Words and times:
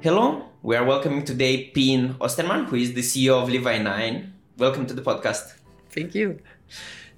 Hello, 0.00 0.44
we 0.62 0.76
are 0.76 0.84
welcoming 0.84 1.24
today 1.24 1.70
Pien 1.74 2.14
Oosterman, 2.20 2.66
who 2.66 2.76
is 2.76 2.92
the 2.92 3.00
CEO 3.00 3.42
of 3.42 3.48
Levi9. 3.48 4.30
Welcome 4.56 4.86
to 4.86 4.94
the 4.94 5.02
podcast. 5.02 5.54
Thank 5.90 6.14
you. 6.14 6.38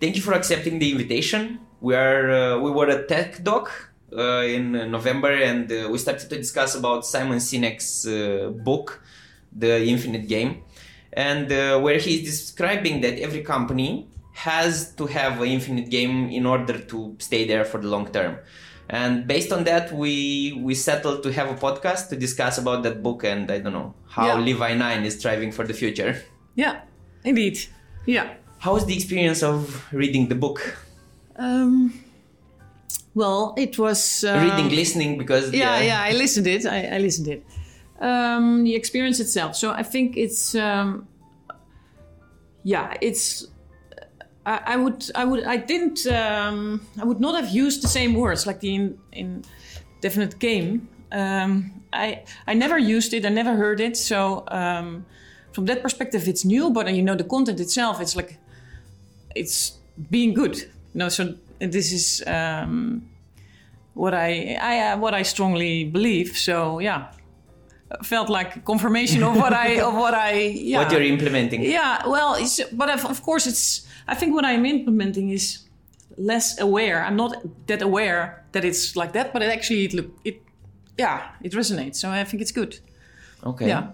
Thank 0.01 0.17
you 0.17 0.23
for 0.23 0.33
accepting 0.33 0.79
the 0.79 0.91
invitation. 0.91 1.61
We 1.83 1.95
are 1.95 2.31
uh, 2.31 2.59
we 2.59 2.71
were 2.71 2.89
at 2.89 3.07
Tech 3.07 3.45
Doc 3.45 3.71
uh, 4.17 4.45
in 4.57 4.73
November, 4.91 5.31
and 5.31 5.71
uh, 5.71 5.91
we 5.93 5.99
started 5.99 6.31
to 6.31 6.37
discuss 6.39 6.75
about 6.75 7.05
Simon 7.05 7.37
Sinek's 7.37 8.07
uh, 8.07 8.49
book, 8.49 9.03
The 9.53 9.85
Infinite 9.85 10.27
Game, 10.27 10.63
and 11.13 11.53
uh, 11.53 11.79
where 11.81 11.97
is 11.97 12.23
describing 12.25 13.03
that 13.03 13.19
every 13.19 13.43
company 13.43 14.09
has 14.33 14.95
to 14.95 15.05
have 15.05 15.43
an 15.43 15.49
infinite 15.49 15.91
game 15.91 16.31
in 16.31 16.47
order 16.47 16.79
to 16.79 17.15
stay 17.19 17.47
there 17.47 17.67
for 17.67 17.77
the 17.77 17.89
long 17.89 18.11
term. 18.11 18.39
And 18.93 19.25
based 19.27 19.53
on 19.53 19.63
that, 19.65 19.93
we 19.93 20.59
we 20.67 20.75
settled 20.75 21.23
to 21.23 21.33
have 21.33 21.49
a 21.49 21.55
podcast 21.55 22.09
to 22.11 22.17
discuss 22.17 22.59
about 22.59 22.83
that 22.83 23.03
book 23.03 23.23
and 23.25 23.49
I 23.51 23.59
don't 23.61 23.73
know 23.73 23.95
how 24.09 24.27
Yeah. 24.27 24.41
Levi 24.41 24.75
Nine 24.75 25.05
is 25.07 25.15
striving 25.19 25.53
for 25.53 25.65
the 25.65 25.73
future. 25.75 26.21
Yeah, 26.57 26.81
indeed. 27.25 27.57
Yeah. 28.05 28.35
How 28.59 28.75
was 28.75 28.85
the 28.87 28.95
experience 28.95 29.43
of 29.45 29.87
reading 29.93 30.29
the 30.29 30.35
book? 30.35 30.59
Um, 31.37 31.95
well, 33.15 33.55
it 33.57 33.79
was 33.79 34.25
uh, 34.25 34.39
reading, 34.43 34.75
listening, 34.75 35.19
because 35.19 35.53
Yeah, 35.53 35.81
yeah. 35.81 36.03
I 36.03 36.13
listened 36.13 36.47
it. 36.49 36.67
I, 36.67 36.97
I 36.97 36.99
listened 36.99 37.29
it. 37.29 37.45
Um, 38.01 38.65
the 38.65 38.75
experience 38.75 39.21
itself. 39.21 39.55
So 39.55 39.71
I 39.71 39.85
think 39.85 40.17
it's. 40.17 40.55
Um, 40.55 41.07
yeah, 42.65 42.95
it's. 43.01 43.47
I, 44.47 44.77
would. 44.77 45.11
I 45.15 45.25
would. 45.25 45.45
I 45.45 45.57
didn't. 45.57 46.07
Um, 46.07 46.87
I 47.01 47.05
would 47.05 47.21
not 47.21 47.35
have 47.35 47.51
used 47.51 47.83
the 47.83 47.89
same 47.89 48.15
words 48.15 48.47
like 48.47 48.61
the 48.61 48.75
in, 48.75 48.99
in 49.13 49.45
definite 50.01 50.39
game. 50.39 50.89
Um, 51.13 51.83
I 51.93 52.23
I 52.47 52.55
never 52.55 52.79
used 52.79 53.13
it. 53.13 53.27
I 53.27 53.29
never 53.29 53.55
heard 53.55 53.81
it. 53.81 53.97
So 53.97 54.45
um, 54.49 55.05
from 55.53 55.67
that 55.67 55.83
perspective, 55.83 56.27
it's 56.27 56.45
new. 56.45 56.71
But 56.71 56.87
uh, 56.87 56.91
you 56.91 57.03
know, 57.03 57.15
the 57.15 57.25
content 57.25 57.61
itself, 57.61 58.01
it's 58.01 58.17
like 58.17 58.39
it's 59.35 59.79
being 60.11 60.35
good. 60.35 60.57
You 60.57 60.99
know, 60.99 61.09
so 61.09 61.35
this 61.59 61.93
is 61.93 62.23
um, 62.27 63.09
what 63.95 64.15
I, 64.15 64.59
I 64.61 64.93
uh, 64.93 64.99
what 64.99 65.15
I 65.15 65.23
strongly 65.23 65.85
believe. 65.85 66.37
So 66.37 66.79
yeah, 66.79 67.13
felt 68.03 68.29
like 68.29 68.65
confirmation 68.65 69.23
of 69.23 69.37
what 69.37 69.53
I 69.53 69.81
of 69.81 69.95
what 69.95 70.15
I 70.15 70.33
yeah. 70.33 70.79
what 70.79 70.93
you're 70.93 71.03
implementing. 71.03 71.63
Yeah, 71.63 72.07
well, 72.07 72.35
it's, 72.35 72.61
but 72.73 72.89
of 72.91 73.05
of 73.05 73.23
course, 73.23 73.47
it's. 73.47 73.87
I 74.07 74.15
think 74.15 74.35
what 74.35 74.45
I'm 74.45 74.67
implementing 74.67 75.31
is 75.31 75.65
less 76.17 76.61
aware. 76.61 77.05
I'm 77.05 77.17
not 77.17 77.37
that 77.67 77.83
aware 77.83 78.45
that 78.53 78.65
it's 78.65 78.97
like 78.97 79.13
that, 79.13 79.33
but 79.33 79.43
it 79.43 79.51
actually 79.51 79.85
it 79.85 79.95
look 79.95 80.11
it, 80.25 80.43
yeah, 80.99 81.31
it 81.43 81.53
resonates. 81.53 81.97
So 81.97 82.11
I 82.11 82.25
think 82.25 82.43
it's 82.43 82.53
good. 82.53 82.79
Okay. 83.45 83.69
Yeah. 83.69 83.91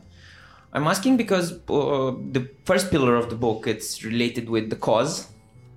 I'm 0.72 0.86
asking 0.86 1.17
because 1.17 1.52
uh, 1.52 2.12
the 2.33 2.48
first 2.64 2.91
pillar 2.91 3.14
of 3.17 3.30
the 3.30 3.36
book 3.36 3.67
it's 3.67 4.05
related 4.05 4.50
with 4.50 4.69
the 4.69 4.77
cause, 4.77 5.28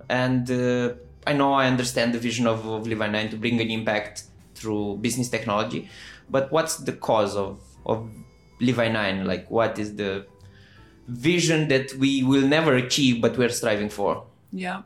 and 0.08 0.50
uh, 0.50 0.94
I 1.26 1.32
know 1.32 1.54
I 1.54 1.66
understand 1.66 2.12
the 2.12 2.18
vision 2.18 2.46
of, 2.46 2.66
of 2.66 2.86
Levi 2.86 3.08
Nine 3.08 3.30
to 3.30 3.36
bring 3.36 3.60
an 3.60 3.70
impact 3.70 4.24
through 4.54 4.98
business 4.98 5.30
technology, 5.30 5.88
but 6.28 6.52
what's 6.52 6.76
the 6.76 6.92
cause 6.92 7.34
of 7.34 7.60
of 7.86 8.08
Levi 8.60 8.88
Nine? 8.88 9.24
Like, 9.26 9.50
what 9.50 9.78
is 9.78 9.96
the 9.96 10.26
vision 11.08 11.68
that 11.68 11.94
we 11.94 12.22
will 12.22 12.46
never 12.46 12.74
achieve, 12.74 13.20
but 13.20 13.36
we're 13.36 13.48
striving 13.48 13.88
for? 13.88 14.24
Yeah. 14.52 14.82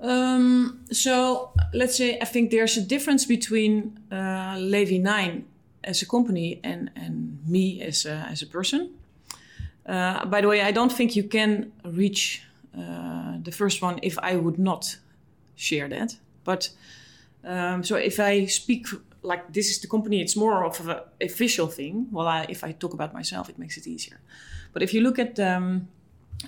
Um, 0.00 0.84
so 0.92 1.50
let's 1.74 1.96
say 1.96 2.18
I 2.20 2.24
think 2.24 2.50
there's 2.50 2.76
a 2.76 2.82
difference 2.82 3.24
between 3.24 3.98
uh, 4.12 4.56
Levi 4.58 4.98
Nine 4.98 5.46
as 5.82 6.02
a 6.02 6.06
company 6.06 6.60
and 6.62 6.90
and 6.94 7.38
me 7.46 7.82
as 7.82 8.06
a, 8.06 8.26
as 8.30 8.42
a 8.42 8.46
person. 8.46 8.90
Uh, 9.86 10.24
by 10.26 10.40
the 10.40 10.48
way, 10.48 10.60
I 10.60 10.70
don't 10.70 10.92
think 10.92 11.16
you 11.16 11.24
can 11.24 11.72
reach 11.84 12.42
uh, 12.76 13.38
the 13.42 13.50
first 13.50 13.82
one 13.82 13.98
if 14.02 14.18
I 14.18 14.36
would 14.36 14.58
not 14.58 14.98
share 15.56 15.88
that. 15.88 16.16
But 16.44 16.70
um, 17.42 17.82
so 17.82 17.96
if 17.96 18.20
I 18.20 18.46
speak 18.46 18.86
like 19.22 19.52
this 19.52 19.70
is 19.70 19.80
the 19.80 19.88
company, 19.88 20.20
it's 20.20 20.36
more 20.36 20.64
of 20.64 20.88
an 20.88 21.00
official 21.20 21.66
thing. 21.66 22.08
Well, 22.10 22.28
I, 22.28 22.46
if 22.48 22.64
I 22.64 22.72
talk 22.72 22.92
about 22.94 23.12
myself, 23.12 23.48
it 23.48 23.58
makes 23.58 23.76
it 23.76 23.86
easier. 23.86 24.20
But 24.72 24.82
if 24.82 24.94
you 24.94 25.00
look 25.00 25.18
at 25.18 25.38
um, 25.40 25.88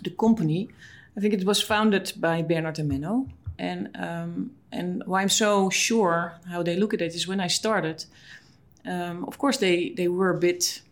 the 0.02 0.10
company, 0.10 0.68
I 1.16 1.20
think 1.20 1.34
it 1.34 1.44
was 1.44 1.60
founded 1.60 2.12
by 2.16 2.42
Bernard 2.42 2.78
and 2.78 2.90
Menno. 2.90 3.28
And 3.58 3.90
um, 3.96 4.52
and 4.72 5.02
why 5.04 5.22
I'm 5.22 5.28
so 5.28 5.68
sure 5.70 6.34
how 6.48 6.62
they 6.62 6.76
look 6.76 6.94
at 6.94 7.00
it 7.02 7.14
is 7.14 7.26
when 7.26 7.40
I 7.40 7.48
started, 7.48 8.04
um, 8.86 9.24
of 9.24 9.36
course 9.36 9.58
they 9.58 9.90
they 9.90 10.08
were 10.08 10.30
a 10.30 10.38
bit 10.38 10.82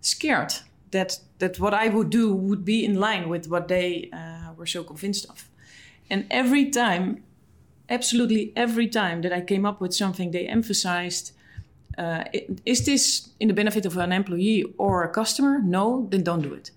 scared 0.00 0.54
that 0.90 1.20
that 1.38 1.58
what 1.58 1.74
I 1.74 1.88
would 1.88 2.10
do 2.10 2.34
would 2.34 2.64
be 2.64 2.84
in 2.84 2.94
line 2.94 3.28
with 3.28 3.48
what 3.48 3.68
they 3.68 4.08
uh, 4.12 4.52
were 4.56 4.66
so 4.66 4.84
convinced 4.84 5.26
of. 5.28 5.48
And 6.08 6.26
every 6.30 6.70
time, 6.70 7.22
absolutely 7.88 8.52
every 8.56 8.88
time 8.88 9.22
that 9.22 9.32
I 9.32 9.40
came 9.40 9.66
up 9.66 9.80
with 9.80 9.94
something, 9.94 10.30
they 10.30 10.46
emphasized. 10.46 11.32
Uh, 11.98 12.24
is 12.64 12.84
this 12.84 13.28
in 13.38 13.48
the 13.48 13.54
benefit 13.54 13.84
of 13.86 13.96
an 13.96 14.12
employee 14.12 14.64
or 14.78 15.02
a 15.02 15.08
customer? 15.08 15.60
No, 15.62 16.06
then 16.10 16.22
don't 16.22 16.42
do 16.42 16.54
it. 16.54 16.70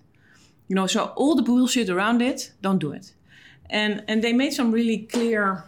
You 0.68 0.76
know, 0.76 0.86
so 0.86 1.12
all 1.16 1.34
the 1.34 1.42
bullshit 1.42 1.88
around 1.88 2.20
it, 2.22 2.52
don't 2.60 2.78
do 2.78 2.92
it. 2.92 3.12
And 3.70 4.04
and 4.08 4.22
they 4.22 4.32
made 4.32 4.52
some 4.52 4.72
really 4.72 4.98
clear 4.98 5.64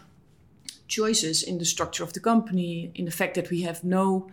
choices 0.86 1.42
in 1.42 1.58
the 1.58 1.64
structure 1.64 2.04
of 2.04 2.12
the 2.12 2.20
company, 2.20 2.90
in 2.94 3.04
the 3.04 3.10
fact 3.10 3.34
that 3.34 3.50
we 3.50 3.62
have 3.62 3.84
no 3.84 4.30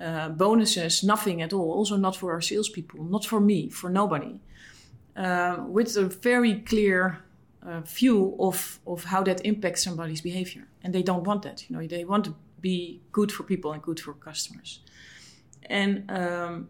uh, 0.00 0.28
bonuses, 0.28 1.02
nothing 1.02 1.42
at 1.42 1.52
all. 1.52 1.72
Also, 1.72 1.96
not 1.96 2.16
for 2.16 2.32
our 2.32 2.40
salespeople, 2.40 3.04
not 3.04 3.24
for 3.24 3.40
me, 3.40 3.70
for 3.70 3.90
nobody. 3.90 4.40
Uh, 5.16 5.56
with 5.68 5.96
a 5.96 6.04
very 6.04 6.60
clear 6.60 7.18
uh, 7.66 7.80
view 7.80 8.36
of 8.38 8.80
of 8.86 9.04
how 9.04 9.22
that 9.22 9.44
impacts 9.44 9.82
somebody's 9.82 10.20
behavior, 10.20 10.68
and 10.82 10.94
they 10.94 11.02
don't 11.02 11.24
want 11.24 11.42
that. 11.42 11.68
You 11.68 11.76
know, 11.76 11.86
they 11.86 12.04
want 12.04 12.24
to 12.24 12.34
be 12.60 13.00
good 13.12 13.32
for 13.32 13.42
people 13.42 13.72
and 13.72 13.82
good 13.82 14.00
for 14.00 14.14
customers. 14.14 14.80
And 15.68 16.10
um, 16.10 16.68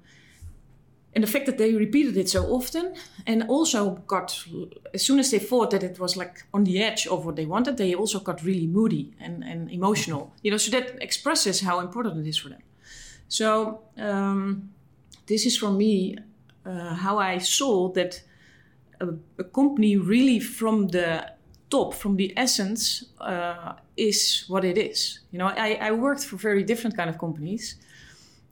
and 1.17 1.25
the 1.25 1.31
fact 1.31 1.47
that 1.47 1.57
they 1.57 1.73
repeated 1.73 2.17
it 2.19 2.29
so 2.29 2.45
often 2.53 2.95
and 3.27 3.43
also 3.49 3.95
got 4.07 4.47
as 4.93 5.03
soon 5.03 5.19
as 5.19 5.31
they 5.31 5.39
thought 5.39 5.71
that 5.71 5.83
it 5.83 5.99
was 5.99 6.15
like 6.15 6.45
on 6.53 6.65
the 6.65 6.83
edge 6.83 7.07
of 7.07 7.25
what 7.25 7.37
they 7.37 7.47
wanted 7.47 7.79
they 7.79 7.95
also 7.95 8.21
got 8.21 8.43
really 8.43 8.67
moody 8.67 9.15
and, 9.19 9.43
and 9.43 9.71
emotional 9.71 10.35
you 10.43 10.51
know 10.51 10.59
so 10.59 10.71
that 10.71 11.03
expresses 11.03 11.63
how 11.63 11.81
important 11.81 12.19
it 12.19 12.29
is 12.29 12.37
for 12.37 12.51
them 12.51 12.63
so 13.29 13.81
um, 13.97 14.71
this 15.27 15.47
is 15.47 15.57
for 15.57 15.71
me 15.71 16.19
uh, 16.67 16.95
how 16.95 17.19
i 17.19 17.39
saw 17.39 17.91
that 17.93 18.23
a, 19.01 19.09
a 19.39 19.45
company 19.45 19.97
really 19.97 20.41
from 20.41 20.89
the 20.89 21.33
top 21.71 21.95
from 21.95 22.17
the 22.17 22.33
essence 22.37 23.07
uh, 23.21 23.75
is 23.97 24.45
what 24.49 24.65
it 24.65 24.79
is. 24.79 25.21
You 25.31 25.39
know 25.39 25.47
I, 25.49 25.79
I 25.81 25.91
worked 25.93 26.25
for 26.25 26.37
very 26.37 26.63
different 26.63 26.97
kind 26.97 27.11
of 27.11 27.19
companies 27.19 27.77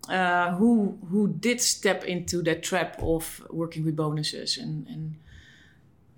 uh, 0.08 0.54
who 0.54 0.98
who 1.10 1.28
did 1.28 1.60
step 1.60 2.04
into 2.04 2.42
that 2.42 2.62
trap 2.62 2.96
of 3.00 3.44
working 3.50 3.84
with 3.84 3.96
bonuses 3.96 4.58
and 4.58 4.86
and 4.88 5.14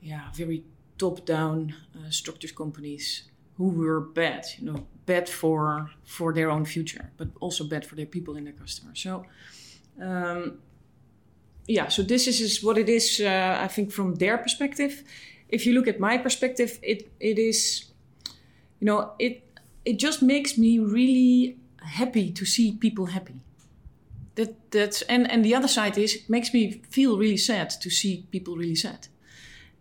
yeah 0.01 0.31
very 0.35 0.65
top 0.99 1.25
down 1.27 1.75
uh, 1.95 2.11
structured 2.11 2.55
companies 2.55 3.25
who 3.57 3.69
were 3.69 4.01
bad 4.01 4.47
you 4.59 4.65
know 4.65 4.87
bad 5.07 5.29
for 5.29 5.91
for 6.05 6.33
their 6.33 6.51
own 6.51 6.65
future 6.65 7.11
but 7.17 7.29
also 7.41 7.65
bad 7.65 7.85
for 7.87 7.95
their 7.97 8.07
people 8.07 8.37
and 8.37 8.47
their 8.47 8.55
customers. 8.55 9.01
So 9.01 9.25
um, 10.01 10.59
yeah 11.69 11.89
so 11.89 12.03
this 12.03 12.27
is, 12.27 12.41
is 12.41 12.63
what 12.63 12.79
it 12.79 12.89
is 12.89 13.21
uh, 13.21 13.59
I 13.61 13.69
think 13.69 13.93
from 13.93 14.15
their 14.17 14.39
perspective 14.39 15.03
if 15.49 15.67
you 15.67 15.75
look 15.75 15.89
at 15.89 15.99
my 16.01 16.19
perspective 16.19 16.79
it 16.83 17.11
it 17.21 17.39
is 17.39 17.87
you 18.81 18.87
know 18.87 19.13
it 19.19 19.43
it 19.85 19.99
just 19.99 20.23
makes 20.23 20.59
me 20.59 20.79
really 20.79 21.57
happy 21.83 22.33
to 22.33 22.45
see 22.45 22.73
people 22.73 23.07
happy 23.07 23.41
that 24.35 24.71
that's 24.71 25.03
and 25.03 25.31
and 25.31 25.45
the 25.45 25.55
other 25.55 25.69
side 25.69 25.97
is 25.99 26.15
it 26.15 26.29
makes 26.29 26.53
me 26.53 26.83
feel 26.91 27.17
really 27.19 27.37
sad 27.37 27.71
to 27.71 27.91
see 27.91 28.27
people 28.31 28.55
really 28.57 28.75
sad 28.75 29.09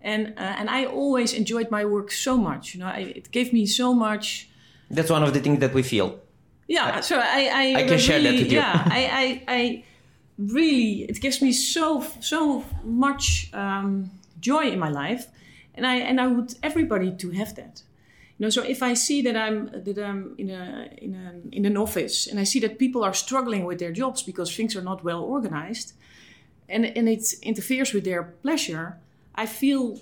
and 0.02 0.28
uh, 0.38 0.60
and 0.60 0.70
i 0.70 0.86
always 0.86 1.34
enjoyed 1.34 1.70
my 1.72 1.84
work 1.86 2.12
so 2.12 2.38
much 2.38 2.74
you 2.74 2.80
know 2.80 2.88
I, 2.88 3.00
it 3.16 3.32
gave 3.32 3.52
me 3.54 3.66
so 3.66 3.94
much 3.94 4.50
That's 4.90 5.10
one 5.10 5.24
of 5.24 5.34
the 5.34 5.40
things 5.40 5.60
that 5.60 5.74
we 5.74 5.84
feel. 5.84 6.20
yeah 6.68 7.02
so 7.02 7.18
i 7.20 7.42
i, 7.62 7.82
I 7.82 7.84
can 7.88 8.00
share 8.00 8.22
that 8.22 8.34
with 8.34 8.52
you. 8.52 8.60
yeah 8.60 8.84
i 8.86 9.02
i 9.24 9.56
i 9.58 9.84
really 10.38 11.04
it 11.04 11.20
gives 11.22 11.42
me 11.42 11.52
so 11.52 12.06
so 12.20 12.64
much 12.84 13.50
um, 13.54 14.12
joy 14.40 14.64
in 14.64 14.80
my 14.80 14.90
life. 14.90 15.28
And 15.76 15.86
i 15.86 15.96
and 15.96 16.22
i 16.22 16.28
would 16.28 16.56
everybody 16.64 17.12
to 17.12 17.32
have 17.32 17.56
that. 17.56 17.82
You 18.38 18.46
know 18.46 18.50
so 18.50 18.64
if 18.64 18.84
i 18.84 18.94
see 18.94 19.22
that 19.22 19.38
i'm 19.38 19.68
that 19.86 19.98
i'm 19.98 20.36
in 20.38 20.50
a 20.50 20.90
in 20.98 21.16
a 21.16 21.56
in 21.56 21.66
an 21.66 21.78
office 21.78 22.28
and 22.28 22.38
i 22.38 22.44
see 22.44 22.60
that 22.60 22.78
people 22.78 23.02
are 23.04 23.14
struggling 23.14 23.64
with 23.64 23.80
their 23.80 23.94
jobs 23.94 24.24
because 24.24 24.54
things 24.54 24.76
are 24.76 24.82
not 24.82 25.06
well 25.06 25.22
organized 25.22 25.94
and 26.68 26.86
and 26.86 27.08
it 27.08 27.34
interferes 27.42 27.94
with 27.94 28.04
their 28.04 28.24
pleasure 28.44 28.98
i 29.36 29.46
feel 29.46 29.98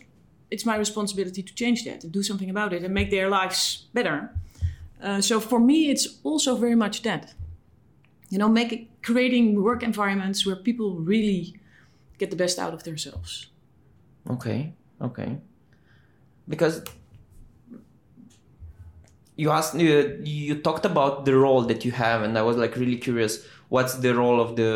it's 0.53 0.65
my 0.67 0.75
responsibility 0.75 1.41
to 1.41 1.53
change 1.55 1.83
that 1.83 2.03
and 2.03 2.13
do 2.13 2.21
something 2.21 2.49
about 2.49 2.73
it 2.73 2.83
and 2.83 2.93
make 2.93 3.09
their 3.09 3.27
lives 3.27 3.87
better. 3.91 4.29
Uh, 5.01 5.19
so 5.19 5.39
for 5.39 5.59
me 5.59 5.89
it's 5.89 6.19
also 6.23 6.55
very 6.55 6.75
much 6.75 7.01
that 7.01 7.33
you 8.33 8.39
know, 8.39 8.49
make 8.49 8.71
creating 9.09 9.45
work 9.67 9.81
environments 9.83 10.39
where 10.45 10.55
people 10.69 10.89
really 11.11 11.39
get 12.19 12.27
the 12.33 12.39
best 12.43 12.57
out 12.63 12.73
of 12.77 12.81
themselves. 12.83 13.31
Okay, 14.35 14.59
okay. 15.07 15.37
Because 16.53 16.75
you 19.35 19.51
asked 19.51 19.75
you, 19.75 20.19
you 20.23 20.55
talked 20.67 20.85
about 20.85 21.25
the 21.25 21.35
role 21.45 21.61
that 21.71 21.83
you 21.85 21.91
have 21.91 22.21
and 22.25 22.37
i 22.37 22.41
was 22.49 22.55
like 22.63 22.75
really 22.75 22.97
curious 23.07 23.33
what's 23.69 23.95
the 24.05 24.13
role 24.21 24.39
of 24.45 24.55
the 24.59 24.71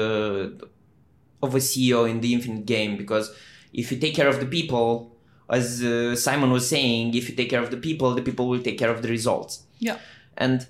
of 1.46 1.54
a 1.54 1.60
ceo 1.60 2.10
in 2.10 2.18
the 2.22 2.34
infinite 2.34 2.66
game 2.66 2.98
because 2.98 3.26
if 3.74 3.92
you 3.92 3.98
take 4.00 4.16
care 4.16 4.28
of 4.28 4.40
the 4.40 4.50
people 4.58 5.16
as 5.58 5.84
uh, 5.84 6.16
simon 6.16 6.50
was 6.58 6.68
saying 6.68 7.14
if 7.14 7.30
you 7.30 7.36
take 7.36 7.50
care 7.54 7.62
of 7.62 7.70
the 7.70 7.78
people 7.88 8.16
the 8.16 8.26
people 8.30 8.48
will 8.52 8.64
take 8.70 8.78
care 8.80 8.90
of 8.96 9.00
the 9.04 9.10
results 9.18 9.54
Yeah. 9.88 9.98
and 10.46 10.66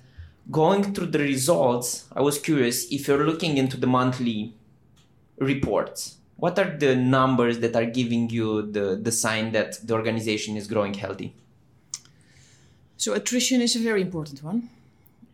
going 0.50 0.94
through 0.94 1.06
the 1.06 1.18
results 1.18 2.06
i 2.12 2.20
was 2.20 2.38
curious 2.38 2.90
if 2.90 3.06
you're 3.08 3.26
looking 3.26 3.56
into 3.58 3.76
the 3.76 3.86
monthly 3.86 4.54
reports 5.38 6.18
what 6.36 6.58
are 6.58 6.76
the 6.78 6.94
numbers 6.96 7.58
that 7.60 7.74
are 7.76 7.86
giving 7.86 8.30
you 8.30 8.62
the, 8.72 8.96
the 9.02 9.12
sign 9.12 9.52
that 9.52 9.78
the 9.86 9.94
organization 9.94 10.56
is 10.56 10.66
growing 10.68 10.94
healthy 10.94 11.34
So 12.96 13.14
attrition 13.14 13.60
is 13.60 13.76
a 13.76 13.78
very 13.78 14.02
important 14.02 14.42
one. 14.42 14.70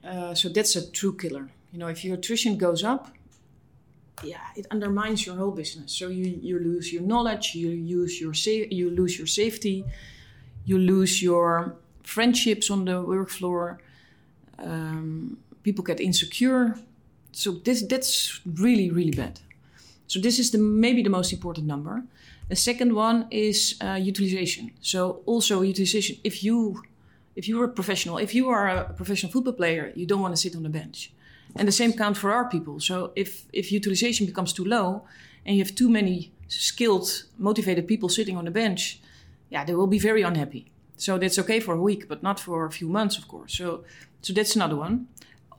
Uh, 0.05 0.35
so 0.35 0.49
that's 0.49 0.77
a 0.77 0.91
true 0.91 1.17
killer. 1.17 1.49
You 1.73 1.79
know, 1.79 1.89
if 1.89 2.05
your 2.05 2.17
attrition 2.17 2.57
goes 2.59 2.85
up, 2.85 3.11
yeah, 4.23 4.41
it 4.57 4.67
undermines 4.71 5.27
your 5.27 5.37
whole 5.37 5.51
business. 5.51 5.93
So 5.93 6.09
you, 6.09 6.39
you 6.43 6.59
lose 6.59 6.93
your 6.93 7.03
knowledge, 7.03 7.55
you 7.55 7.71
your 7.71 8.35
sa- 8.35 8.69
you 8.71 8.91
lose 8.91 9.19
your 9.19 9.27
safety, 9.27 9.85
you 10.65 10.79
lose 10.79 11.23
your 11.23 11.77
friendships 12.03 12.71
on 12.71 12.85
the 12.85 13.03
work 13.03 13.31
floor. 13.31 13.81
Um, 14.59 15.39
people 15.63 15.85
get 15.85 16.01
insecure. 16.01 16.77
So 17.33 17.53
this 17.53 17.83
that's 17.87 18.41
really 18.45 18.91
really 18.91 19.11
bad. 19.11 19.41
So 20.07 20.21
this 20.21 20.39
is 20.39 20.51
the 20.51 20.59
maybe 20.59 21.03
the 21.03 21.11
most 21.11 21.33
important 21.33 21.67
number. 21.67 22.03
The 22.49 22.57
second 22.57 22.95
one 22.95 23.27
is 23.31 23.77
uh, 23.81 23.99
utilization. 24.01 24.71
So 24.81 25.23
also 25.27 25.63
utilization. 25.63 26.17
If 26.23 26.43
you 26.45 26.83
if 27.37 27.49
you 27.49 27.61
are 27.61 27.65
a 27.65 27.73
professional, 27.73 28.19
if 28.19 28.35
you 28.35 28.49
are 28.49 28.69
a 28.69 28.85
professional 28.95 29.33
football 29.33 29.55
player, 29.55 29.93
you 29.97 30.07
don't 30.07 30.21
want 30.21 30.35
to 30.35 30.41
sit 30.41 30.55
on 30.57 30.63
the 30.63 30.69
bench. 30.69 31.11
And 31.57 31.69
the 31.69 31.73
same 31.73 31.93
count 31.93 32.17
for 32.17 32.33
our 32.33 32.49
people. 32.49 32.81
So 32.81 33.13
if, 33.15 33.45
if 33.53 33.71
utilization 33.71 34.27
becomes 34.27 34.53
too 34.53 34.65
low 34.65 35.05
and 35.45 35.57
you 35.57 35.63
have 35.63 35.75
too 35.75 35.89
many 35.89 36.33
skilled, 36.49 37.25
motivated 37.39 37.87
people 37.87 38.09
sitting 38.09 38.37
on 38.37 38.45
the 38.45 38.51
bench, 38.51 39.01
yeah, 39.51 39.65
they 39.65 39.75
will 39.75 39.87
be 39.87 39.99
very 39.99 40.23
unhappy. 40.23 40.67
So 40.97 41.19
that's 41.19 41.39
okay 41.41 41.61
for 41.61 41.75
a 41.75 41.81
week, 41.81 42.09
but 42.09 42.23
not 42.23 42.41
for 42.41 42.67
a 42.67 42.71
few 42.71 42.89
months, 42.89 43.19
of 43.19 43.29
course. 43.29 43.57
So 43.57 43.85
so 44.25 44.33
that's 44.33 44.57
another 44.57 44.77
one. 44.77 45.07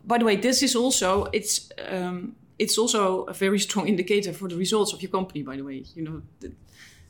By 0.03 0.17
the 0.17 0.25
way, 0.25 0.35
this 0.35 0.63
is 0.63 0.75
also 0.75 1.27
it's 1.31 1.69
um, 1.87 2.35
it's 2.57 2.77
also 2.77 3.23
a 3.23 3.33
very 3.33 3.59
strong 3.67 3.87
indicator 3.87 4.33
for 4.33 4.49
the 4.49 4.55
results 4.55 4.93
of 4.93 5.01
your 5.01 5.11
company. 5.11 5.43
By 5.43 5.57
the 5.57 5.63
way, 5.63 5.83
you 5.95 6.03
know, 6.03 6.21
that, 6.39 6.51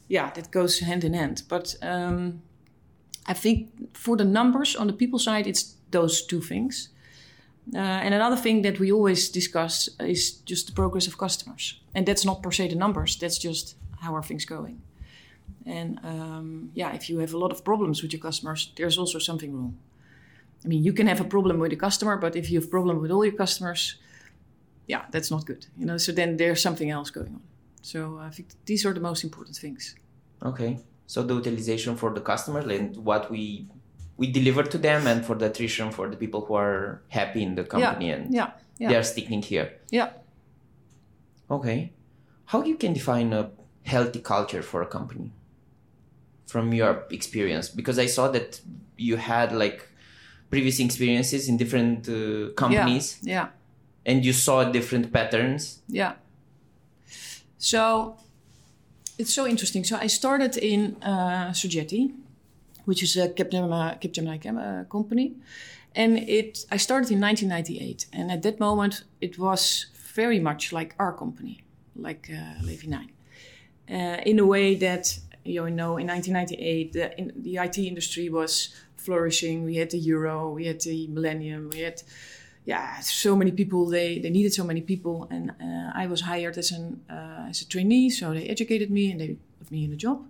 yeah, 0.08 0.32
that 0.32 0.52
goes 0.52 0.80
hand 0.80 1.04
in 1.04 1.14
hand. 1.14 1.44
But 1.48 1.76
um, 1.82 2.42
I 3.26 3.34
think 3.34 3.96
for 3.98 4.18
the 4.18 4.26
numbers 4.26 4.76
on 4.76 4.88
the 4.88 4.94
people 4.94 5.20
side, 5.20 5.48
it's 5.48 5.76
those 5.92 6.26
two 6.26 6.42
things. 6.42 6.90
Uh, 7.74 7.78
and 7.78 8.14
another 8.14 8.36
thing 8.36 8.62
that 8.62 8.80
we 8.80 8.92
always 8.92 9.30
discuss 9.30 9.90
is 10.00 10.34
just 10.46 10.68
the 10.68 10.74
progress 10.74 11.08
of 11.08 11.18
customers. 11.18 11.80
And 11.96 12.06
that's 12.06 12.26
not 12.26 12.44
per 12.44 12.52
se 12.52 12.68
the 12.68 12.76
numbers, 12.76 13.18
that's 13.18 13.40
just 13.40 13.76
how 14.02 14.14
are 14.14 14.22
things 14.22 14.46
going. 14.46 14.82
And 15.66 16.00
um, 16.04 16.70
yeah, 16.76 16.94
if 16.94 17.10
you 17.10 17.20
have 17.20 17.34
a 17.34 17.38
lot 17.38 17.52
of 17.52 17.64
problems 17.64 18.04
with 18.04 18.14
your 18.14 18.22
customers, 18.22 18.72
there's 18.76 19.00
also 19.00 19.20
something 19.20 19.52
wrong. 19.52 19.78
I 20.66 20.68
mean, 20.68 20.84
you 20.84 20.94
can 20.94 21.08
have 21.08 21.22
a 21.22 21.26
problem 21.26 21.60
with 21.60 21.72
a 21.74 21.76
customer, 21.76 22.18
but 22.18 22.36
if 22.36 22.50
you 22.50 22.60
have 22.60 22.68
a 22.68 22.72
problem 22.72 23.00
with 23.02 23.12
all 23.12 23.24
your 23.24 23.36
customers, 23.36 23.98
yeah, 24.88 25.04
that's 25.12 25.30
not 25.30 25.46
good. 25.46 25.68
You 25.78 25.86
know, 25.86 25.98
so 25.98 26.12
then 26.12 26.38
there's 26.38 26.62
something 26.62 26.90
else 26.90 27.12
going 27.12 27.28
on. 27.36 27.42
So 27.82 28.18
I 28.20 28.32
think 28.32 28.48
these 28.66 28.84
are 28.86 28.94
the 28.94 29.00
most 29.00 29.24
important 29.24 29.56
things. 29.58 29.96
Okay. 30.42 30.80
So 31.08 31.22
the 31.22 31.36
utilization 31.36 31.96
for 31.96 32.12
the 32.14 32.22
customers 32.22 32.66
and 32.66 32.98
what 32.98 33.30
we 33.30 33.68
we 34.18 34.32
deliver 34.32 34.64
to 34.64 34.78
them, 34.78 35.08
and 35.08 35.26
for 35.26 35.36
the 35.36 35.48
attrition 35.48 35.92
for 35.92 36.10
the 36.10 36.16
people 36.16 36.42
who 36.46 36.56
are 36.56 37.02
happy 37.10 37.44
in 37.44 37.56
the 37.56 37.64
company 37.66 38.12
and 38.12 38.34
Yeah, 38.34 38.52
yeah, 38.80 38.90
they 38.90 38.96
are 38.96 39.04
sticking 39.04 39.42
here. 39.44 39.68
yeah. 39.92 40.10
Okay. 41.52 41.92
How 42.46 42.64
you 42.64 42.76
can 42.78 42.94
define 42.94 43.34
a 43.34 43.52
healthy 43.84 44.20
culture 44.22 44.64
for 44.64 44.82
a 44.82 44.88
company 44.88 45.32
from 46.48 46.74
your 46.74 47.04
experience? 47.12 47.70
Because 47.70 48.00
I 48.00 48.08
saw 48.08 48.30
that 48.32 48.62
you 48.98 49.18
had 49.18 49.52
like 49.52 49.90
previous 50.56 50.80
experiences 50.80 51.48
in 51.50 51.58
different 51.58 52.08
uh, 52.08 52.54
companies 52.64 53.06
Yeah, 53.24 53.48
and 54.06 54.24
you 54.26 54.34
saw 54.34 54.64
different 54.78 55.12
patterns. 55.12 55.82
yeah. 56.02 56.14
So 57.58 58.16
it's 59.18 59.34
so 59.34 59.44
interesting. 59.54 59.84
So 59.86 59.96
I 60.06 60.08
started 60.08 60.54
in 60.58 60.82
uh, 61.02 61.54
Sogeti, 61.54 62.04
which 62.88 63.02
is 63.04 63.18
a 63.18 63.28
Capgemini, 63.38 64.00
Capgemini 64.02 64.38
uh, 64.46 64.84
company, 64.96 65.28
and 65.96 66.12
it. 66.40 66.66
I 66.76 66.78
started 66.78 67.12
in 67.12 67.20
1998, 67.22 68.06
and 68.18 68.32
at 68.32 68.42
that 68.44 68.60
moment 68.60 69.04
it 69.20 69.38
was 69.38 69.88
very 70.16 70.40
much 70.40 70.72
like 70.72 70.94
our 71.00 71.14
company, 71.14 71.56
like 72.08 72.30
uh, 72.32 72.66
Levi 72.68 72.88
Nine, 72.88 73.12
uh, 73.90 74.30
in 74.30 74.40
a 74.40 74.46
way 74.46 74.76
that 74.76 75.20
you 75.44 75.62
know 75.70 75.98
in 76.02 76.08
1998 76.08 76.94
the, 76.94 77.20
in, 77.20 77.32
the 77.36 77.58
IT 77.58 77.78
industry 77.78 78.30
was 78.30 78.74
flourishing. 79.06 79.64
We 79.64 79.76
had 79.76 79.90
the 79.92 80.00
euro, 80.00 80.50
we 80.50 80.66
had 80.66 80.82
the 80.82 81.08
millennium, 81.08 81.70
we 81.72 81.82
had 81.82 82.02
yeah, 82.66 83.00
so 83.00 83.36
many 83.36 83.52
people. 83.52 83.86
They, 83.86 84.20
they 84.20 84.30
needed 84.30 84.54
so 84.54 84.64
many 84.64 84.82
people, 84.82 85.28
and 85.30 85.52
uh, 85.52 85.92
I 85.94 86.08
was 86.08 86.22
hired 86.22 86.58
as 86.58 86.72
an 86.72 87.00
uh, 87.10 87.50
as 87.50 87.62
a 87.62 87.68
trainee. 87.68 88.10
So 88.10 88.34
they 88.34 88.48
educated 88.48 88.90
me 88.90 89.12
and 89.12 89.22
they 89.22 89.38
put 89.60 89.72
me 89.72 89.86
in 89.86 89.94
a 89.94 89.96
job. 89.96 90.26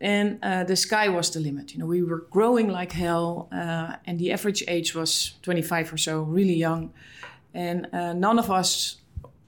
And 0.00 0.38
uh, 0.42 0.64
the 0.64 0.74
sky 0.74 1.08
was 1.08 1.30
the 1.30 1.38
limit. 1.38 1.72
You 1.72 1.78
know, 1.78 1.86
we 1.86 2.02
were 2.02 2.26
growing 2.30 2.68
like 2.68 2.90
hell, 2.90 3.48
uh, 3.52 3.96
and 4.04 4.18
the 4.18 4.32
average 4.32 4.64
age 4.66 4.96
was 4.96 5.34
25 5.42 5.92
or 5.92 5.96
so, 5.96 6.22
really 6.22 6.54
young. 6.54 6.92
And 7.54 7.86
uh, 7.92 8.12
none 8.12 8.40
of 8.40 8.50
us 8.50 8.96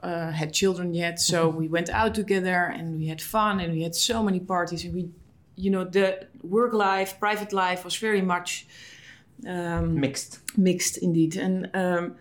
uh, 0.01 0.31
had 0.31 0.53
children 0.53 0.95
yet, 0.95 1.19
so 1.19 1.49
we 1.49 1.67
went 1.67 1.91
out 1.91 2.15
together 2.15 2.73
and 2.77 2.99
we 2.99 3.09
had 3.09 3.21
fun, 3.21 3.59
and 3.59 3.73
we 3.73 3.83
had 3.83 3.97
so 3.97 4.23
many 4.23 4.39
parties. 4.39 4.85
And 4.85 4.95
we, 4.95 5.11
you 5.57 5.71
know, 5.71 5.85
the 5.85 6.27
work 6.43 6.73
life, 6.73 7.19
private 7.19 7.53
life 7.53 7.85
was 7.85 7.97
very 7.97 8.23
much 8.23 8.67
um, 9.47 10.01
Mixed. 10.01 10.41
mixed 10.57 10.99
indeed. 10.99 11.37
And 11.37 11.71
um, 11.75 12.17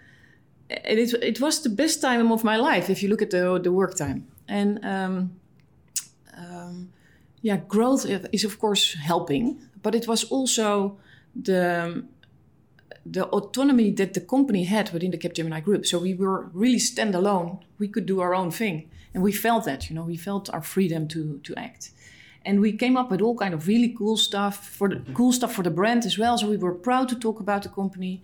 and 0.69 0.99
it, 0.99 1.13
it 1.13 1.39
was 1.39 1.61
the 1.61 1.69
best 1.69 2.01
time 2.01 2.31
of 2.31 2.43
my 2.43 2.57
life 2.57 2.89
if 2.89 3.03
you 3.03 3.09
look 3.09 3.21
at 3.21 3.29
the, 3.29 3.59
the 3.59 3.71
work 3.71 3.95
time. 3.95 4.27
And 4.47 4.83
um, 4.83 5.31
um, 6.37 6.89
yeah 7.41 7.57
growth 7.67 8.05
is 8.31 8.43
of 8.43 8.57
course 8.57 8.95
helping 8.95 9.59
but 9.83 9.93
it 9.93 10.07
was 10.07 10.23
also 10.23 10.97
the 11.35 12.03
the 13.05 13.25
autonomy 13.25 13.91
that 13.91 14.13
the 14.13 14.21
company 14.21 14.63
had 14.63 14.93
within 14.93 15.11
the 15.11 15.17
Capgemini 15.17 15.61
group. 15.61 15.85
So 15.85 15.99
we 15.99 16.13
were 16.13 16.49
really 16.53 16.79
standalone. 16.79 17.59
We 17.77 17.89
could 17.89 18.05
do 18.05 18.21
our 18.21 18.33
own 18.33 18.49
thing. 18.49 18.89
And 19.13 19.21
we 19.21 19.33
felt 19.33 19.65
that 19.65 19.89
you 19.89 19.95
know 19.95 20.05
we 20.05 20.17
felt 20.17 20.49
our 20.53 20.61
freedom 20.61 21.07
to 21.09 21.39
to 21.43 21.53
act 21.55 21.91
and 22.45 22.59
we 22.59 22.73
came 22.73 22.97
up 22.97 23.09
with 23.09 23.21
all 23.21 23.35
kind 23.35 23.53
of 23.53 23.67
really 23.67 23.95
cool 23.97 24.17
stuff 24.17 24.67
for 24.69 24.89
the 24.89 25.01
cool 25.13 25.31
stuff 25.31 25.53
for 25.53 25.63
the 25.63 25.71
brand 25.71 26.05
as 26.05 26.17
well. 26.17 26.37
So 26.37 26.49
we 26.49 26.57
were 26.57 26.73
proud 26.73 27.09
to 27.09 27.15
talk 27.15 27.39
about 27.39 27.63
the 27.63 27.69
company. 27.69 28.21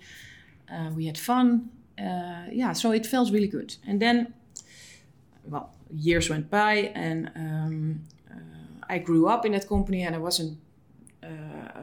Uh, 0.71 0.91
we 0.95 1.05
had 1.05 1.17
fun. 1.17 1.69
Uh, 1.97 2.45
yeah 2.51 2.73
so 2.73 2.91
it 2.91 3.05
felt 3.05 3.31
really 3.31 3.47
good. 3.47 3.75
And 3.87 4.01
then 4.01 4.33
well 5.49 5.73
years 5.93 6.29
went 6.29 6.49
by 6.49 6.91
and 6.95 7.31
um, 7.35 8.01
uh, 8.31 8.85
i 8.89 8.97
grew 8.97 9.27
up 9.27 9.45
in 9.45 9.51
that 9.53 9.67
company 9.67 10.03
and 10.03 10.15
i 10.15 10.19
wasn't 10.19 10.57
uh, 11.23 11.27
uh, 11.27 11.81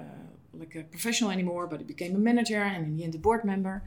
like 0.54 0.74
a 0.76 0.82
professional 0.84 1.30
anymore 1.30 1.66
but 1.66 1.80
i 1.80 1.82
became 1.82 2.14
a 2.14 2.18
manager 2.18 2.62
and 2.62 2.86
in 2.86 2.96
the 2.96 3.04
end 3.04 3.14
a 3.14 3.18
board 3.18 3.44
member. 3.44 3.82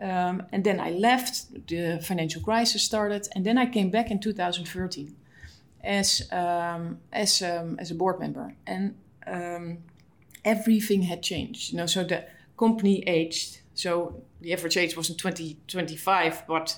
Um, 0.00 0.42
and 0.50 0.64
then 0.64 0.80
i 0.80 0.90
left 0.90 1.66
the 1.68 2.00
financial 2.02 2.42
crisis 2.42 2.82
started 2.82 3.28
and 3.34 3.46
then 3.46 3.56
i 3.58 3.66
came 3.66 3.90
back 3.90 4.10
in 4.10 4.18
2013 4.18 5.14
as 5.84 6.28
um, 6.32 6.98
as 7.12 7.42
um, 7.42 7.76
as 7.78 7.90
a 7.90 7.94
board 7.94 8.18
member, 8.20 8.54
and 8.66 8.94
um, 9.26 9.78
everything 10.44 11.02
had 11.02 11.22
changed. 11.22 11.72
You 11.72 11.78
know, 11.78 11.86
so 11.86 12.04
the 12.04 12.24
company 12.56 13.02
aged. 13.06 13.60
So 13.74 14.22
the 14.40 14.52
average 14.52 14.76
age 14.76 14.96
wasn't 14.96 15.18
20, 15.18 15.56
25, 15.66 16.44
but 16.46 16.76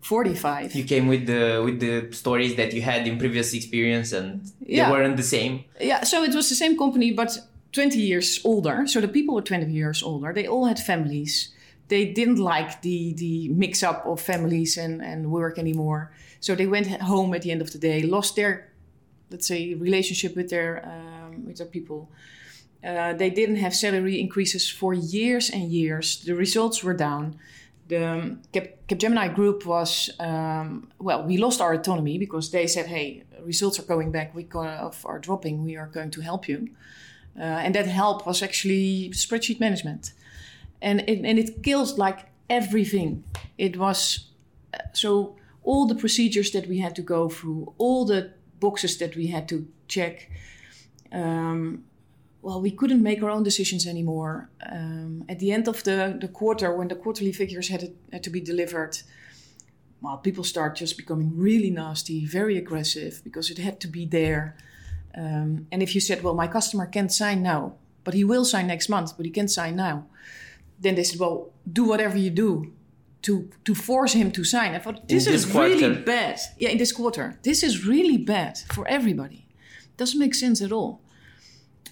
45. 0.00 0.74
You 0.74 0.84
came 0.84 1.06
with 1.08 1.26
the 1.26 1.62
with 1.64 1.80
the 1.80 2.12
stories 2.12 2.56
that 2.56 2.72
you 2.74 2.82
had 2.82 3.06
in 3.06 3.18
previous 3.18 3.54
experience 3.54 4.12
and 4.12 4.42
Yeah. 4.66 4.84
they 4.86 4.92
weren't 4.92 5.16
the 5.16 5.22
same. 5.22 5.64
Yeah, 5.80 6.04
so 6.04 6.22
it 6.22 6.34
was 6.34 6.48
the 6.48 6.54
same 6.54 6.76
company, 6.76 7.12
but 7.12 7.38
20 7.72 7.98
years 7.98 8.40
older. 8.44 8.86
So 8.86 9.00
the 9.00 9.08
people 9.08 9.34
were 9.34 9.42
20 9.42 9.72
years 9.72 10.02
older. 10.02 10.32
They 10.34 10.46
all 10.46 10.66
had 10.66 10.78
families. 10.78 11.48
They 11.94 12.06
didn't 12.20 12.40
like 12.54 12.70
the 12.82 12.98
the 13.24 13.34
mix 13.62 13.82
up 13.82 13.98
of 14.06 14.20
families 14.20 14.78
and, 14.84 14.94
and 15.10 15.20
work 15.30 15.58
anymore. 15.58 16.02
So 16.40 16.54
they 16.54 16.68
went 16.76 16.86
home 17.12 17.36
at 17.36 17.42
the 17.42 17.50
end 17.54 17.62
of 17.62 17.70
the 17.70 17.78
day, 17.78 17.98
lost 18.16 18.34
their, 18.34 18.52
let's 19.30 19.46
say, 19.46 19.60
relationship 19.88 20.32
with 20.36 20.48
their 20.54 20.70
um, 20.92 21.32
with 21.46 21.56
their 21.58 21.70
people. 21.76 22.00
Uh, 22.90 23.12
they 23.22 23.30
didn't 23.30 23.60
have 23.64 23.72
salary 23.74 24.16
increases 24.20 24.64
for 24.80 24.92
years 25.18 25.50
and 25.50 25.62
years. 25.80 26.06
The 26.24 26.34
results 26.34 26.82
were 26.84 26.96
down. 26.96 27.24
the 27.88 28.36
Cap- 28.52 28.74
Capgemini 28.88 29.28
group 29.34 29.66
was 29.66 30.10
um, 30.20 30.88
well, 30.98 31.20
we 31.28 31.36
lost 31.36 31.60
our 31.60 31.72
autonomy 31.74 32.18
because 32.18 32.50
they 32.50 32.66
said, 32.66 32.86
"Hey, 32.86 33.22
results 33.44 33.78
are 33.78 33.86
going 33.94 34.10
back, 34.10 34.34
we 34.34 34.46
are 34.54 35.18
dropping, 35.20 35.64
we 35.64 35.76
are 35.76 35.90
going 35.96 36.10
to 36.10 36.20
help 36.20 36.48
you," 36.48 36.58
uh, 37.38 37.64
and 37.64 37.74
that 37.74 37.86
help 37.86 38.26
was 38.26 38.42
actually 38.42 39.10
spreadsheet 39.10 39.60
management, 39.60 40.12
and 40.84 41.00
it, 41.08 41.24
and 41.24 41.38
it 41.38 41.62
killed 41.62 41.98
like 41.98 42.26
everything. 42.48 43.24
It 43.56 43.76
was 43.76 44.28
uh, 44.72 44.78
so 44.92 45.36
all 45.64 45.86
the 45.86 45.94
procedures 45.94 46.50
that 46.50 46.66
we 46.68 46.78
had 46.78 46.94
to 46.96 47.02
go 47.02 47.28
through, 47.28 47.72
all 47.78 48.04
the 48.04 48.32
boxes 48.60 48.98
that 48.98 49.16
we 49.16 49.28
had 49.28 49.48
to 49.48 49.66
check. 49.88 50.30
Um, 51.10 51.84
well, 52.42 52.60
we 52.60 52.70
couldn't 52.70 53.02
make 53.02 53.22
our 53.22 53.30
own 53.30 53.42
decisions 53.42 53.86
anymore. 53.86 54.50
Um, 54.70 55.24
at 55.28 55.38
the 55.38 55.50
end 55.50 55.66
of 55.66 55.82
the, 55.84 56.18
the 56.20 56.28
quarter, 56.28 56.76
when 56.76 56.88
the 56.88 56.94
quarterly 56.94 57.32
figures 57.32 57.68
had, 57.68 57.80
to, 57.80 57.90
had 58.12 58.22
to 58.22 58.30
be 58.30 58.40
delivered, 58.40 58.98
well, 60.02 60.18
people 60.18 60.44
start 60.44 60.76
just 60.76 60.98
becoming 60.98 61.32
really 61.34 61.70
nasty, 61.70 62.26
very 62.26 62.58
aggressive 62.58 63.22
because 63.24 63.50
it 63.50 63.56
had 63.58 63.80
to 63.80 63.88
be 63.88 64.04
there. 64.04 64.56
Um, 65.16 65.66
and 65.72 65.82
if 65.82 65.94
you 65.94 66.00
said, 66.02 66.22
well, 66.22 66.34
my 66.34 66.46
customer 66.46 66.86
can't 66.86 67.12
sign 67.12 67.42
now, 67.42 67.76
but 68.04 68.12
he 68.12 68.24
will 68.24 68.44
sign 68.44 68.66
next 68.66 68.90
month, 68.90 69.16
but 69.16 69.24
he 69.24 69.32
can't 69.32 69.50
sign 69.50 69.76
now, 69.76 70.04
then 70.84 70.94
they 70.94 71.04
said, 71.04 71.18
well, 71.20 71.36
do 71.78 71.84
whatever 71.84 72.16
you 72.18 72.30
do 72.30 72.72
to 73.22 73.48
to 73.64 73.74
force 73.74 74.12
him 74.20 74.30
to 74.32 74.44
sign. 74.44 74.74
I 74.74 74.78
thought 74.78 75.08
this, 75.08 75.24
this 75.24 75.34
is 75.34 75.44
quarter. 75.52 75.68
really 75.68 76.02
bad. 76.02 76.36
Yeah, 76.58 76.70
in 76.74 76.78
this 76.78 76.92
quarter, 76.92 77.26
this 77.42 77.62
is 77.62 77.86
really 77.86 78.18
bad 78.18 78.58
for 78.74 78.84
everybody. 78.88 79.40
Doesn't 79.96 80.18
make 80.20 80.34
sense 80.34 80.64
at 80.64 80.72
all. 80.72 81.00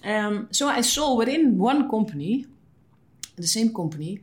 Um, 0.03 0.47
so 0.51 0.67
I 0.67 0.81
saw 0.81 1.15
within 1.15 1.57
one 1.57 1.89
company, 1.89 2.45
the 3.37 3.47
same 3.47 3.73
company, 3.73 4.19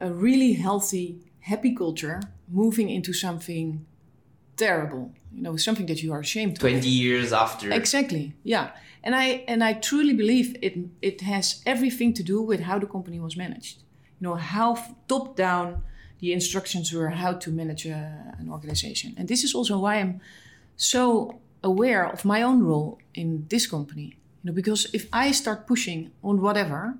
a 0.00 0.08
really 0.12 0.52
healthy, 0.52 1.06
happy 1.40 1.74
culture 1.74 2.20
moving 2.48 2.88
into 2.90 3.12
something 3.12 3.84
terrible. 4.56 5.12
You 5.34 5.42
know, 5.42 5.56
something 5.56 5.86
that 5.86 6.02
you 6.02 6.12
are 6.12 6.20
ashamed 6.20 6.60
Twenty 6.60 6.78
of. 6.78 6.84
years 6.84 7.32
after. 7.32 7.72
Exactly. 7.72 8.34
Yeah, 8.44 8.66
and 9.02 9.14
I 9.14 9.44
and 9.48 9.64
I 9.64 9.72
truly 9.88 10.12
believe 10.14 10.56
it. 10.62 10.74
It 11.00 11.20
has 11.22 11.62
everything 11.64 12.12
to 12.14 12.22
do 12.22 12.42
with 12.50 12.60
how 12.60 12.78
the 12.78 12.86
company 12.86 13.18
was 13.18 13.34
managed. 13.36 13.82
You 14.22 14.28
know, 14.28 14.36
how 14.36 14.76
top 15.08 15.34
down 15.34 15.82
the 16.20 16.32
instructions 16.32 16.92
were 16.92 17.08
how 17.08 17.32
to 17.32 17.50
manage 17.50 17.86
a, 17.86 18.36
an 18.38 18.48
organization. 18.48 19.14
And 19.18 19.26
this 19.26 19.42
is 19.42 19.52
also 19.52 19.80
why 19.80 19.96
I'm 19.96 20.20
so 20.76 21.40
aware 21.64 22.06
of 22.06 22.24
my 22.24 22.40
own 22.40 22.62
role 22.62 23.00
in 23.14 23.46
this 23.48 23.66
company 23.66 24.16
you 24.42 24.50
know, 24.50 24.54
because 24.54 24.86
if 24.92 25.08
I 25.12 25.32
start 25.32 25.66
pushing 25.66 26.12
on 26.22 26.40
whatever, 26.40 26.94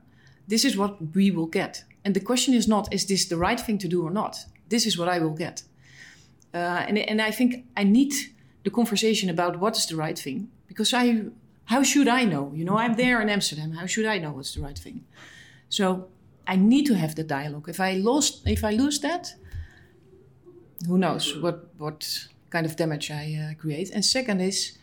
this 0.49 0.65
is 0.65 0.77
what 0.77 1.15
we 1.15 1.31
will 1.31 1.47
get. 1.47 1.85
And 2.05 2.13
the 2.15 2.21
question 2.21 2.55
is 2.55 2.67
not, 2.67 2.93
is 2.93 3.07
this 3.07 3.27
the 3.27 3.37
right 3.37 3.61
thing 3.61 3.79
to 3.79 3.89
do 3.89 4.03
or 4.03 4.11
not? 4.11 4.45
This 4.69 4.85
is 4.85 4.99
what 4.99 5.09
I 5.09 5.21
will 5.21 5.37
get. 5.37 5.63
Uh, 6.53 6.85
and, 6.89 6.99
and 6.99 7.23
I 7.23 7.31
think 7.31 7.65
I 7.77 7.85
need 7.85 8.13
the 8.65 8.71
conversation 8.71 9.31
about 9.31 9.61
what 9.61 9.77
is 9.77 9.87
the 9.87 9.95
right 9.95 10.19
thing 10.19 10.49
because 10.67 10.93
I, 10.93 11.27
how 11.67 11.85
should 11.85 12.09
I 12.09 12.25
know? 12.25 12.53
You 12.53 12.65
know, 12.65 12.79
I'm 12.79 12.95
there 12.95 13.21
in 13.21 13.29
Amsterdam. 13.29 13.73
How 13.73 13.87
should 13.87 14.07
I 14.07 14.19
know 14.19 14.33
what's 14.33 14.55
the 14.55 14.61
right 14.61 14.77
thing? 14.77 15.05
So 15.69 16.09
I 16.47 16.57
need 16.57 16.87
to 16.87 16.95
have 16.95 17.15
the 17.15 17.25
dialogue. 17.25 17.69
If 17.69 17.81
I 17.81 17.95
lost, 17.95 18.47
if 18.47 18.65
I 18.65 18.73
lose 18.73 19.01
that, 19.01 19.35
who 20.87 20.99
knows 20.99 21.37
what 21.39 21.71
what 21.79 22.29
kind 22.51 22.67
of 22.67 22.77
damage 22.77 23.11
I 23.11 23.25
uh, 23.35 23.55
create? 23.61 23.91
And 23.91 24.05
second 24.05 24.41
is 24.41 24.79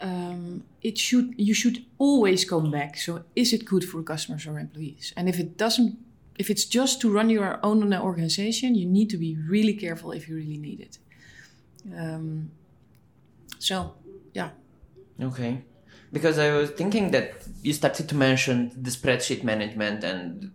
um, 0.00 0.64
it 0.82 0.98
should 0.98 1.34
you 1.36 1.54
should 1.54 1.84
always 1.98 2.44
come 2.44 2.70
back. 2.70 2.96
So 2.96 3.24
is 3.36 3.52
it 3.52 3.64
good 3.64 3.84
for 3.84 4.02
customers 4.02 4.46
or 4.46 4.58
employees? 4.58 5.12
And 5.16 5.28
if 5.28 5.38
it 5.38 5.56
doesn't, 5.56 5.96
if 6.38 6.50
it's 6.50 6.64
just 6.64 7.00
to 7.02 7.12
run 7.12 7.30
your 7.30 7.60
own 7.62 7.94
organization, 7.94 8.74
you 8.74 8.86
need 8.86 9.08
to 9.10 9.16
be 9.16 9.36
really 9.48 9.74
careful 9.74 10.12
if 10.12 10.28
you 10.28 10.36
really 10.36 10.58
need 10.58 10.80
it. 10.80 10.98
Um, 11.96 12.50
so 13.58 13.94
yeah. 14.34 14.50
Okay, 15.20 15.62
because 16.12 16.38
I 16.38 16.52
was 16.52 16.70
thinking 16.70 17.10
that 17.12 17.32
you 17.62 17.72
started 17.72 18.08
to 18.10 18.14
mention 18.14 18.70
the 18.76 18.90
spreadsheet 18.90 19.42
management, 19.42 20.04
and 20.04 20.52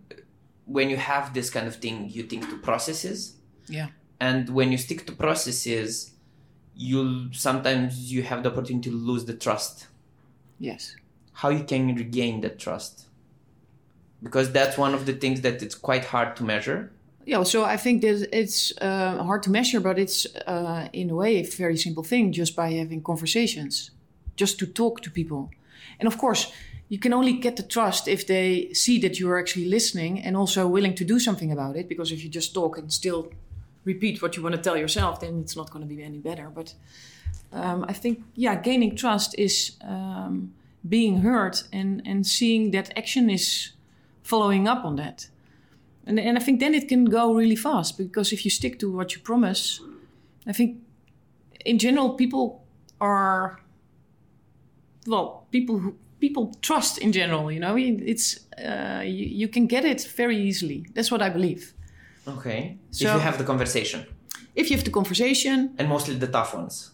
when 0.64 0.88
you 0.88 0.96
have 0.96 1.34
this 1.34 1.50
kind 1.50 1.66
of 1.66 1.76
thing, 1.76 2.08
you 2.08 2.22
think 2.22 2.48
to 2.48 2.56
processes. 2.58 3.34
Yeah. 3.66 3.88
And 4.20 4.48
when 4.50 4.70
you 4.72 4.78
stick 4.78 5.06
to 5.06 5.12
processes, 5.12 6.12
you'll 6.74 7.28
sometimes 7.32 8.12
you 8.12 8.22
have 8.22 8.42
the 8.42 8.52
opportunity 8.52 8.90
to 8.90 8.96
lose 8.96 9.24
the 9.24 9.34
trust. 9.34 9.88
Yes. 10.58 10.94
How 11.32 11.50
you 11.50 11.64
can 11.64 11.94
regain 11.94 12.40
that 12.42 12.58
trust? 12.58 13.06
Because 14.22 14.50
that's 14.52 14.78
one 14.78 14.94
of 14.94 15.06
the 15.06 15.12
things 15.12 15.40
that 15.42 15.62
it's 15.62 15.74
quite 15.74 16.04
hard 16.04 16.36
to 16.36 16.44
measure. 16.44 16.92
Yeah 17.24 17.42
so 17.42 17.62
i 17.62 17.76
think 17.76 18.00
that 18.00 18.26
it's 18.32 18.72
uh, 18.80 19.22
hard 19.22 19.42
to 19.42 19.50
measure 19.50 19.80
but 19.80 19.98
it's 19.98 20.26
uh, 20.46 20.88
in 20.94 21.10
a 21.10 21.14
way 21.14 21.36
a 21.40 21.44
very 21.44 21.76
simple 21.76 22.02
thing 22.02 22.32
just 22.32 22.56
by 22.56 22.70
having 22.72 23.02
conversations 23.02 23.90
just 24.38 24.58
to 24.58 24.66
talk 24.66 25.02
to 25.02 25.10
people 25.10 25.50
and 25.98 26.06
of 26.06 26.16
course 26.18 26.52
you 26.88 26.98
can 26.98 27.12
only 27.12 27.34
get 27.34 27.56
the 27.56 27.62
trust 27.62 28.08
if 28.08 28.26
they 28.26 28.72
see 28.72 28.98
that 28.98 29.20
you're 29.20 29.38
actually 29.38 29.68
listening 29.68 30.24
and 30.24 30.36
also 30.36 30.66
willing 30.66 30.94
to 30.94 31.04
do 31.04 31.18
something 31.18 31.52
about 31.52 31.76
it 31.76 31.88
because 31.88 32.12
if 32.12 32.24
you 32.24 32.30
just 32.30 32.54
talk 32.54 32.78
and 32.78 32.90
still 32.92 33.30
repeat 33.84 34.22
what 34.22 34.36
you 34.36 34.42
want 34.42 34.54
to 34.54 34.60
tell 34.60 34.76
yourself, 34.76 35.20
then 35.20 35.40
it's 35.40 35.56
not 35.56 35.70
going 35.70 35.86
to 35.86 35.94
be 35.94 36.02
any 36.02 36.18
better. 36.18 36.48
But 36.54 36.74
um, 37.52 37.84
I 37.88 37.92
think, 37.92 38.22
yeah, 38.34 38.54
gaining 38.54 38.96
trust 38.96 39.34
is 39.38 39.76
um, 39.82 40.54
being 40.88 41.22
heard 41.22 41.56
and, 41.72 42.02
and 42.06 42.26
seeing 42.26 42.70
that 42.72 42.96
action 42.96 43.30
is 43.30 43.72
following 44.22 44.68
up 44.68 44.84
on 44.84 44.96
that. 44.96 45.28
And, 46.06 46.18
and 46.18 46.38
I 46.38 46.40
think 46.40 46.60
then 46.60 46.74
it 46.74 46.88
can 46.88 47.04
go 47.04 47.34
really 47.34 47.56
fast 47.56 47.98
because 47.98 48.32
if 48.32 48.44
you 48.44 48.50
stick 48.50 48.78
to 48.78 48.90
what 48.90 49.14
you 49.14 49.20
promise, 49.20 49.80
I 50.46 50.52
think 50.52 50.78
in 51.64 51.78
general, 51.78 52.10
people 52.14 52.64
are, 53.00 53.60
well, 55.06 55.46
people 55.50 55.78
who 55.78 55.94
people 56.20 56.52
trust 56.62 56.98
in 56.98 57.12
general 57.12 57.52
you 57.52 57.60
know 57.60 57.76
it's 57.76 58.40
uh, 58.58 59.02
you, 59.04 59.24
you, 59.24 59.46
can 59.46 59.68
get 59.68 59.84
it 59.84 60.02
very 60.16 60.36
easily 60.36 60.84
that's 60.92 61.12
what 61.12 61.22
i 61.22 61.28
believe 61.28 61.74
Okay. 62.28 62.76
So 62.90 63.08
if 63.08 63.14
you 63.14 63.20
have 63.20 63.38
the 63.38 63.44
conversation. 63.44 64.06
If 64.54 64.70
you 64.70 64.76
have 64.76 64.84
the 64.84 64.90
conversation. 64.90 65.74
And 65.78 65.88
mostly 65.88 66.14
the 66.16 66.26
tough 66.26 66.54
ones. 66.54 66.92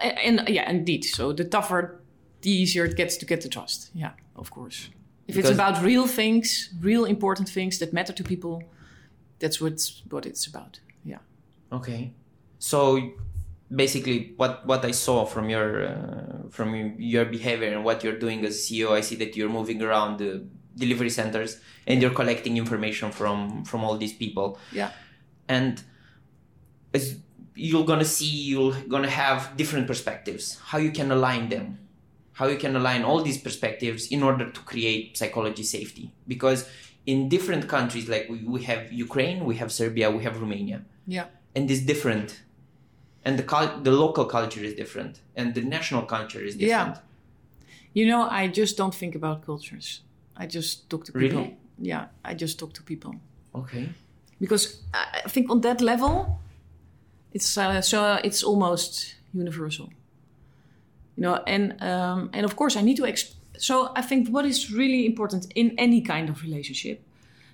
And, 0.00 0.40
and 0.40 0.48
yeah, 0.48 0.70
indeed. 0.70 1.04
So 1.04 1.32
the 1.32 1.44
tougher, 1.44 2.00
the 2.40 2.50
easier 2.50 2.84
it 2.84 2.96
gets 2.96 3.16
to 3.18 3.26
get 3.26 3.42
the 3.42 3.48
trust. 3.48 3.90
Yeah, 3.94 4.12
of 4.36 4.50
course. 4.50 4.88
If 5.28 5.36
because 5.36 5.50
it's 5.50 5.54
about 5.54 5.82
real 5.82 6.06
things, 6.06 6.70
real 6.80 7.04
important 7.04 7.48
things 7.48 7.78
that 7.78 7.92
matter 7.92 8.12
to 8.12 8.24
people, 8.24 8.62
that's 9.38 9.60
what 9.60 9.80
what 10.10 10.26
it's 10.26 10.46
about. 10.46 10.80
Yeah. 11.04 11.18
Okay. 11.70 12.12
So 12.58 13.12
basically 13.74 14.34
what 14.36 14.66
what 14.66 14.84
I 14.84 14.90
saw 14.90 15.24
from 15.24 15.48
your 15.48 15.86
uh, 15.86 16.48
from 16.50 16.74
your 16.98 17.24
behavior 17.24 17.72
and 17.72 17.84
what 17.84 18.04
you're 18.04 18.18
doing 18.18 18.44
as 18.44 18.56
CEO, 18.58 18.92
I 18.92 19.00
see 19.00 19.16
that 19.16 19.36
you're 19.36 19.48
moving 19.48 19.82
around 19.82 20.18
the 20.18 20.44
delivery 20.76 21.10
centers 21.10 21.60
and 21.86 22.00
you're 22.00 22.14
collecting 22.14 22.56
information 22.56 23.12
from 23.12 23.64
from 23.64 23.84
all 23.84 23.96
these 23.96 24.12
people. 24.12 24.58
Yeah. 24.72 24.90
And 25.48 25.82
as 26.94 27.16
you're 27.54 27.84
gonna 27.84 28.04
see 28.04 28.26
you're 28.26 28.74
gonna 28.88 29.10
have 29.10 29.56
different 29.56 29.86
perspectives 29.86 30.58
how 30.64 30.78
you 30.78 30.90
can 30.90 31.10
align 31.12 31.50
them 31.50 31.78
how 32.32 32.46
you 32.46 32.56
can 32.56 32.74
align 32.74 33.04
all 33.04 33.22
these 33.22 33.38
perspectives 33.38 34.06
in 34.06 34.22
order 34.22 34.50
to 34.50 34.60
create 34.60 35.16
psychology 35.16 35.62
safety. 35.62 36.12
Because 36.26 36.68
in 37.04 37.28
different 37.28 37.68
countries 37.68 38.08
like 38.08 38.26
we, 38.28 38.38
we 38.44 38.62
have 38.62 38.92
ukraine 38.92 39.44
we 39.44 39.56
have 39.56 39.70
serbia 39.72 40.10
we 40.10 40.22
have 40.22 40.40
romania. 40.40 40.84
Yeah. 41.06 41.26
And 41.54 41.70
it's 41.70 41.82
different 41.82 42.42
and 43.24 43.38
the 43.38 43.80
the 43.82 43.90
local 43.90 44.24
culture 44.24 44.62
is 44.62 44.74
different 44.74 45.20
and 45.36 45.54
the 45.54 45.62
national 45.62 46.02
culture 46.02 46.40
is 46.40 46.54
different 46.56 46.96
yeah 46.96 47.02
you 47.94 48.06
know 48.06 48.28
i 48.28 48.46
just 48.46 48.76
don't 48.76 48.94
think 48.94 49.14
about 49.14 49.44
cultures 49.44 50.02
I 50.36 50.46
just 50.46 50.88
talk 50.88 51.04
to 51.04 51.12
people. 51.12 51.38
Really? 51.38 51.56
Yeah, 51.78 52.06
I 52.24 52.34
just 52.34 52.58
talk 52.58 52.72
to 52.74 52.82
people. 52.82 53.14
Okay. 53.54 53.88
Because 54.40 54.82
I 54.94 55.28
think 55.28 55.50
on 55.50 55.60
that 55.60 55.80
level, 55.80 56.40
it's 57.32 57.56
uh, 57.56 57.80
so 57.80 58.18
it's 58.24 58.42
almost 58.42 59.14
universal. 59.32 59.90
You 61.16 61.22
know, 61.22 61.42
and 61.46 61.80
um, 61.82 62.30
and 62.32 62.44
of 62.44 62.56
course 62.56 62.76
I 62.76 62.82
need 62.82 62.96
to. 62.96 63.02
Exp- 63.02 63.34
so 63.58 63.92
I 63.94 64.02
think 64.02 64.28
what 64.28 64.44
is 64.44 64.72
really 64.72 65.06
important 65.06 65.52
in 65.54 65.74
any 65.78 66.00
kind 66.00 66.28
of 66.28 66.42
relationship. 66.42 67.02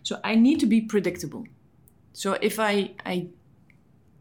So 0.02 0.18
I 0.25 0.37
need 0.37 0.60
to 0.60 0.66
be 0.66 0.80
predictable. 0.80 1.44
So 2.12 2.38
if 2.40 2.58
I 2.58 2.92
I 3.04 3.26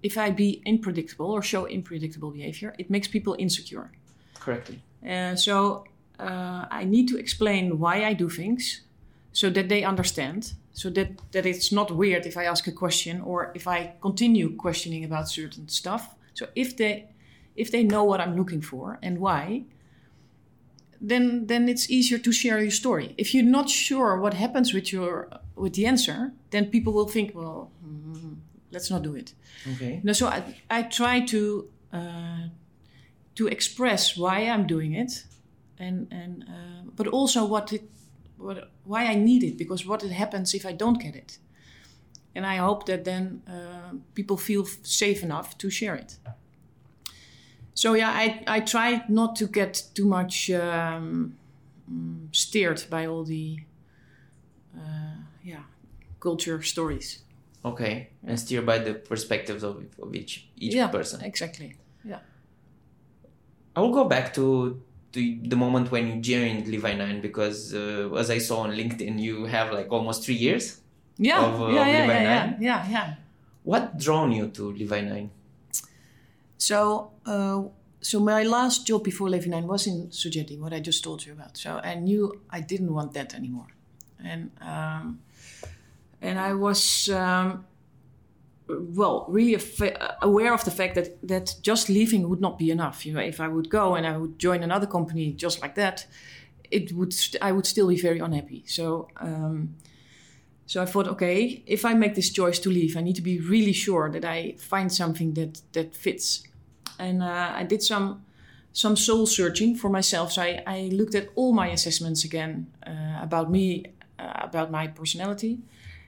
if 0.04 0.18
I 0.18 0.32
be 0.32 0.62
unpredictable 0.66 1.32
or 1.32 1.42
show 1.42 1.68
unpredictable 1.68 2.32
behavior, 2.32 2.76
it 2.78 2.90
makes 2.90 3.08
people 3.08 3.36
insecure. 3.40 3.92
Correctly. 4.40 4.82
Uh, 5.08 5.36
so 5.36 5.86
uh, 6.20 6.66
I 6.70 6.84
need 6.84 7.08
to 7.10 7.18
explain 7.18 7.80
why 7.80 8.06
I 8.06 8.14
do 8.14 8.30
things 8.30 8.82
so 9.32 9.50
that 9.50 9.70
they 9.70 9.84
understand, 9.84 10.54
so 10.74 10.90
that, 10.92 11.10
that 11.32 11.46
it's 11.46 11.72
not 11.72 11.92
weird 11.92 12.26
if 12.26 12.38
I 12.38 12.46
ask 12.46 12.68
a 12.68 12.72
question 12.72 13.22
or 13.22 13.52
if 13.56 13.68
I 13.68 13.94
continue 14.02 14.56
questioning 14.56 15.04
about 15.04 15.30
certain 15.30 15.68
stuff. 15.68 16.16
So 16.34 16.48
if 16.56 16.78
they 16.78 17.10
if 17.56 17.72
they 17.72 17.84
know 17.84 18.04
what 18.04 18.22
I'm 18.22 18.38
looking 18.38 18.62
for 18.62 19.00
and 19.02 19.18
why, 19.20 19.64
then 21.02 21.48
then 21.48 21.68
it's 21.68 21.90
easier 21.90 22.20
to 22.20 22.32
share 22.32 22.60
your 22.60 22.72
story. 22.72 23.16
If 23.18 23.34
you're 23.34 23.44
not 23.44 23.70
sure 23.70 24.20
what 24.20 24.34
happens 24.34 24.74
with 24.74 24.94
your 24.94 25.30
with 25.56 25.74
the 25.74 25.86
answer, 25.86 26.34
then 26.52 26.68
people 26.68 26.94
will 26.94 27.08
think, 27.08 27.36
well, 27.36 27.72
mm, 27.84 28.07
let's 28.72 28.90
not 28.90 29.04
do 29.04 29.16
it. 29.16 29.34
Okay. 29.74 30.02
No, 30.04 30.14
so 30.14 30.28
I, 30.28 30.44
I 30.70 30.84
try 30.84 31.22
to 31.22 31.70
uh, 31.94 32.48
to 33.36 33.48
express 33.48 34.18
why 34.18 34.40
I'm 34.40 34.68
doing 34.68 34.94
it, 34.94 35.24
and 35.78 36.08
and 36.12 36.44
uh, 36.48 36.90
but 36.96 37.08
also 37.08 37.46
what 37.46 37.74
it 37.74 37.90
what 38.38 38.70
why 38.84 39.06
I 39.06 39.16
need 39.16 39.44
it 39.44 39.58
because 39.58 39.86
what 39.86 40.04
it 40.04 40.12
happens 40.12 40.54
if 40.54 40.66
I 40.66 40.74
don't 40.74 41.00
get 41.02 41.16
it, 41.16 41.40
and 42.36 42.46
I 42.46 42.58
hope 42.58 42.86
that 42.86 43.04
then 43.04 43.42
uh, 43.48 43.94
people 44.14 44.38
feel 44.38 44.66
safe 44.84 45.24
enough 45.24 45.58
to 45.58 45.70
share 45.70 45.96
it. 45.96 46.18
So 47.74 47.94
yeah, 47.94 48.10
I 48.10 48.44
I 48.48 48.60
try 48.62 49.04
not 49.08 49.36
to 49.38 49.48
get 49.48 49.84
too 49.94 50.06
much 50.06 50.50
um, 50.50 51.36
mm, 51.92 52.28
steered 52.36 52.84
by 52.90 53.06
all 53.06 53.24
the 53.24 53.60
uh, 54.76 55.18
yeah 55.44 55.64
culture 56.20 56.62
stories. 56.64 57.24
Okay. 57.72 58.10
And 58.28 58.40
steer 58.40 58.62
by 58.62 58.78
the 58.80 58.94
perspectives 58.94 59.64
of, 59.64 59.76
of 60.04 60.10
each 60.16 60.50
each 60.58 60.76
yeah, 60.76 60.88
person. 60.88 61.22
exactly. 61.24 61.76
Yeah. 62.04 62.20
I 63.76 63.80
will 63.82 63.94
go 63.94 64.06
back 64.06 64.34
to, 64.34 64.82
to 65.14 65.20
the 65.54 65.56
moment 65.56 65.92
when 65.92 66.04
you 66.08 66.16
joined 66.22 66.68
Levi 66.68 66.94
Nine 66.96 67.22
because 67.22 67.74
uh, 67.74 68.10
as 68.18 68.30
I 68.30 68.40
saw 68.40 68.58
on 68.66 68.72
LinkedIn, 68.72 69.20
you 69.20 69.46
have 69.46 69.72
like 69.72 69.88
almost 69.92 70.24
three 70.26 70.40
years. 70.48 70.82
Yeah, 71.18 71.46
Of, 71.46 71.62
uh, 71.62 71.68
yeah, 71.68 71.82
of 71.82 71.88
yeah, 71.88 72.02
Levi 72.02 72.14
yeah, 72.14 72.22
yeah, 72.22 72.46
Nine? 72.46 72.58
yeah, 72.70 72.90
yeah. 72.90 73.16
What 73.64 73.98
drawn 73.98 74.32
you 74.32 74.48
to 74.58 74.72
Levi 74.72 75.02
Nine? 75.02 75.30
So, 76.58 77.12
uh, 77.26 77.64
so 78.02 78.20
my 78.20 78.44
last 78.44 78.88
job 78.88 79.04
before 79.04 79.30
Levi 79.30 79.50
Nine 79.50 79.68
was 79.68 79.88
in 79.88 80.08
Sogeti, 80.10 80.58
what 80.60 80.74
I 80.74 80.80
just 80.80 81.04
told 81.04 81.26
you 81.26 81.34
about. 81.34 81.58
So 81.58 81.80
I 81.84 81.96
knew 81.96 82.42
I 82.50 82.62
didn't 82.62 82.94
want 82.94 83.14
that 83.14 83.34
anymore, 83.36 83.68
and 84.24 84.52
um, 84.62 85.20
and 86.22 86.40
I 86.40 86.54
was 86.54 87.10
um, 87.10 87.66
well 88.68 89.26
really 89.30 89.62
aware 90.22 90.54
of 90.54 90.64
the 90.64 90.72
fact 90.72 90.96
that 90.96 91.28
that 91.28 91.56
just 91.62 91.90
leaving 91.90 92.28
would 92.30 92.42
not 92.42 92.58
be 92.58 92.72
enough. 92.72 93.06
You 93.06 93.14
know, 93.14 93.22
if 93.22 93.40
I 93.40 93.48
would 93.48 93.70
go 93.70 93.96
and 93.96 94.06
I 94.06 94.18
would 94.18 94.40
join 94.40 94.64
another 94.64 94.88
company 94.88 95.34
just 95.34 95.62
like 95.62 95.76
that, 95.76 96.06
it 96.72 96.92
would 96.94 97.14
st- 97.14 97.42
I 97.42 97.52
would 97.52 97.66
still 97.66 97.88
be 97.88 98.00
very 98.02 98.20
unhappy. 98.20 98.64
So. 98.68 99.08
Um, 99.18 99.76
so 100.70 100.82
I 100.82 100.86
thought, 100.86 101.08
okay, 101.08 101.64
if 101.66 101.86
I 101.86 101.94
make 101.94 102.14
this 102.14 102.30
choice 102.30 102.60
to 102.60 102.70
leave, 102.70 102.98
I 102.98 103.02
need 103.02 103.16
to 103.16 103.22
be 103.22 103.40
really 103.40 103.72
sure 103.72 104.12
that 104.12 104.26
I 104.26 104.56
find 104.58 104.92
something 104.92 105.34
that 105.36 105.62
that 105.72 105.96
fits. 105.96 106.44
And 107.00 107.24
uh, 107.24 107.54
I 107.56 107.64
did 107.64 107.82
some 107.82 108.26
some 108.74 108.96
soul 108.96 109.26
searching 109.26 109.76
for 109.76 109.90
myself. 109.90 110.34
So 110.34 110.42
I, 110.42 110.62
I 110.68 110.90
looked 110.92 111.16
at 111.16 111.30
all 111.36 111.54
my 111.54 111.70
assessments 111.70 112.26
again 112.26 112.68
uh, 112.86 113.20
about 113.22 113.50
me, 113.50 113.86
uh, 114.20 114.34
about 114.36 114.70
my 114.70 114.88
personality, 114.88 115.60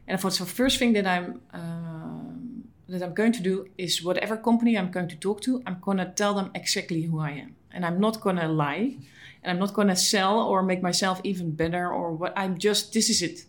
and 0.10 0.20
I 0.26 0.30
so 0.30 0.46
first 0.46 0.78
thing 0.80 0.94
that 0.94 1.08
I'm 1.08 1.42
um 1.54 2.64
that 2.90 3.04
I'm 3.04 3.14
going 3.14 3.34
to 3.34 3.44
do 3.44 3.68
is 3.78 4.04
whatever 4.04 4.36
company 4.36 4.76
I'm 4.76 4.92
going 4.92 5.08
to 5.10 5.16
talk 5.16 5.42
to, 5.42 5.62
I'm 5.68 5.78
gonna 5.80 6.12
tell 6.22 6.34
them 6.34 6.50
exactly 6.56 7.02
who 7.04 7.20
I 7.20 7.32
am, 7.44 7.56
and 7.72 7.86
I'm 7.86 8.00
not 8.00 8.20
gonna 8.20 8.48
lie, 8.48 8.98
and 9.42 9.52
I'm 9.52 9.60
not 9.60 9.74
gonna 9.74 9.96
sell 9.96 10.40
or 10.40 10.64
make 10.64 10.82
myself 10.82 11.22
even 11.24 11.52
better 11.52 11.86
or 11.94 12.12
what. 12.12 12.34
I'm 12.36 12.58
just 12.58 12.94
this 12.94 13.10
is 13.10 13.22
it 13.22 13.46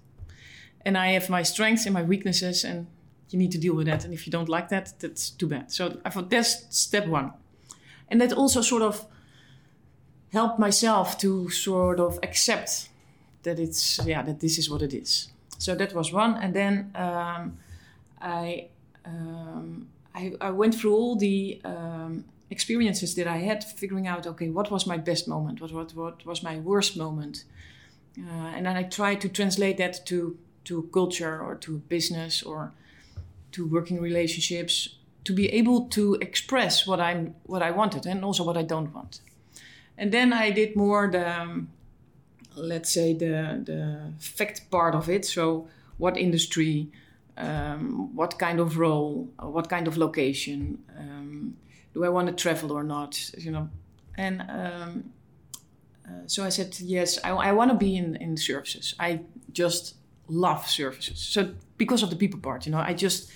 and 0.85 0.97
I 0.97 1.09
have 1.09 1.29
my 1.29 1.43
strengths 1.43 1.87
and 1.87 1.95
my 1.95 2.02
weaknesses, 2.02 2.64
and 2.64 2.87
you 3.31 3.38
need 3.38 3.52
to 3.52 3.59
deal 3.59 3.75
with 3.75 3.87
that. 3.87 4.05
And 4.05 4.14
if 4.14 4.26
you 4.26 4.33
don't 4.33 4.49
like 4.49 4.69
that, 4.71 4.95
that's 4.99 5.31
too 5.31 5.47
bad. 5.47 5.71
So 5.71 6.00
I 6.05 6.11
thought 6.11 6.31
that's 6.31 6.64
step 6.76 7.07
one, 7.07 7.33
and 8.09 8.21
that 8.21 8.33
also 8.33 8.62
sort 8.62 8.83
of 8.83 9.07
helped 10.33 10.59
myself 10.59 11.19
to 11.19 11.49
sort 11.50 12.00
of 12.00 12.19
accept 12.23 12.88
that 13.43 13.59
it's 13.59 14.00
yeah 14.07 14.23
that 14.23 14.40
this 14.40 14.59
is 14.59 14.71
what 14.71 14.83
it 14.83 14.95
is. 14.95 15.29
So 15.61 15.75
that 15.75 15.93
was 15.93 16.11
one, 16.11 16.37
and 16.37 16.55
then 16.55 16.90
um, 16.95 17.59
I, 18.19 18.69
um, 19.05 19.88
I 20.14 20.33
I 20.40 20.50
went 20.50 20.75
through 20.75 20.94
all 20.96 21.16
the 21.16 21.61
um, 21.64 22.25
experiences 22.49 23.14
that 23.14 23.27
I 23.27 23.38
had, 23.49 23.62
figuring 23.62 24.07
out 24.07 24.27
okay 24.27 24.49
what 24.49 24.70
was 24.70 24.87
my 24.87 24.96
best 24.96 25.29
moment, 25.29 25.61
what 25.61 25.73
what 25.73 25.94
what 25.94 26.25
was 26.25 26.42
my 26.42 26.57
worst 26.61 26.96
moment, 26.96 27.44
uh, 28.18 28.57
and 28.57 28.64
then 28.64 28.77
I 28.77 28.85
tried 28.85 29.20
to 29.20 29.29
translate 29.29 29.77
that 29.77 30.07
to 30.07 30.38
to 30.64 30.88
culture 30.92 31.38
or 31.38 31.57
to 31.57 31.83
business 31.88 32.42
or 32.42 32.73
to 33.53 33.66
working 33.66 34.01
relationships 34.01 34.96
to 35.25 35.35
be 35.35 35.49
able 35.49 35.88
to 35.88 36.14
express 36.23 36.87
what 36.87 37.01
I'm 37.01 37.35
what 37.42 37.62
I 37.62 37.70
wanted 37.70 38.07
and 38.07 38.25
also 38.25 38.44
what 38.44 38.57
I 38.57 38.62
don't 38.62 38.94
want. 38.94 39.20
And 39.99 40.11
then 40.11 40.33
I 40.33 40.53
did 40.53 40.75
more 40.75 41.11
the 41.11 41.40
um, 41.40 41.68
let's 42.56 42.90
say 42.90 43.14
the 43.14 43.60
the 43.64 44.12
fact 44.18 44.70
part 44.70 44.94
of 44.94 45.08
it. 45.08 45.24
So 45.24 45.68
what 45.98 46.16
industry, 46.16 46.90
um, 47.36 48.14
what 48.14 48.38
kind 48.38 48.60
of 48.60 48.78
role, 48.78 49.28
what 49.38 49.68
kind 49.68 49.86
of 49.86 49.96
location, 49.96 50.78
um, 50.98 51.56
do 51.94 52.04
I 52.04 52.08
want 52.08 52.28
to 52.28 52.34
travel 52.34 52.72
or 52.72 52.82
not? 52.82 53.30
You 53.38 53.50
know, 53.50 53.68
and 54.16 54.42
um, 54.42 55.12
uh, 56.06 56.26
so 56.26 56.44
I 56.44 56.50
said 56.50 56.78
yes. 56.80 57.18
I, 57.24 57.30
I 57.30 57.52
want 57.52 57.70
to 57.70 57.76
be 57.76 57.96
in 57.96 58.16
in 58.16 58.36
services. 58.36 58.94
I 58.98 59.20
just 59.52 59.94
love 60.28 60.68
services. 60.68 61.18
So 61.18 61.54
because 61.76 62.02
of 62.02 62.10
the 62.10 62.16
people 62.16 62.40
part, 62.40 62.66
you 62.66 62.72
know, 62.72 62.80
I 62.80 62.94
just 62.94 63.30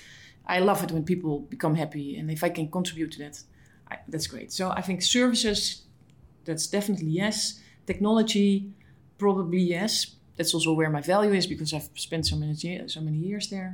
I 0.46 0.60
love 0.60 0.82
it 0.84 0.90
when 0.90 1.04
people 1.04 1.40
become 1.40 1.74
happy, 1.74 2.16
and 2.18 2.30
if 2.30 2.44
I 2.44 2.50
can 2.50 2.70
contribute 2.70 3.12
to 3.12 3.18
that, 3.18 3.42
I, 3.90 3.96
that's 4.08 4.26
great. 4.26 4.52
So 4.52 4.70
I 4.70 4.80
think 4.82 5.02
services, 5.02 5.82
that's 6.44 6.66
definitely 6.66 7.10
yes. 7.10 7.60
Technology, 7.86 8.72
probably 9.24 9.62
yes. 9.76 9.92
That's 10.36 10.52
also 10.56 10.72
where 10.78 10.90
my 10.90 11.00
value 11.14 11.32
is 11.40 11.46
because 11.46 11.70
I've 11.76 11.88
spent 12.08 12.26
so 12.26 12.36
many 12.36 12.54
so 12.96 13.00
many 13.08 13.18
years 13.28 13.44
there. 13.54 13.70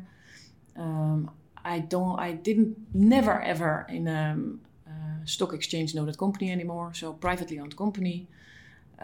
Um, 0.84 1.30
I 1.74 1.76
don't, 1.94 2.16
I 2.28 2.30
didn't, 2.48 2.72
never 2.94 3.36
ever 3.52 3.72
in 3.98 4.04
a 4.06 4.22
um, 4.32 4.60
uh, 4.90 5.18
stock 5.34 5.52
exchange 5.58 5.88
know 5.96 6.06
that 6.06 6.18
company 6.18 6.48
anymore. 6.52 6.88
So 7.00 7.12
privately 7.28 7.58
owned 7.62 7.76
company. 7.84 8.16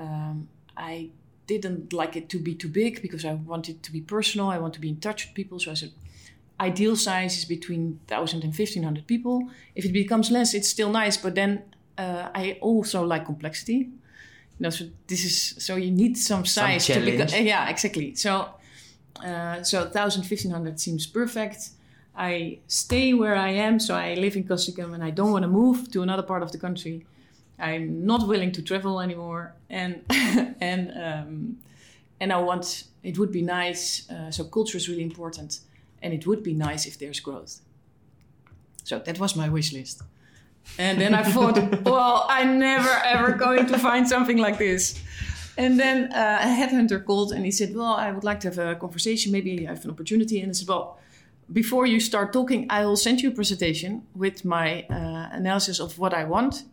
Um, 0.05 0.49
I 0.93 1.11
didn't 1.53 1.93
like 1.93 2.15
it 2.21 2.29
to 2.33 2.39
be 2.39 2.55
too 2.63 2.73
big 2.83 2.93
because 3.07 3.25
I 3.25 3.35
wanted 3.53 3.77
to 3.87 3.91
be 3.97 4.01
personal. 4.17 4.47
I 4.57 4.59
want 4.59 4.75
to 4.75 4.81
be 4.81 4.91
in 4.95 4.99
touch 5.07 5.21
with 5.27 5.35
people. 5.35 5.59
So 5.59 5.71
I 5.71 5.75
said, 5.75 5.93
ideal 6.61 6.97
size 6.97 7.33
is 7.39 7.45
between 7.57 7.83
1,000 8.09 8.45
and 8.45 8.53
1,500 8.55 9.07
people. 9.07 9.37
If 9.75 9.85
it 9.85 9.93
becomes 9.93 10.31
less, 10.31 10.55
it's 10.55 10.69
still 10.69 10.91
nice. 10.91 11.17
But 11.17 11.35
then 11.35 11.51
uh, 11.99 12.29
I 12.43 12.59
also 12.61 12.99
like 13.13 13.25
complexity. 13.25 13.91
Know, 14.59 14.71
so 14.71 14.87
this 15.07 15.25
is 15.25 15.65
so 15.65 15.77
you 15.77 15.91
need 15.91 16.17
some 16.17 16.47
size 16.47 16.87
Some 16.87 17.03
to 17.03 17.11
become. 17.11 17.29
yeah, 17.45 17.69
exactly. 17.69 18.15
So 18.15 18.49
uh, 19.25 19.63
so 19.63 19.81
1,000, 19.81 20.23
1,500 20.23 20.81
seems 20.81 21.07
perfect. 21.07 21.71
I 22.17 22.59
stay 22.67 23.13
where 23.13 23.37
I 23.37 23.51
am, 23.51 23.79
so 23.79 23.95
I 23.95 24.15
live 24.15 24.37
in 24.37 24.45
Castricum, 24.45 24.95
and 24.95 25.05
I 25.05 25.11
don't 25.11 25.33
want 25.33 25.43
to 25.43 25.49
move 25.49 25.91
to 25.93 26.03
another 26.03 26.23
part 26.23 26.43
of 26.43 26.51
the 26.53 26.59
country. 26.59 27.07
I'm 27.59 28.07
not 28.07 28.27
willing 28.27 28.53
to 28.53 28.63
travel 28.63 29.01
anymore, 29.01 29.55
and 29.69 30.03
and 30.61 30.93
um, 30.97 31.59
and 32.21 32.33
I 32.33 32.39
want. 32.39 32.85
It 33.03 33.19
would 33.19 33.31
be 33.31 33.43
nice. 33.43 34.11
Uh, 34.11 34.31
so 34.31 34.45
culture 34.45 34.77
is 34.77 34.89
really 34.89 35.03
important, 35.03 35.61
and 36.03 36.13
it 36.13 36.27
would 36.27 36.43
be 36.43 36.55
nice 36.55 36.87
if 36.87 36.99
there's 36.99 37.21
growth. 37.21 37.61
So 38.85 38.99
that 38.99 39.19
was 39.19 39.37
my 39.37 39.49
wish 39.49 39.73
list, 39.73 40.03
and 40.79 41.01
then 41.01 41.15
I 41.15 41.23
thought, 41.23 41.57
well, 41.85 42.27
I'm 42.29 42.59
never 42.59 42.91
ever 43.05 43.33
going 43.33 43.67
to 43.67 43.79
find 43.79 44.09
something 44.09 44.39
like 44.39 44.59
this. 44.59 45.01
And 45.59 45.81
then 45.81 46.13
uh, 46.13 46.39
a 46.43 46.47
headhunter 46.47 47.03
called 47.05 47.33
and 47.33 47.45
he 47.45 47.51
said, 47.51 47.75
Well, 47.75 47.95
I 47.95 48.13
would 48.13 48.25
like 48.25 48.41
to 48.41 48.49
have 48.49 48.59
a 48.59 48.75
conversation. 48.75 49.33
Maybe 49.33 49.67
I 49.67 49.71
have 49.71 49.85
an 49.85 49.91
opportunity. 49.91 50.41
And 50.41 50.51
I 50.51 50.53
said, 50.53 50.69
Well, 50.69 50.99
before 51.53 51.87
you 51.87 52.01
start 52.01 52.33
talking, 52.33 52.67
I 52.69 52.85
will 52.85 52.97
send 52.97 53.21
you 53.23 53.31
a 53.31 53.33
presentation 53.33 54.03
with 54.15 54.45
my 54.45 54.83
uh, 54.91 55.29
analysis 55.33 55.81
of 55.81 55.99
what 55.99 56.13
I 56.13 56.25
want. 56.25 56.65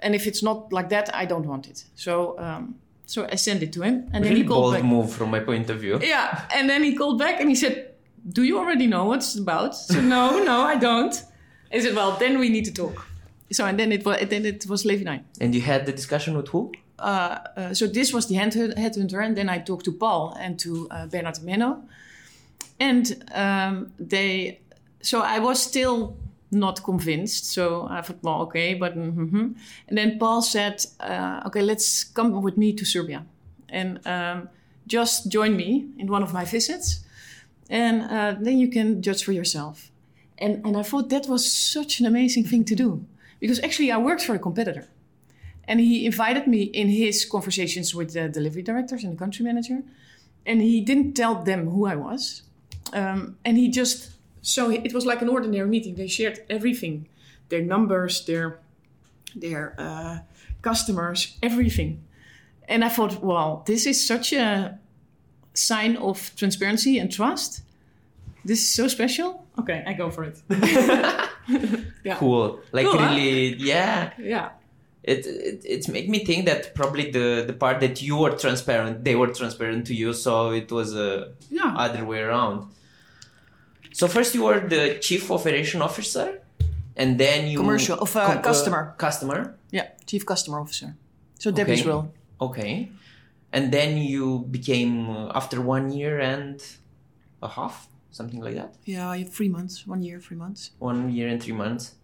And 0.00 0.14
if 0.14 0.26
it's 0.26 0.42
not 0.42 0.72
like 0.72 0.88
that, 0.90 1.14
I 1.14 1.24
don't 1.24 1.46
want 1.46 1.68
it. 1.68 1.84
So, 1.94 2.38
um, 2.38 2.74
so 3.06 3.26
I 3.30 3.36
sent 3.36 3.62
it 3.62 3.72
to 3.74 3.82
him, 3.82 4.08
and 4.12 4.24
then 4.24 4.36
he 4.36 4.42
called 4.44 4.62
bold 4.62 4.74
back. 4.74 4.84
move 4.84 5.12
from 5.12 5.30
my 5.30 5.40
point 5.40 5.70
of 5.70 5.80
view. 5.80 6.00
Yeah, 6.02 6.44
and 6.54 6.68
then 6.68 6.82
he 6.82 6.96
called 6.96 7.18
back 7.18 7.40
and 7.40 7.48
he 7.48 7.54
said, 7.54 7.94
"Do 8.28 8.42
you 8.42 8.58
already 8.58 8.86
know 8.86 9.04
what 9.04 9.18
it's 9.18 9.36
about?" 9.36 9.76
So 9.76 10.00
no, 10.00 10.42
no, 10.42 10.62
I 10.62 10.76
don't. 10.76 11.14
I 11.72 11.78
said, 11.80 11.94
"Well, 11.94 12.16
then 12.18 12.38
we 12.38 12.48
need 12.48 12.64
to 12.64 12.72
talk." 12.72 13.06
So 13.52 13.66
and 13.66 13.78
then 13.78 13.92
it 13.92 14.04
was 14.04 14.18
then 14.28 14.44
it 14.44 14.66
was 14.66 14.84
Levi 14.84 15.04
Nine. 15.04 15.24
And 15.40 15.54
you 15.54 15.60
had 15.60 15.86
the 15.86 15.92
discussion 15.92 16.36
with 16.36 16.48
who? 16.48 16.72
Uh, 16.98 17.38
uh, 17.56 17.74
so 17.74 17.86
this 17.86 18.12
was 18.12 18.26
the 18.26 18.34
hand- 18.34 18.52
headhunter, 18.52 19.24
and 19.24 19.36
then 19.36 19.48
I 19.48 19.58
talked 19.58 19.84
to 19.86 19.92
Paul 19.92 20.36
and 20.38 20.58
to 20.60 20.88
uh, 20.90 21.06
Bernard 21.06 21.38
Menno, 21.42 21.82
and 22.78 23.24
um, 23.34 23.92
they. 23.98 24.60
So 25.02 25.20
I 25.20 25.40
was 25.40 25.60
still 25.60 26.16
not 26.50 26.82
convinced. 26.84 27.46
So 27.46 27.88
I 27.90 28.02
thought, 28.02 28.18
well, 28.22 28.42
okay, 28.42 28.74
but 28.74 28.96
mm-hmm. 28.96 29.52
and 29.88 29.98
then 29.98 30.18
Paul 30.18 30.42
said, 30.42 30.84
uh, 31.00 31.42
okay, 31.46 31.62
let's 31.62 32.04
come 32.04 32.40
with 32.40 32.56
me 32.56 32.72
to 32.74 32.84
Serbia, 32.84 33.24
and 33.68 34.06
um, 34.06 34.48
just 34.86 35.28
join 35.28 35.56
me 35.56 35.86
in 35.98 36.06
one 36.06 36.22
of 36.22 36.32
my 36.32 36.44
visits, 36.44 37.00
and 37.68 38.02
uh, 38.02 38.36
then 38.40 38.58
you 38.58 38.68
can 38.68 39.02
judge 39.02 39.24
for 39.24 39.32
yourself. 39.32 39.90
And 40.38 40.64
and 40.64 40.76
I 40.76 40.82
thought 40.82 41.08
that 41.08 41.26
was 41.26 41.50
such 41.50 42.00
an 42.00 42.06
amazing 42.06 42.44
thing 42.44 42.64
to 42.64 42.76
do 42.76 43.04
because 43.42 43.58
actually 43.58 43.90
I 43.90 43.98
worked 43.98 44.22
for 44.22 44.34
a 44.36 44.38
competitor. 44.38 44.86
And 45.64 45.80
he 45.80 46.06
invited 46.06 46.46
me 46.46 46.62
in 46.62 46.88
his 46.88 47.24
conversations 47.24 47.92
with 47.92 48.14
the 48.14 48.28
delivery 48.28 48.62
directors 48.62 49.02
and 49.02 49.12
the 49.14 49.18
country 49.18 49.44
manager. 49.44 49.82
And 50.46 50.62
he 50.62 50.80
didn't 50.80 51.14
tell 51.14 51.34
them 51.42 51.68
who 51.68 51.84
I 51.86 51.96
was. 51.96 52.42
Um, 52.92 53.36
and 53.44 53.58
he 53.58 53.68
just 53.68 54.12
so 54.42 54.70
it 54.70 54.92
was 54.94 55.04
like 55.06 55.22
an 55.22 55.28
ordinary 55.28 55.68
meeting. 55.68 55.96
They 55.96 56.06
shared 56.06 56.38
everything, 56.48 57.08
their 57.48 57.62
numbers, 57.62 58.24
their 58.26 58.60
their 59.34 59.74
uh, 59.76 60.18
customers, 60.62 61.36
everything. 61.42 62.04
And 62.68 62.84
I 62.84 62.90
thought, 62.90 63.22
well, 63.24 63.64
this 63.66 63.86
is 63.86 64.06
such 64.06 64.32
a 64.32 64.78
sign 65.54 65.96
of 65.96 66.32
transparency 66.36 66.98
and 66.98 67.10
trust. 67.10 67.62
This 68.44 68.60
is 68.62 68.72
so 68.72 68.86
special. 68.86 69.44
Okay, 69.58 69.82
I 69.84 69.94
go 69.94 70.10
for 70.10 70.24
it. 70.24 70.40
yeah. 72.04 72.16
Cool. 72.16 72.60
Like 72.72 72.86
Cool, 72.86 72.98
huh? 72.98 73.14
really, 73.14 73.54
yeah. 73.56 74.12
Yeah. 74.18 74.50
It, 75.02 75.26
it 75.26 75.62
it's 75.64 75.88
make 75.88 76.08
me 76.08 76.24
think 76.24 76.46
that 76.46 76.74
probably 76.74 77.10
the 77.10 77.44
the 77.46 77.52
part 77.52 77.80
that 77.80 78.00
you 78.02 78.16
were 78.16 78.30
transparent, 78.44 79.04
they 79.04 79.16
were 79.16 79.28
transparent 79.28 79.86
to 79.88 79.94
you, 79.94 80.12
so 80.12 80.50
it 80.52 80.70
was 80.70 80.94
a 80.94 81.32
Yeah. 81.50 81.74
other 81.76 82.04
way 82.04 82.20
around. 82.20 82.68
So 83.92 84.08
first 84.08 84.34
you 84.34 84.44
were 84.44 84.60
the 84.60 84.98
chief 85.00 85.30
operation 85.30 85.82
officer, 85.82 86.40
and 86.96 87.18
then 87.18 87.46
you 87.48 87.58
Commercial- 87.58 87.98
of, 87.98 88.16
uh, 88.16 88.40
customer. 88.40 88.94
customer. 88.96 89.54
Yeah. 89.70 89.88
Chief 90.06 90.24
customer 90.24 90.60
officer. 90.60 90.94
So 91.38 91.50
Debbie's 91.50 91.80
Okay. 91.80 91.88
role. 91.90 92.12
Okay, 92.40 92.90
and 93.52 93.70
then 93.72 93.96
you 93.98 94.46
became 94.50 95.10
uh, 95.10 95.30
after 95.34 95.60
one 95.60 95.92
year 95.92 96.18
and 96.20 96.56
a 97.42 97.48
half, 97.48 97.86
something 98.12 98.40
like 98.40 98.54
that. 98.54 98.76
Yeah, 98.84 99.16
three 99.24 99.48
months, 99.48 99.86
one 99.86 100.02
year, 100.02 100.20
three 100.20 100.36
months. 100.36 100.70
One 100.78 101.10
year 101.10 101.28
and 101.28 101.42
three 101.42 101.54
months, 101.54 101.94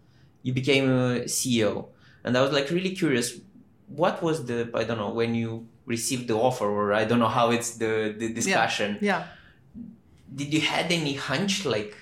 you 0.43 0.53
became 0.53 0.85
a 0.89 1.21
CEO, 1.25 1.87
and 2.23 2.37
I 2.37 2.41
was 2.41 2.51
like 2.51 2.69
really 2.69 2.91
curious. 2.91 3.39
What 3.87 4.21
was 4.21 4.45
the 4.45 4.69
I 4.73 4.83
don't 4.83 4.97
know 4.97 5.09
when 5.09 5.33
you 5.33 5.67
received 5.85 6.27
the 6.27 6.35
offer, 6.35 6.67
or 6.67 6.93
I 6.93 7.05
don't 7.05 7.19
know 7.19 7.33
how 7.39 7.51
it's 7.51 7.71
the 7.77 8.13
the 8.17 8.33
discussion. 8.33 8.97
Yeah. 9.01 9.19
yeah. 9.19 9.25
Did 10.35 10.53
you 10.53 10.61
had 10.61 10.91
any 10.91 11.13
hunch 11.13 11.65
like? 11.65 11.95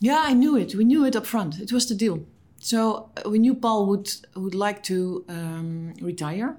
Yeah, 0.00 0.22
I 0.30 0.32
knew 0.34 0.56
it. 0.56 0.74
We 0.74 0.84
knew 0.84 1.04
it 1.04 1.14
up 1.16 1.26
front. 1.26 1.60
It 1.60 1.72
was 1.72 1.86
the 1.86 1.94
deal. 1.94 2.20
So 2.58 3.10
uh, 3.16 3.30
we 3.30 3.38
knew 3.38 3.54
Paul 3.54 3.86
would 3.86 4.10
would 4.34 4.54
like 4.54 4.82
to 4.84 5.24
um, 5.28 5.94
retire, 6.00 6.56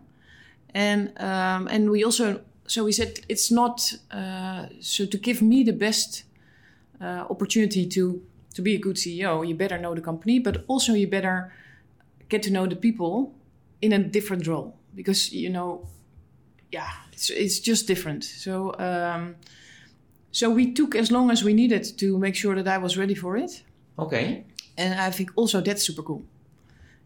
and 0.73 1.11
um, 1.19 1.67
and 1.67 1.89
we 1.91 2.03
also 2.03 2.41
so 2.67 2.83
we 2.83 2.91
said 2.91 3.19
it's 3.29 3.51
not 3.51 3.93
uh, 4.11 4.65
so 4.79 5.05
to 5.05 5.17
give 5.17 5.41
me 5.41 5.63
the 5.63 5.73
best 5.73 6.23
uh, 7.01 7.25
opportunity 7.29 7.87
to 7.87 8.21
to 8.53 8.61
be 8.61 8.75
a 8.75 8.79
good 8.79 8.97
CEO. 8.97 9.47
You 9.47 9.55
better 9.55 9.77
know 9.77 9.95
the 9.95 10.01
company, 10.01 10.39
but 10.39 10.63
also 10.67 10.93
you 10.93 11.07
better 11.07 11.53
get 12.29 12.43
to 12.43 12.51
know 12.51 12.67
the 12.67 12.75
people 12.75 13.33
in 13.81 13.93
a 13.93 13.99
different 13.99 14.47
role 14.47 14.75
because 14.95 15.31
you 15.33 15.49
know, 15.49 15.87
yeah, 16.71 16.89
it's 17.13 17.29
it's 17.29 17.59
just 17.59 17.87
different. 17.87 18.23
So. 18.23 18.73
Um, 18.79 19.35
so 20.31 20.49
we 20.49 20.71
took 20.71 20.95
as 20.95 21.11
long 21.11 21.29
as 21.29 21.43
we 21.43 21.53
needed 21.53 21.97
to 21.97 22.17
make 22.17 22.35
sure 22.35 22.55
that 22.55 22.67
I 22.67 22.77
was 22.77 22.97
ready 22.97 23.15
for 23.15 23.35
it. 23.35 23.63
Okay, 23.99 24.45
And 24.77 24.99
I 24.99 25.11
think 25.11 25.31
also 25.35 25.61
that's 25.61 25.83
super 25.83 26.01
cool. 26.01 26.23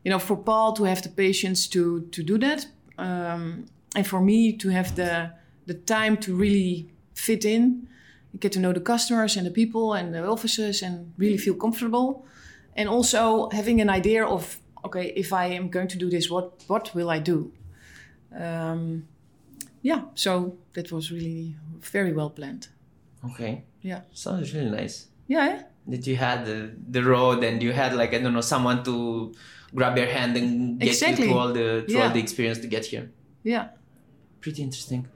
You 0.04 0.12
know, 0.12 0.20
for 0.20 0.38
Paul 0.38 0.74
to 0.74 0.84
have 0.84 1.02
the 1.02 1.10
patience 1.10 1.68
to 1.70 2.02
to 2.12 2.24
do 2.24 2.38
that, 2.38 2.68
um, 2.98 3.66
and 3.96 4.06
for 4.06 4.22
me 4.22 4.54
to 4.54 4.70
have 4.70 4.96
the 4.96 5.32
the 5.66 5.74
time 5.74 6.18
to 6.18 6.36
really 6.36 6.88
fit 7.16 7.44
in, 7.44 7.88
get 8.40 8.52
to 8.54 8.60
know 8.60 8.74
the 8.74 8.82
customers 8.82 9.38
and 9.38 9.46
the 9.46 9.52
people 9.52 9.94
and 9.94 10.14
the 10.14 10.26
offices, 10.28 10.82
and 10.84 11.14
really 11.18 11.38
feel 11.38 11.56
comfortable. 11.56 12.26
And 12.78 12.90
also 12.90 13.50
having 13.52 13.82
an 13.82 13.90
idea 13.90 14.26
of 14.26 14.60
okay, 14.84 15.14
if 15.16 15.32
I 15.34 15.46
am 15.56 15.70
going 15.70 15.88
to 15.90 15.98
do 15.98 16.10
this, 16.10 16.30
what 16.30 16.64
what 16.68 16.94
will 16.96 17.10
I 17.10 17.20
do? 17.20 17.52
Um, 18.38 19.08
yeah, 19.82 20.02
so 20.16 20.58
that 20.74 20.92
was 20.92 21.12
really 21.12 21.56
very 21.82 22.12
well 22.14 22.30
planned. 22.30 22.68
okay, 23.32 23.64
Yeah. 23.82 24.02
sounds 24.14 24.54
really 24.54 24.70
nice. 24.72 25.08
Yeah. 25.28 25.48
eh? 25.50 25.62
That 25.88 26.06
you 26.08 26.16
had 26.16 26.46
the 26.46 26.72
the 26.92 27.02
road 27.04 27.44
and 27.44 27.62
you 27.64 27.72
had 27.74 27.94
like 27.94 28.14
I 28.16 28.20
don't 28.22 28.34
know 28.34 28.42
someone 28.42 28.84
to 28.84 29.34
grab 29.74 29.98
your 29.98 30.08
hand 30.08 30.36
and 30.38 30.80
get 30.80 30.90
Exactly. 30.90 31.26
you 31.26 31.32
through 31.32 31.40
all 31.40 31.54
the 31.54 31.86
through 31.88 32.02
all 32.02 32.10
the 32.14 32.20
experience 32.20 32.60
to 32.62 32.68
get 32.68 32.86
here. 32.86 33.10
Yeah. 33.44 33.68
Pretty 34.42 34.62
interesting. 34.64 35.08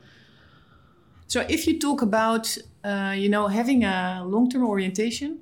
So 1.30 1.46
if 1.48 1.68
you 1.68 1.80
talk 1.80 2.02
about, 2.02 2.58
uh, 2.84 3.14
you 3.16 3.30
know, 3.30 3.48
having 3.48 3.84
a 3.84 4.24
long-term 4.26 4.64
orientation, 4.66 5.40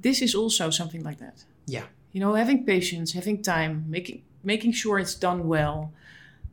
this 0.00 0.22
is 0.22 0.34
also 0.34 0.70
something 0.70 1.02
like 1.02 1.18
that. 1.18 1.44
Yeah. 1.66 1.86
You 2.12 2.20
know, 2.20 2.34
having 2.34 2.64
patience, 2.64 3.12
having 3.12 3.42
time, 3.42 3.84
making 3.88 4.22
making 4.44 4.72
sure 4.72 5.00
it's 5.00 5.16
done 5.16 5.48
well. 5.48 5.92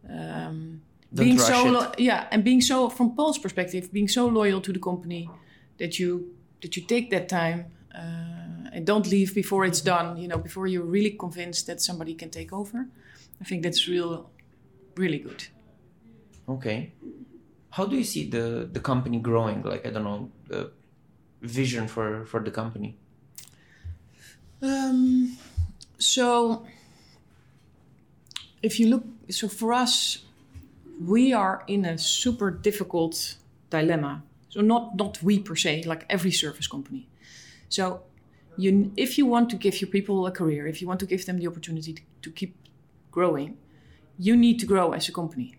Um, 0.10 0.82
being 1.13 1.38
so 1.38 1.65
lo- 1.65 1.91
yeah, 1.98 2.28
and 2.32 2.44
being 2.44 2.62
so 2.62 2.89
from 2.89 3.15
Paul's 3.15 3.38
perspective, 3.38 3.91
being 3.94 4.08
so 4.08 4.26
loyal 4.28 4.62
to 4.62 4.74
the 4.74 4.80
company 4.80 5.30
that 5.78 6.00
you 6.00 6.34
that 6.62 6.76
you 6.76 6.84
take 6.84 7.12
that 7.12 7.30
time 7.30 7.65
uh, 7.94 8.74
and 8.74 8.88
don't 8.88 9.06
leave 9.06 9.36
before 9.36 9.63
it's 9.65 9.82
done. 9.82 10.17
You 10.17 10.28
know, 10.28 10.39
before 10.39 10.65
you're 10.65 10.91
really 10.98 11.12
convinced 11.12 11.67
that 11.67 11.82
somebody 11.82 12.15
can 12.15 12.30
take 12.32 12.52
over. 12.52 12.88
I 13.39 13.44
think 13.44 13.62
that's 13.62 13.88
real, 13.88 14.30
really 14.96 15.20
good. 15.20 15.44
Okay. 16.48 16.91
How 17.72 17.86
do 17.86 17.96
you 17.96 18.04
see 18.04 18.30
the 18.30 18.70
the 18.72 18.80
company 18.80 19.20
growing? 19.20 19.64
Like 19.64 19.86
I 19.86 19.92
don't 19.92 20.04
know 20.04 20.30
the 20.48 20.72
vision 21.42 21.88
for 21.88 22.26
for 22.26 22.40
the 22.40 22.52
company. 22.52 22.98
Um, 24.62 25.38
so, 25.98 26.66
if 28.62 28.80
you 28.80 28.88
look, 28.88 29.04
so 29.30 29.48
for 29.48 29.74
us, 29.74 30.20
we 31.04 31.34
are 31.34 31.64
in 31.68 31.86
a 31.86 31.98
super 31.98 32.52
difficult 32.52 33.38
dilemma. 33.70 34.24
So 34.50 34.62
not 34.62 34.96
not 34.96 35.24
we 35.24 35.40
per 35.40 35.56
se, 35.56 35.84
like 35.86 36.06
every 36.10 36.32
service 36.32 36.68
company. 36.68 37.08
So, 37.70 38.02
you 38.58 38.92
if 38.98 39.18
you 39.18 39.26
want 39.26 39.50
to 39.50 39.56
give 39.56 39.82
your 39.82 39.90
people 39.90 40.28
a 40.28 40.32
career, 40.32 40.68
if 40.68 40.82
you 40.82 40.88
want 40.88 41.00
to 41.00 41.06
give 41.06 41.26
them 41.26 41.40
the 41.40 41.48
opportunity 41.48 41.94
to, 41.94 42.02
to 42.22 42.32
keep 42.32 42.56
growing, 43.12 43.58
you 44.20 44.36
need 44.36 44.60
to 44.60 44.66
grow 44.66 44.92
as 44.92 45.10
a 45.10 45.12
company. 45.12 45.56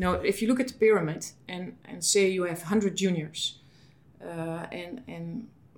Now, 0.00 0.12
if 0.12 0.36
you 0.40 0.48
look 0.48 0.60
at 0.60 0.68
the 0.68 0.78
pyramid 0.84 1.22
and 1.46 1.64
and 1.90 1.98
say 2.12 2.22
you 2.36 2.44
have 2.52 2.62
hundred 2.72 2.92
juniors, 2.96 3.40
uh, 4.30 4.66
and 4.80 5.02
and 5.14 5.28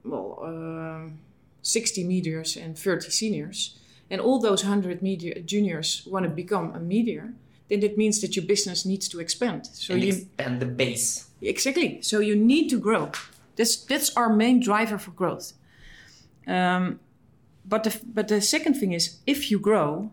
well. 0.04 0.28
um 0.42 1.18
60 1.62 2.04
mediors 2.04 2.56
and 2.56 2.76
30 2.76 3.10
seniors, 3.10 3.78
and 4.10 4.20
all 4.20 4.38
those 4.40 4.64
100 4.64 5.00
media 5.00 5.40
juniors 5.40 6.06
want 6.06 6.24
to 6.24 6.30
become 6.30 6.74
a 6.74 6.80
medior, 6.80 7.32
then 7.68 7.80
that 7.80 7.96
means 7.96 8.20
that 8.20 8.36
your 8.36 8.44
business 8.44 8.84
needs 8.84 9.08
to 9.08 9.20
expand. 9.20 9.66
So 9.66 9.94
and 9.94 10.02
you 10.02 10.08
expand 10.08 10.60
the 10.60 10.66
base. 10.66 11.30
exactly. 11.40 12.02
So 12.02 12.18
you 12.18 12.36
need 12.36 12.68
to 12.70 12.78
grow. 12.78 13.12
That's 13.56 13.76
that's 13.76 14.14
our 14.16 14.28
main 14.34 14.60
driver 14.60 14.98
for 14.98 15.12
growth. 15.12 15.52
Um, 16.46 16.98
but 17.64 17.84
the 17.84 18.00
but 18.04 18.28
the 18.28 18.40
second 18.40 18.74
thing 18.74 18.92
is, 18.92 19.18
if 19.26 19.50
you 19.50 19.58
grow, 19.60 20.10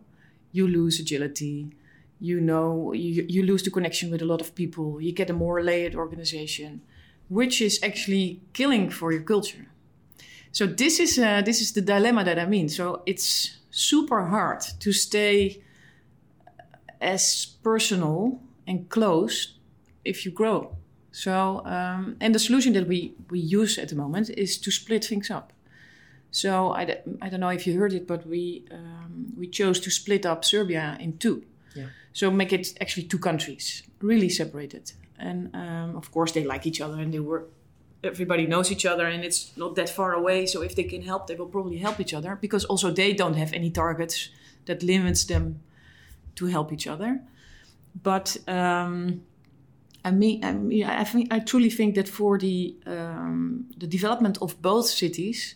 you 0.52 0.68
lose 0.68 1.00
agility. 1.00 1.72
You 2.20 2.42
know, 2.42 2.94
you, 2.94 3.26
you 3.30 3.44
lose 3.44 3.64
the 3.64 3.72
connection 3.72 4.12
with 4.12 4.22
a 4.22 4.26
lot 4.26 4.42
of 4.42 4.54
people. 4.54 5.02
You 5.02 5.14
get 5.14 5.30
a 5.30 5.34
more 5.34 5.64
layered 5.64 5.96
organization, 5.96 6.82
which 7.30 7.62
is 7.62 7.80
actually 7.82 8.42
killing 8.54 8.90
for 8.90 9.12
your 9.12 9.22
culture. 9.22 9.68
So 10.52 10.66
this 10.66 11.00
is 11.00 11.18
uh, 11.18 11.42
this 11.44 11.62
is 11.62 11.74
the 11.74 11.82
dilemma 11.82 12.24
that 12.24 12.40
I 12.40 12.46
mean. 12.46 12.70
So 12.70 13.04
it's 13.06 13.58
super 13.72 14.26
hard 14.26 14.62
to 14.80 14.92
stay 14.92 15.62
as 17.00 17.46
personal 17.64 18.42
and 18.68 18.90
close 18.90 19.54
if 20.04 20.26
you 20.26 20.32
grow. 20.32 20.76
So 21.12 21.64
um, 21.66 22.18
and 22.20 22.34
the 22.34 22.40
solution 22.40 22.74
that 22.74 22.88
we 22.88 23.14
we 23.30 23.40
use 23.40 23.78
at 23.78 23.90
the 23.90 23.96
moment 23.96 24.30
is 24.32 24.58
to 24.58 24.72
split 24.72 25.06
things 25.06 25.30
up. 25.30 25.54
So 26.32 26.74
I, 26.74 27.00
I 27.22 27.30
don't 27.30 27.40
know 27.40 27.50
if 27.50 27.66
you 27.66 27.80
heard 27.80 27.94
it, 27.94 28.06
but 28.08 28.26
we 28.28 28.66
um, 28.72 29.34
we 29.38 29.48
chose 29.48 29.80
to 29.82 29.90
split 29.90 30.26
up 30.26 30.44
Serbia 30.44 30.98
in 31.00 31.18
two. 31.18 31.44
So 32.14 32.32
make 32.32 32.54
it 32.54 32.78
actually 32.82 33.04
two 33.04 33.20
countries, 33.20 33.84
really 34.02 34.30
separated. 34.30 34.92
And 35.18 35.56
um, 35.56 35.96
of 35.96 36.12
course 36.12 36.32
they 36.32 36.44
like 36.44 36.66
each 36.66 36.82
other 36.82 37.00
and 37.00 37.14
they 37.14 37.20
work. 37.20 37.50
Everybody 38.04 38.48
knows 38.48 38.72
each 38.72 38.86
other 38.86 39.06
and 39.06 39.24
it's 39.26 39.56
not 39.58 39.76
that 39.76 39.90
far 39.90 40.14
away. 40.14 40.46
So 40.46 40.62
if 40.62 40.76
they 40.76 40.84
can 40.84 41.02
help, 41.02 41.28
they 41.28 41.36
will 41.36 41.48
probably 41.48 41.78
help 41.78 42.00
each 42.00 42.14
other 42.14 42.36
because 42.36 42.64
also 42.66 42.92
they 42.92 43.14
don't 43.14 43.36
have 43.36 43.54
any 43.54 43.70
targets 43.70 44.30
that 44.66 44.82
limits 44.84 45.26
them 45.26 45.60
to 46.36 46.46
help 46.46 46.72
each 46.72 46.88
other. 46.88 47.22
But 48.02 48.38
um, 48.48 49.22
I 50.06 50.12
mean, 50.12 50.44
I 50.44 50.54
mean, 50.54 50.86
I 50.86 51.04
think 51.04 51.34
I 51.34 51.40
truly 51.40 51.70
think 51.70 51.96
that 51.96 52.08
for 52.08 52.38
the 52.38 52.76
um, 52.86 53.66
the 53.78 53.88
development 53.88 54.38
of 54.42 54.62
both 54.62 54.88
cities, 54.88 55.56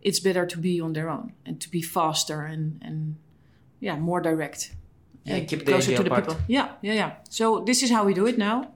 it's 0.00 0.20
better 0.20 0.46
to 0.46 0.58
be 0.58 0.80
on 0.80 0.92
their 0.94 1.10
own 1.10 1.32
and 1.44 1.60
to 1.60 1.70
be 1.70 1.82
faster 1.82 2.42
and 2.42 2.80
and 2.82 3.16
yeah, 3.80 3.96
more 3.96 4.20
direct. 4.20 4.74
Yeah, 5.24 5.40
keep 5.40 5.60
the 5.60 5.72
closer 5.72 5.96
to 5.96 6.02
the 6.02 6.10
apart. 6.10 6.28
people. 6.28 6.40
Yeah, 6.48 6.72
yeah, 6.82 6.94
yeah. 6.94 7.12
So 7.30 7.60
this 7.60 7.82
is 7.82 7.90
how 7.90 8.04
we 8.04 8.14
do 8.14 8.26
it 8.26 8.38
now. 8.38 8.72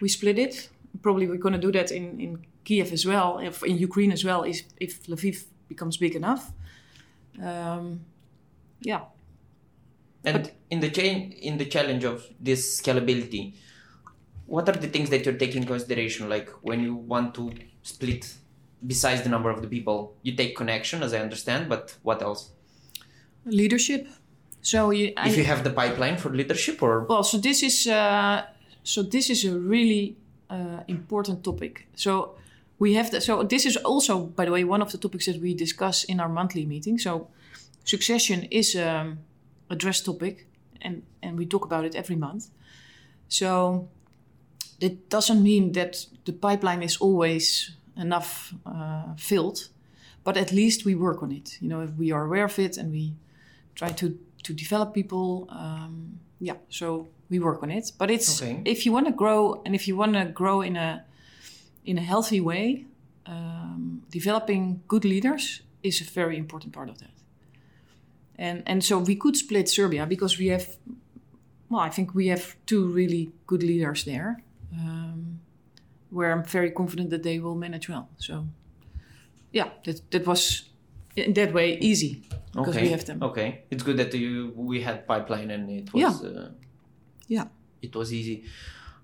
We 0.00 0.08
split 0.08 0.38
it. 0.38 0.68
Probably 1.02 1.26
we're 1.26 1.38
going 1.38 1.54
to 1.54 1.60
do 1.60 1.72
that 1.72 1.90
in 1.90 2.20
in 2.20 2.46
Kiev 2.64 2.92
as 2.92 3.06
well, 3.06 3.38
if 3.38 3.62
in 3.62 3.78
Ukraine 3.78 4.12
as 4.12 4.24
well, 4.24 4.42
if 4.42 4.62
if 4.80 5.04
Lviv 5.06 5.44
becomes 5.68 5.96
big 5.96 6.14
enough. 6.14 6.52
Um, 7.40 8.04
yeah. 8.80 9.02
And 10.24 10.52
in 10.70 10.80
the 10.80 10.90
chain, 10.90 11.32
in 11.32 11.58
the 11.58 11.64
challenge 11.64 12.04
of 12.04 12.26
this 12.38 12.80
scalability, 12.80 13.54
what 14.46 14.68
are 14.68 14.78
the 14.84 14.88
things 14.88 15.10
that 15.10 15.24
you're 15.24 15.40
taking 15.44 15.64
consideration? 15.64 16.28
Like 16.28 16.48
when 16.62 16.80
you 16.82 16.94
want 16.94 17.34
to 17.34 17.52
split 17.82 18.34
besides 18.86 19.22
the 19.22 19.28
number 19.28 19.50
of 19.50 19.62
the 19.62 19.68
people, 19.68 20.16
you 20.22 20.34
take 20.34 20.56
connection, 20.56 21.02
as 21.02 21.14
I 21.14 21.20
understand. 21.20 21.68
But 21.68 21.96
what 22.02 22.22
else? 22.22 22.50
Leadership. 23.44 24.08
So 24.62 24.90
you, 24.92 25.12
if 25.16 25.36
you 25.36 25.44
have 25.44 25.64
the 25.64 25.70
pipeline 25.70 26.16
for 26.16 26.30
leadership, 26.30 26.82
or 26.82 27.00
well, 27.00 27.24
so 27.24 27.36
this 27.36 27.62
is 27.62 27.86
uh, 27.86 28.44
so 28.84 29.02
this 29.02 29.28
is 29.28 29.44
a 29.44 29.58
really 29.58 30.16
uh, 30.48 30.84
important 30.86 31.42
topic. 31.42 31.88
So 31.96 32.36
we 32.78 32.94
have 32.94 33.10
the, 33.10 33.20
so 33.20 33.42
this 33.42 33.66
is 33.66 33.76
also, 33.76 34.20
by 34.20 34.44
the 34.44 34.52
way, 34.52 34.64
one 34.64 34.80
of 34.80 34.92
the 34.92 34.98
topics 34.98 35.26
that 35.26 35.40
we 35.40 35.54
discuss 35.54 36.04
in 36.04 36.20
our 36.20 36.28
monthly 36.28 36.64
meeting. 36.64 36.98
So 36.98 37.28
succession 37.84 38.44
is 38.50 38.76
um, 38.76 39.18
a 39.68 39.74
dress 39.74 40.00
topic, 40.00 40.46
and 40.80 41.02
and 41.22 41.36
we 41.36 41.46
talk 41.46 41.64
about 41.64 41.84
it 41.84 41.96
every 41.96 42.16
month. 42.16 42.48
So 43.28 43.88
it 44.80 45.08
doesn't 45.08 45.42
mean 45.42 45.72
that 45.72 46.06
the 46.24 46.32
pipeline 46.32 46.82
is 46.82 46.96
always 46.98 47.72
enough 47.96 48.54
uh, 48.64 49.14
filled, 49.16 49.68
but 50.22 50.36
at 50.36 50.52
least 50.52 50.84
we 50.84 50.94
work 50.94 51.22
on 51.22 51.32
it. 51.32 51.58
You 51.60 51.68
know, 51.68 51.88
we 51.98 52.12
are 52.12 52.24
aware 52.24 52.44
of 52.44 52.58
it 52.58 52.76
and 52.76 52.92
we 52.92 53.14
try 53.74 53.88
to 53.90 54.18
to 54.42 54.52
develop 54.52 54.92
people. 54.94 55.46
Um, 55.50 56.18
yeah, 56.40 56.56
so 56.68 57.08
we 57.30 57.38
work 57.38 57.62
on 57.62 57.70
it. 57.70 57.92
But 57.98 58.10
it's 58.10 58.42
Okay. 58.42 58.60
if 58.64 58.84
you 58.86 58.92
want 58.92 59.06
to 59.06 59.12
grow 59.12 59.62
and 59.64 59.74
if 59.74 59.86
you 59.86 59.96
want 59.98 60.14
to 60.14 60.24
grow 60.24 60.62
in 60.62 60.76
a 60.76 61.04
in 61.84 61.98
a 61.98 62.02
healthy 62.02 62.40
way, 62.40 62.84
um, 63.26 64.02
developing 64.10 64.82
good 64.88 65.04
leaders 65.04 65.62
is 65.82 66.00
a 66.00 66.04
very 66.04 66.36
important 66.36 66.72
part 66.72 66.88
of 66.88 66.98
that. 66.98 67.10
And 68.38 68.62
and 68.66 68.82
so 68.84 68.98
we 68.98 69.16
could 69.16 69.36
split 69.36 69.68
Serbia 69.68 70.06
because 70.06 70.38
we 70.38 70.50
have, 70.50 70.66
well, 71.68 71.86
I 71.86 71.90
think 71.90 72.14
we 72.14 72.28
have 72.30 72.54
two 72.64 72.86
really 72.94 73.30
good 73.46 73.62
leaders 73.62 74.04
there, 74.04 74.42
um, 74.72 75.40
where 76.10 76.32
I'm 76.32 76.44
very 76.44 76.70
confident 76.70 77.10
that 77.10 77.22
they 77.22 77.38
will 77.40 77.54
manage 77.56 77.88
well. 77.88 78.08
So, 78.16 78.46
yeah, 79.52 79.68
that 79.84 80.10
that 80.10 80.26
was 80.26 80.70
in 81.16 81.32
that 81.34 81.52
way 81.52 81.78
easy 81.78 82.22
because 82.54 82.76
okay, 82.76 82.82
we 82.82 82.88
have 82.90 83.04
them. 83.04 83.22
okay, 83.22 83.62
it's 83.70 83.82
good 83.82 83.96
that 83.96 84.12
you 84.14 84.52
we 84.56 84.80
had 84.82 85.06
pipeline 85.06 85.50
and 85.50 85.70
it 85.70 85.92
was 85.92 86.24
uh, 86.24 86.50
Yeah. 87.28 87.46
it 87.82 87.94
was 87.94 88.12
easy. 88.12 88.44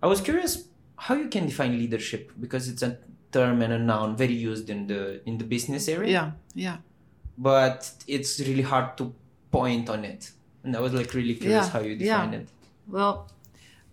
I 0.02 0.06
was 0.06 0.20
curious 0.20 0.68
how 0.96 1.14
you 1.14 1.28
can 1.28 1.46
define 1.46 1.72
leadership 1.78 2.32
because 2.40 2.68
it's 2.68 2.82
a 2.82 2.98
term 3.32 3.62
and 3.62 3.72
a 3.72 3.78
noun 3.78 4.16
very 4.16 4.34
used 4.34 4.68
in 4.70 4.86
the 4.86 5.20
in 5.28 5.38
the 5.38 5.44
business 5.44 5.88
area. 5.88 6.10
Yeah, 6.10 6.30
yeah. 6.54 6.76
but 7.36 7.90
it's 8.06 8.40
really 8.40 8.62
hard 8.62 8.96
to 8.98 9.14
point 9.50 9.88
on 9.90 10.04
it. 10.04 10.32
And 10.64 10.76
I 10.76 10.80
was 10.80 10.92
like 10.92 11.14
really 11.14 11.34
curious 11.34 11.66
Yeah, 11.66 11.72
how 11.72 11.80
you 11.80 11.94
yeah. 11.94 12.04
define 12.16 12.34
it. 12.34 12.48
Well, 12.88 13.30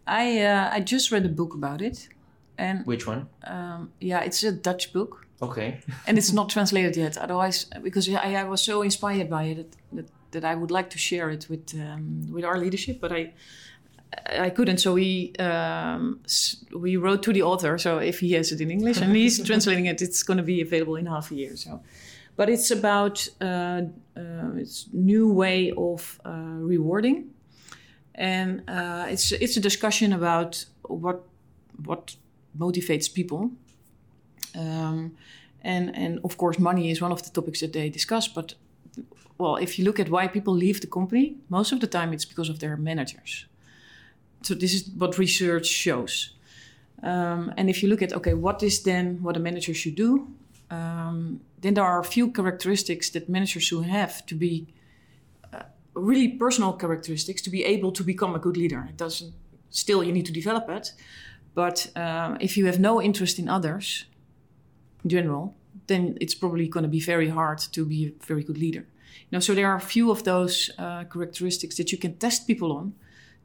I 0.08 0.42
uh, 0.42 0.70
I 0.74 0.80
just 0.82 1.12
read 1.12 1.26
a 1.26 1.30
book 1.30 1.54
about 1.54 1.82
it, 1.82 2.10
and 2.58 2.86
Which 2.86 3.06
one? 3.08 3.28
um, 3.44 3.92
yeah, 4.00 4.22
it's 4.22 4.44
a 4.44 4.52
Dutch 4.52 4.92
book. 4.94 5.25
Okay. 5.42 5.82
and 6.08 6.18
it's 6.18 6.32
not 6.32 6.50
translated 6.50 6.96
yet. 6.96 7.18
Otherwise, 7.18 7.66
because 7.84 8.10
I, 8.10 8.36
I 8.36 8.44
was 8.44 8.62
so 8.62 8.82
inspired 8.82 9.30
by 9.30 9.44
it 9.44 9.56
that, 9.58 9.76
that, 9.94 10.10
that 10.32 10.46
I 10.46 10.56
would 10.56 10.72
like 10.72 10.90
to 10.92 10.98
share 10.98 11.30
it 11.30 11.48
with 11.50 11.74
um, 11.76 12.28
with 12.32 12.46
our 12.46 12.58
leadership, 12.58 13.00
but 13.00 13.12
I 13.12 13.34
I 14.28 14.50
couldn't. 14.50 14.78
So 14.78 14.94
we 14.94 15.34
um, 15.40 16.22
we 16.74 16.98
wrote 16.98 17.24
to 17.24 17.34
the 17.34 17.42
author. 17.42 17.78
So 17.78 17.98
if 18.00 18.20
he 18.20 18.34
has 18.34 18.52
it 18.52 18.62
in 18.62 18.72
English 18.72 19.02
and 19.02 19.16
he's 19.16 19.44
translating 19.50 19.86
it, 19.86 20.02
it's 20.02 20.24
going 20.24 20.38
to 20.38 20.44
be 20.44 20.62
available 20.62 20.96
in 20.96 21.06
half 21.06 21.32
a 21.32 21.36
year. 21.36 21.56
So, 21.56 21.82
but 22.36 22.50
it's 22.50 22.72
about 22.72 23.28
uh, 23.42 23.82
uh, 24.18 24.56
it's 24.56 24.88
new 24.94 25.32
way 25.32 25.74
of 25.78 26.20
uh, 26.26 26.32
rewarding, 26.60 27.32
and 28.16 28.64
uh, 28.68 29.06
it's 29.10 29.32
it's 29.32 29.58
a 29.58 29.62
discussion 29.62 30.14
about 30.14 30.66
what 30.84 31.24
what 31.86 32.16
motivates 32.58 33.14
people 33.14 33.52
um, 34.56 35.12
and 35.62 35.96
and 35.96 36.20
of 36.24 36.38
course, 36.38 36.60
money 36.60 36.92
is 36.92 37.02
one 37.02 37.12
of 37.12 37.24
the 37.24 37.30
topics 37.30 37.60
that 37.60 37.74
they 37.74 37.90
discuss. 37.90 38.28
But 38.28 38.56
well, 39.38 39.58
if 39.58 39.78
you 39.78 39.86
look 39.86 40.00
at 40.00 40.10
why 40.10 40.28
people 40.28 40.54
leave 40.54 40.80
the 40.80 40.88
company, 40.88 41.36
most 41.50 41.72
of 41.72 41.80
the 41.80 41.88
time 41.88 42.14
it's 42.14 42.26
because 42.26 42.50
of 42.50 42.60
their 42.60 42.78
managers. 42.78 43.46
So 44.42 44.54
this 44.54 44.74
is 44.74 44.90
what 44.98 45.18
research 45.18 45.66
shows. 45.66 46.36
Um, 47.04 47.54
and 47.58 47.70
if 47.70 47.82
you 47.84 47.90
look 47.90 48.02
at 48.02 48.14
okay, 48.14 48.34
what 48.34 48.64
is 48.64 48.84
then 48.84 49.22
what 49.22 49.36
a 49.36 49.40
manager 49.40 49.74
should 49.74 49.96
do? 49.96 50.28
Um, 50.72 51.42
then 51.62 51.74
there 51.74 51.84
are 51.84 52.00
a 52.00 52.04
few 52.04 52.32
characteristics 52.32 53.10
that 53.12 53.28
managers 53.28 53.64
should 53.64 53.86
have 53.86 54.26
to 54.26 54.36
be 54.36 54.68
uh, 55.54 55.64
really 55.94 56.28
personal 56.28 56.74
characteristics 56.74 57.42
to 57.42 57.50
be 57.50 57.64
able 57.64 57.92
to 57.92 58.04
become 58.04 58.36
a 58.36 58.40
good 58.40 58.58
leader. 58.58 58.86
It 58.90 58.98
doesn't. 58.98 59.34
Still, 59.70 60.04
you 60.04 60.14
need 60.14 60.26
to 60.26 60.32
develop 60.32 60.70
it. 60.70 60.94
But 61.54 61.88
um, 61.96 62.38
if 62.40 62.58
you 62.58 62.66
have 62.66 62.80
no 62.80 63.02
interest 63.02 63.40
in 63.40 63.50
others, 63.50 64.06
general, 65.10 65.56
then 65.88 66.18
it's 66.22 66.36
probably 66.36 66.68
going 66.68 66.84
to 66.84 66.90
be 66.90 67.00
very 67.00 67.30
hard 67.30 67.60
to 67.60 67.86
be 67.86 68.08
a 68.08 68.26
very 68.26 68.44
good 68.44 68.58
leader. 68.58 68.86
You 69.30 69.38
know, 69.38 69.40
so 69.40 69.54
there 69.54 69.68
are 69.68 69.76
a 69.76 69.82
few 69.82 70.12
of 70.12 70.24
those 70.24 70.72
uh, 70.78 71.04
characteristics 71.06 71.78
that 71.78 71.92
you 71.92 71.98
can 71.98 72.18
test 72.18 72.48
people 72.48 72.72
on 72.72 72.94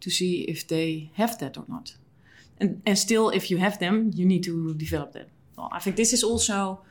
to 0.01 0.11
see 0.11 0.43
if 0.43 0.67
they 0.67 1.11
have 1.15 1.39
that 1.39 1.57
or 1.57 1.65
not. 1.69 1.97
And 2.59 2.83
and 2.85 2.99
still, 2.99 3.31
if 3.31 3.51
you 3.51 3.59
have 3.59 3.79
them, 3.79 4.11
you 4.15 4.27
need 4.27 4.45
to 4.45 4.75
develop 4.75 5.13
them. 5.13 5.27
Well, 5.57 5.69
I 5.73 5.79
think 5.81 5.97
this 5.97 6.13
is 6.13 6.23
also 6.23 6.83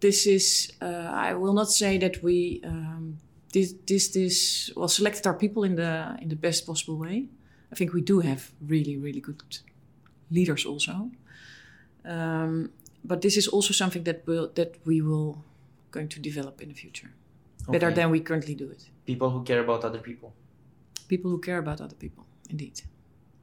this 0.00 0.26
is 0.26 0.72
uh, 0.80 1.28
I 1.28 1.34
will 1.34 1.54
not 1.54 1.70
say 1.70 1.98
that 1.98 2.22
we 2.22 2.60
um, 2.64 3.18
this 3.52 3.74
this 3.86 4.08
this 4.08 4.70
well 4.76 4.88
selected 4.88 5.26
our 5.26 5.34
people 5.34 5.64
in 5.64 5.76
the 5.76 6.16
in 6.20 6.28
the 6.28 6.36
best 6.36 6.66
possible 6.66 6.96
way. 6.98 7.28
I 7.72 7.74
think 7.74 7.92
we 7.92 8.00
do 8.00 8.20
have 8.20 8.52
really 8.60 8.96
really 8.96 9.20
good 9.20 9.58
leaders 10.30 10.66
also. 10.66 11.10
Um, 12.04 12.70
but 13.06 13.20
this 13.20 13.36
is 13.36 13.48
also 13.48 13.72
something 13.72 14.04
that 14.04 14.26
will 14.26 14.50
that 14.54 14.76
we 14.84 15.00
will 15.00 15.44
going 15.90 16.08
to 16.08 16.20
develop 16.20 16.60
in 16.60 16.68
the 16.68 16.74
future 16.74 17.10
better 17.68 17.92
than 17.92 18.10
we 18.10 18.20
currently 18.20 18.54
do 18.54 18.70
it. 18.70 18.90
People 19.04 19.30
who 19.30 19.42
care 19.42 19.60
about 19.60 19.84
other 19.84 19.98
people. 19.98 20.34
People 21.08 21.30
who 21.30 21.40
care 21.40 21.58
about 21.58 21.80
other 21.80 21.94
people, 21.94 22.26
indeed. 22.50 22.82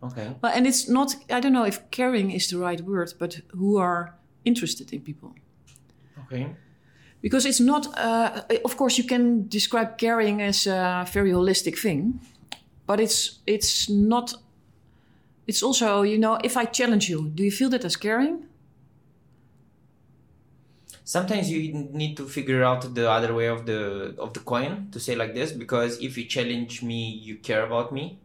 Okay. 0.02 0.36
Well, 0.42 0.52
and 0.54 0.68
it's 0.68 0.90
not 0.90 1.16
I 1.30 1.40
don't 1.40 1.54
know 1.54 1.66
if 1.66 1.80
caring 1.92 2.32
is 2.32 2.48
the 2.48 2.58
right 2.58 2.82
word, 2.82 3.14
but 3.20 3.42
who 3.52 3.78
are 3.78 4.16
interested 4.44 4.94
in 4.94 5.02
people. 5.02 5.34
Okay. 6.26 6.56
Because 7.22 7.46
it's 7.46 7.62
not, 7.62 7.88
uh, 7.98 8.42
of 8.66 8.76
course, 8.76 8.98
you 8.98 9.06
can 9.06 9.48
describe 9.48 9.98
caring 9.98 10.42
as 10.42 10.68
a 10.68 11.06
very 11.14 11.32
holistic 11.32 11.78
thing, 11.80 12.20
but 12.86 13.00
it's 13.00 13.40
it's 13.46 13.90
not. 13.90 14.34
It's 15.48 15.64
also, 15.64 16.04
you 16.04 16.18
know, 16.18 16.38
if 16.44 16.56
I 16.56 16.66
challenge 16.66 17.10
you, 17.10 17.30
do 17.30 17.44
you 17.44 17.52
feel 17.52 17.70
that 17.70 17.86
as 17.86 17.96
caring? 17.98 18.46
Sometimes 21.06 21.52
you 21.52 21.74
need 21.74 22.16
to 22.18 22.28
figure 22.28 22.64
out 22.64 22.96
the 22.96 23.10
other 23.10 23.34
way 23.34 23.48
of 23.48 23.66
the 23.66 24.16
of 24.18 24.34
the 24.34 24.40
coin 24.40 24.88
to 24.92 25.00
say 25.00 25.16
like 25.16 25.34
this 25.34 25.52
because 25.52 26.00
if 26.02 26.18
you 26.18 26.26
challenge 26.26 26.82
me, 26.82 27.10
you 27.12 27.36
care 27.38 27.66
about 27.66 27.92
me 27.92 28.20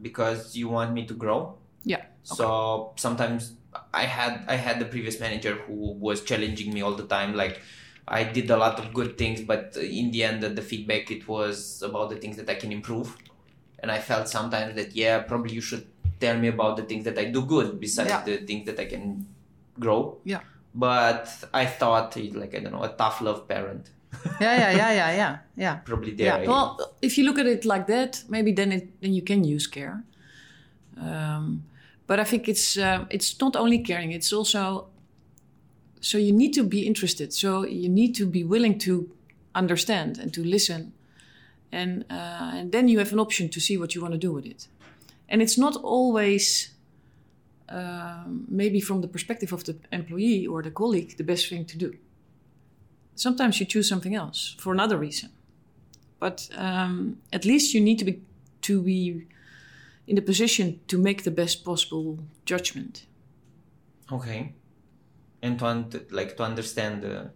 because 0.00 0.56
you 0.56 0.68
want 0.68 0.92
me 0.92 1.06
to 1.06 1.14
grow. 1.14 1.56
Yeah. 1.84 2.02
So 2.22 2.92
sometimes 2.96 3.54
I 3.92 4.04
had 4.04 4.44
I 4.46 4.56
had 4.56 4.78
the 4.78 4.84
previous 4.84 5.18
manager 5.20 5.54
who 5.54 5.92
was 5.92 6.22
challenging 6.22 6.72
me 6.72 6.80
all 6.82 6.94
the 6.94 7.06
time. 7.06 7.34
Like 7.34 7.60
I 8.06 8.22
did 8.22 8.50
a 8.50 8.56
lot 8.56 8.78
of 8.78 8.94
good 8.94 9.18
things, 9.18 9.40
but 9.40 9.76
in 9.76 10.10
the 10.12 10.22
end, 10.22 10.42
the 10.42 10.62
feedback 10.62 11.10
it 11.10 11.26
was 11.26 11.82
about 11.82 12.10
the 12.10 12.16
things 12.16 12.36
that 12.36 12.48
I 12.48 12.54
can 12.54 12.70
improve, 12.70 13.16
and 13.80 13.90
I 13.90 13.98
felt 13.98 14.28
sometimes 14.28 14.76
that 14.76 14.94
yeah, 14.94 15.20
probably 15.20 15.54
you 15.54 15.60
should 15.60 15.86
tell 16.20 16.38
me 16.38 16.48
about 16.48 16.76
the 16.76 16.84
things 16.84 17.04
that 17.04 17.18
I 17.18 17.24
do 17.26 17.44
good 17.44 17.80
besides 17.80 18.10
Yeah. 18.10 18.22
the 18.24 18.36
things 18.38 18.64
that 18.66 18.78
I 18.78 18.86
can 18.86 19.26
grow. 19.78 20.18
Yeah. 20.24 20.40
But 20.78 21.44
I 21.54 21.64
thought 21.64 22.16
it 22.18 22.36
like 22.36 22.54
I 22.54 22.60
don't 22.60 22.72
know 22.72 22.82
a 22.82 22.90
tough 22.90 23.20
love 23.20 23.48
parent. 23.48 23.90
Yeah, 24.40 24.56
yeah, 24.56 24.70
yeah, 24.76 24.92
yeah, 24.92 25.16
yeah, 25.16 25.38
yeah. 25.56 25.74
Probably 25.84 26.12
there. 26.12 26.42
Yeah. 26.42 26.48
Well, 26.48 26.92
if 27.00 27.16
you 27.16 27.24
look 27.24 27.38
at 27.38 27.46
it 27.46 27.64
like 27.64 27.86
that, 27.86 28.22
maybe 28.28 28.52
then 28.52 28.72
it 28.72 29.00
then 29.00 29.14
you 29.14 29.22
can 29.22 29.44
use 29.44 29.66
care. 29.66 30.04
Um, 31.00 31.64
but 32.06 32.20
I 32.20 32.24
think 32.24 32.48
it's 32.48 32.76
uh, 32.76 33.06
it's 33.10 33.40
not 33.40 33.56
only 33.56 33.78
caring; 33.78 34.12
it's 34.12 34.32
also 34.32 34.88
so 36.00 36.18
you 36.18 36.32
need 36.32 36.52
to 36.54 36.62
be 36.62 36.86
interested. 36.86 37.32
So 37.32 37.64
you 37.64 37.88
need 37.88 38.14
to 38.16 38.26
be 38.26 38.44
willing 38.44 38.78
to 38.80 39.10
understand 39.54 40.18
and 40.18 40.32
to 40.34 40.44
listen, 40.44 40.92
and 41.72 42.04
uh, 42.10 42.58
and 42.58 42.72
then 42.72 42.88
you 42.88 42.98
have 42.98 43.12
an 43.12 43.18
option 43.20 43.48
to 43.48 43.60
see 43.60 43.78
what 43.78 43.94
you 43.94 44.02
want 44.02 44.12
to 44.12 44.18
do 44.18 44.32
with 44.32 44.46
it. 44.46 44.68
And 45.28 45.42
it's 45.42 45.58
not 45.58 45.76
always 45.76 46.75
um, 47.68 48.44
maybe 48.48 48.80
from 48.80 49.00
the 49.00 49.08
perspective 49.08 49.52
of 49.52 49.64
the 49.64 49.76
employee 49.92 50.46
or 50.46 50.62
the 50.62 50.70
colleague 50.70 51.16
the 51.16 51.24
best 51.24 51.48
thing 51.48 51.64
to 51.64 51.76
do. 51.78 51.96
Sometimes 53.14 53.58
you 53.60 53.66
choose 53.66 53.88
something 53.88 54.14
else 54.14 54.54
for 54.58 54.72
another 54.72 54.98
reason 54.98 55.30
but 56.18 56.48
um, 56.56 57.18
at 57.32 57.44
least 57.44 57.74
you 57.74 57.80
need 57.80 57.98
to 57.98 58.04
be 58.04 58.20
to 58.62 58.82
be 58.82 59.26
in 60.06 60.16
the 60.16 60.22
position 60.22 60.80
to 60.86 60.98
make 60.98 61.22
the 61.22 61.30
best 61.30 61.64
possible 61.64 62.18
judgment. 62.44 63.06
Okay. 64.10 64.54
And 65.42 65.58
to 65.58 65.66
un- 65.66 66.06
like 66.10 66.36
to 66.36 66.42
understand, 66.42 67.30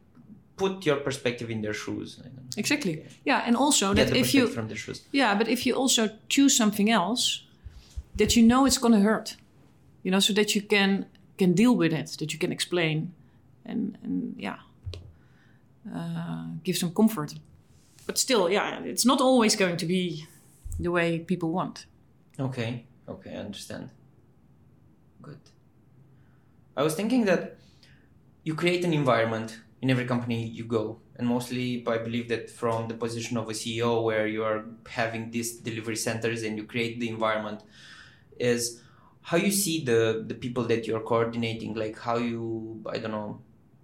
put 0.56 0.86
your 0.86 0.96
perspective 0.96 1.50
in 1.50 1.60
their 1.62 1.74
shoes. 1.74 2.18
I 2.20 2.22
don't 2.24 2.36
know. 2.36 2.42
Exactly. 2.56 3.04
Yeah, 3.24 3.42
and 3.46 3.56
also 3.56 3.94
Get 3.94 4.08
that 4.08 4.16
if 4.16 4.34
you 4.34 4.46
from 4.46 4.68
their 4.68 4.76
shoes. 4.76 5.02
yeah, 5.12 5.34
but 5.34 5.48
if 5.48 5.66
you 5.66 5.74
also 5.74 6.10
choose 6.28 6.56
something 6.56 6.90
else 6.90 7.44
that 8.16 8.34
you 8.36 8.42
know 8.42 8.66
it's 8.66 8.78
going 8.78 8.94
to 8.94 9.00
hurt, 9.00 9.36
you 10.02 10.10
know, 10.10 10.20
so 10.20 10.32
that 10.32 10.54
you 10.54 10.62
can 10.62 11.06
can 11.38 11.52
deal 11.54 11.74
with 11.74 11.92
it, 11.92 12.16
that 12.18 12.32
you 12.32 12.38
can 12.38 12.52
explain, 12.52 13.12
and 13.64 13.98
and 14.02 14.34
yeah, 14.38 14.58
uh, 15.94 16.46
give 16.64 16.76
some 16.76 16.92
comfort. 16.92 17.34
But 18.06 18.18
still, 18.18 18.50
yeah, 18.50 18.82
it's 18.84 19.04
not 19.04 19.20
always 19.20 19.56
going 19.56 19.76
to 19.76 19.86
be 19.86 20.26
the 20.78 20.90
way 20.90 21.18
people 21.18 21.50
want. 21.50 21.86
Okay, 22.38 22.84
okay, 23.08 23.34
I 23.34 23.38
understand. 23.38 23.90
Good. 25.22 25.38
I 26.76 26.82
was 26.82 26.94
thinking 26.94 27.24
that 27.26 27.58
you 28.42 28.54
create 28.54 28.84
an 28.84 28.94
environment 28.94 29.60
in 29.82 29.90
every 29.90 30.06
company 30.06 30.46
you 30.46 30.64
go, 30.64 30.98
and 31.16 31.26
mostly 31.26 31.84
I 31.86 31.98
believe 31.98 32.28
that 32.28 32.50
from 32.50 32.88
the 32.88 32.94
position 32.94 33.36
of 33.36 33.48
a 33.48 33.52
CEO, 33.52 34.02
where 34.02 34.26
you 34.26 34.44
are 34.44 34.64
having 34.88 35.30
these 35.30 35.58
delivery 35.58 35.96
centers 35.96 36.42
and 36.42 36.56
you 36.56 36.64
create 36.64 37.00
the 37.00 37.08
environment, 37.08 37.62
is 38.38 38.80
how 39.22 39.36
you 39.36 39.50
see 39.50 39.84
the 39.84 40.24
the 40.26 40.34
people 40.34 40.64
that 40.64 40.86
you're 40.86 41.00
coordinating, 41.00 41.74
like 41.74 41.98
how 41.98 42.16
you 42.16 42.82
I 42.90 42.98
don't 42.98 43.12
know, 43.12 43.40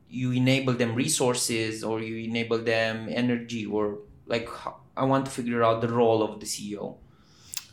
you 0.09 0.33
enable 0.33 0.73
them 0.73 0.95
resources 0.95 1.85
or 1.85 2.01
you 2.01 2.17
enable 2.29 2.59
them 2.59 3.09
energy 3.11 3.67
or 3.67 3.99
like 4.27 4.49
I 4.97 5.05
want 5.05 5.27
to 5.27 5.31
figure 5.31 5.63
out 5.63 5.81
the 5.81 5.89
role 5.89 6.23
of 6.23 6.41
the 6.41 6.47
CEO. 6.47 6.97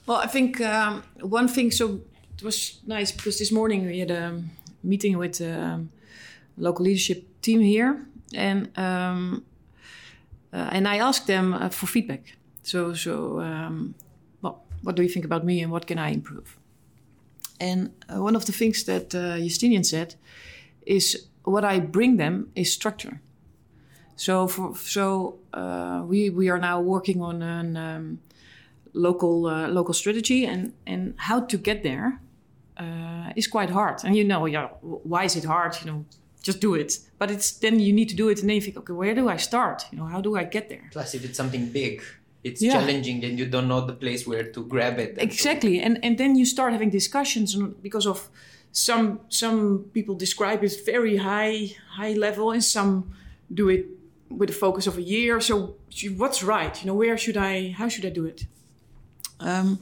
Well, 0.06 0.18
I 0.18 0.28
think 0.28 0.60
um, 0.62 1.04
one 1.22 1.48
thing. 1.48 1.72
So 1.72 2.02
it 2.36 2.44
was 2.44 2.82
nice 2.86 3.12
because 3.12 3.40
this 3.40 3.52
morning 3.52 3.86
we 3.86 4.00
had 4.00 4.12
a 4.12 4.44
meeting 4.84 5.18
with 5.18 5.38
the 5.38 5.60
um, 5.60 5.90
local 6.58 6.86
leadership 6.86 7.42
team 7.42 7.62
here, 7.62 8.06
and 8.34 8.78
um, 8.78 9.46
uh, 10.52 10.70
and 10.72 10.88
I 10.88 10.98
asked 10.98 11.28
them 11.28 11.54
uh, 11.54 11.70
for 11.70 11.88
feedback. 11.88 12.36
So 12.64 12.94
so 12.94 13.40
um, 13.40 13.96
well, 14.42 14.64
what 14.82 14.96
do 14.96 15.04
you 15.04 15.10
think 15.10 15.26
about 15.26 15.46
me 15.46 15.62
and 15.62 15.72
what 15.72 15.88
can 15.88 15.98
I 15.98 16.12
improve? 16.12 16.58
And 17.64 17.92
uh, 18.10 18.22
one 18.22 18.36
of 18.36 18.46
the 18.46 18.52
things 18.52 18.84
that 18.84 19.16
uh, 19.16 19.38
Justinian 19.38 19.84
said 19.84 20.16
is 20.86 21.28
what 21.44 21.64
I 21.64 21.80
bring 21.80 22.18
them 22.18 22.52
is 22.56 22.72
structure. 22.72 23.22
So 24.16 24.48
for 24.48 24.76
so 24.76 25.40
uh, 25.54 26.04
we 26.06 26.30
we 26.30 26.50
are 26.50 26.60
now 26.60 26.82
working 26.82 27.22
on 27.22 27.42
a 27.42 27.58
um, 27.78 28.20
local 28.94 29.46
uh, 29.48 29.68
local 29.68 29.94
strategy 29.94 30.46
and 30.46 30.74
and 30.86 31.14
how 31.18 31.46
to 31.46 31.58
get 31.58 31.84
there 31.84 32.20
uh, 32.78 33.32
is 33.36 33.48
quite 33.48 33.70
hard. 33.70 34.04
And 34.04 34.16
you 34.16 34.24
know, 34.24 34.46
yeah, 34.46 34.68
why 34.82 35.24
is 35.24 35.36
it 35.36 35.46
hard? 35.46 35.76
You 35.82 35.92
know, 35.92 36.06
just 36.44 36.60
do 36.62 36.76
it. 36.76 37.00
But 37.18 37.32
it's 37.32 37.60
then 37.60 37.80
you 37.80 37.94
need 37.94 38.10
to 38.10 38.16
do 38.16 38.30
it, 38.30 38.40
and 38.40 38.50
then 38.50 38.56
you 38.56 38.62
think, 38.62 38.78
okay, 38.78 38.94
where 38.94 39.16
do 39.16 39.30
I 39.30 39.38
start? 39.38 39.86
You 39.92 39.98
know, 39.98 40.06
how 40.06 40.22
do 40.22 40.36
I 40.36 40.44
get 40.44 40.70
there? 40.70 40.90
Plus, 40.92 41.16
if 41.16 41.24
it's 41.24 41.38
something 41.38 41.72
big, 41.72 42.04
it's 42.44 42.62
yeah. 42.62 42.74
challenging. 42.74 43.24
and 43.24 43.40
you 43.40 43.46
don't 43.46 43.68
know 43.68 43.86
the 43.86 43.94
place 43.94 44.28
where 44.28 44.44
to 44.44 44.66
grab 44.66 45.00
it. 45.00 45.12
And 45.12 45.22
exactly, 45.22 45.80
and 45.80 46.00
and 46.04 46.18
then 46.18 46.36
you 46.36 46.46
start 46.46 46.74
having 46.74 46.90
discussions 46.90 47.56
because 47.82 48.06
of 48.06 48.30
some 48.72 49.20
some 49.30 49.86
people 49.94 50.16
describe 50.16 50.64
it 50.64 50.74
very 50.86 51.18
high 51.18 51.76
high 51.98 52.14
level, 52.14 52.52
and 52.52 52.64
some 52.64 53.14
do 53.54 53.70
it 53.70 53.86
with 54.30 54.50
a 54.50 54.54
focus 54.54 54.88
of 54.88 54.98
a 54.98 55.02
year. 55.02 55.40
So 55.40 55.76
what's 56.18 56.44
right? 56.44 56.82
You 56.82 56.88
know, 56.88 56.96
where 56.96 57.18
should 57.18 57.38
I? 57.38 57.72
How 57.72 57.88
should 57.88 58.06
I 58.06 58.10
do 58.10 58.26
it? 58.26 58.46
Um, 59.40 59.80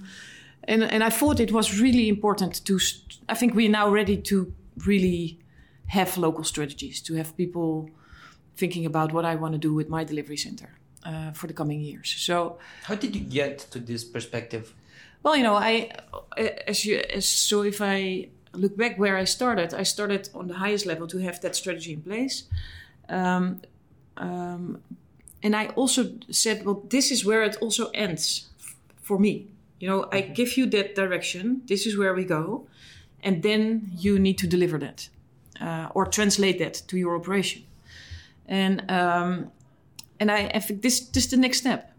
and 0.66 0.84
and 0.84 1.04
I 1.04 1.10
thought 1.10 1.40
it 1.40 1.52
was 1.52 1.80
really 1.80 2.10
important 2.10 2.64
to. 2.66 2.80
I 3.28 3.36
think 3.36 3.56
we're 3.56 3.72
now 3.72 3.90
ready 3.90 4.18
to 4.18 4.54
really 4.86 5.40
have 5.88 6.18
local 6.18 6.44
strategies 6.44 7.02
to 7.02 7.16
have 7.16 7.36
people 7.36 7.90
thinking 8.56 8.86
about 8.86 9.12
what 9.14 9.26
I 9.26 9.36
want 9.36 9.54
to 9.54 9.58
do 9.58 9.74
with 9.74 9.90
my 9.90 10.04
delivery 10.04 10.38
center 10.38 10.81
uh, 11.06 11.32
for 11.32 11.48
the 11.48 11.54
coming 11.54 11.82
years. 11.82 12.14
So, 12.18 12.58
how 12.84 12.96
did 12.96 13.16
you 13.16 13.22
get 13.22 13.60
to 13.72 13.80
this 13.80 14.04
perspective? 14.04 14.74
Well, 15.24 15.36
you 15.36 15.44
know, 15.44 15.56
I 15.56 15.92
as 16.68 16.86
you 16.86 17.02
as 17.14 17.28
so 17.28 17.64
if 17.64 17.82
I 17.82 18.30
look 18.54 18.76
back 18.76 18.98
where 18.98 19.18
I 19.18 19.26
started, 19.26 19.74
I 19.74 19.84
started 19.84 20.30
on 20.34 20.48
the 20.48 20.56
highest 20.56 20.86
level 20.86 21.08
to 21.08 21.18
have 21.20 21.40
that 21.42 21.56
strategy 21.56 21.94
in 21.94 22.02
place. 22.02 22.44
Um, 23.08 23.62
um, 24.18 24.82
and 25.44 25.56
I 25.56 25.68
also 25.68 26.12
said, 26.30 26.66
well, 26.66 26.84
this 26.90 27.12
is 27.12 27.26
where 27.26 27.44
it 27.44 27.58
also 27.62 27.90
ends 27.94 28.50
for 29.02 29.18
me. 29.18 29.48
You 29.80 29.88
know, 29.88 30.04
I 30.12 30.22
mm-hmm. 30.22 30.34
give 30.34 30.58
you 30.58 30.66
that 30.68 30.96
direction. 30.96 31.62
This 31.66 31.86
is 31.86 31.98
where 31.98 32.14
we 32.14 32.26
go, 32.26 32.68
and 33.24 33.42
then 33.42 33.92
you 33.98 34.20
need 34.20 34.38
to 34.40 34.48
deliver 34.48 34.78
that 34.78 35.10
uh, 35.60 35.88
or 35.94 36.06
translate 36.06 36.60
that 36.60 36.82
to 36.88 36.98
your 36.98 37.16
operation. 37.16 37.64
And 38.48 38.90
um, 38.92 39.52
and 40.22 40.32
I, 40.32 40.52
I 40.54 40.60
think 40.60 40.82
this 40.82 41.00
this 41.00 41.26
is 41.26 41.32
the 41.32 41.38
next 41.38 41.58
step, 41.58 41.92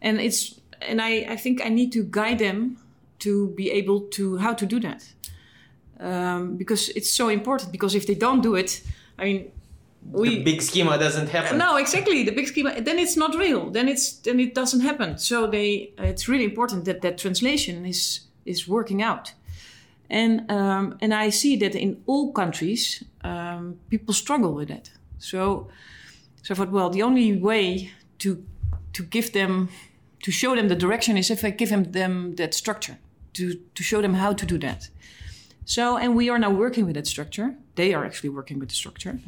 and 0.00 0.18
it's 0.20 0.60
and 0.80 1.00
I, 1.00 1.26
I 1.28 1.36
think 1.36 1.60
I 1.64 1.68
need 1.68 1.92
to 1.92 2.02
guide 2.02 2.38
them 2.38 2.78
to 3.18 3.48
be 3.48 3.70
able 3.70 4.00
to 4.00 4.38
how 4.38 4.54
to 4.54 4.66
do 4.66 4.80
that 4.80 5.04
um, 6.00 6.56
because 6.56 6.88
it's 6.90 7.10
so 7.10 7.28
important. 7.28 7.72
Because 7.72 7.94
if 7.94 8.06
they 8.06 8.14
don't 8.14 8.42
do 8.42 8.54
it, 8.54 8.82
I 9.18 9.24
mean, 9.24 9.52
we, 10.10 10.36
the 10.36 10.42
big 10.42 10.62
schema 10.62 10.98
doesn't 10.98 11.28
happen. 11.28 11.58
No, 11.58 11.76
exactly. 11.76 12.24
The 12.24 12.32
big 12.32 12.48
schema 12.48 12.80
then 12.80 12.98
it's 12.98 13.16
not 13.16 13.34
real. 13.34 13.70
Then 13.70 13.88
it's 13.88 14.12
then 14.22 14.40
it 14.40 14.54
doesn't 14.54 14.80
happen. 14.80 15.18
So 15.18 15.46
they 15.46 15.92
it's 15.98 16.28
really 16.28 16.44
important 16.44 16.84
that 16.86 17.02
that 17.02 17.18
translation 17.18 17.84
is 17.84 18.20
is 18.44 18.66
working 18.66 19.02
out. 19.02 19.34
And 20.08 20.50
um, 20.50 20.96
and 21.02 21.12
I 21.12 21.30
see 21.30 21.56
that 21.58 21.74
in 21.74 22.02
all 22.06 22.32
countries, 22.32 23.04
um, 23.22 23.76
people 23.90 24.14
struggle 24.14 24.54
with 24.54 24.68
that. 24.68 24.90
So 25.18 25.68
so 26.46 26.54
I 26.54 26.56
thought, 26.58 26.70
well, 26.70 26.90
the 26.90 27.02
only 27.02 27.36
way 27.36 27.90
to 28.18 28.40
to 28.92 29.02
give 29.02 29.32
them 29.32 29.68
to 30.22 30.30
show 30.30 30.54
them 30.54 30.68
the 30.68 30.76
direction 30.76 31.16
is 31.16 31.28
if 31.30 31.44
I 31.44 31.50
give 31.50 31.70
them, 31.70 31.90
them 31.90 32.36
that 32.36 32.54
structure 32.54 32.98
to 33.32 33.54
to 33.74 33.82
show 33.82 34.00
them 34.00 34.14
how 34.14 34.32
to 34.32 34.46
do 34.46 34.58
that. 34.58 34.88
So 35.64 35.96
and 35.96 36.14
we 36.14 36.30
are 36.30 36.38
now 36.38 36.52
working 36.52 36.86
with 36.86 36.94
that 36.94 37.06
structure. 37.08 37.56
They 37.74 37.94
are 37.94 38.04
actually 38.04 38.30
working 38.30 38.60
with 38.60 38.68
the 38.68 38.76
structure. 38.76 39.18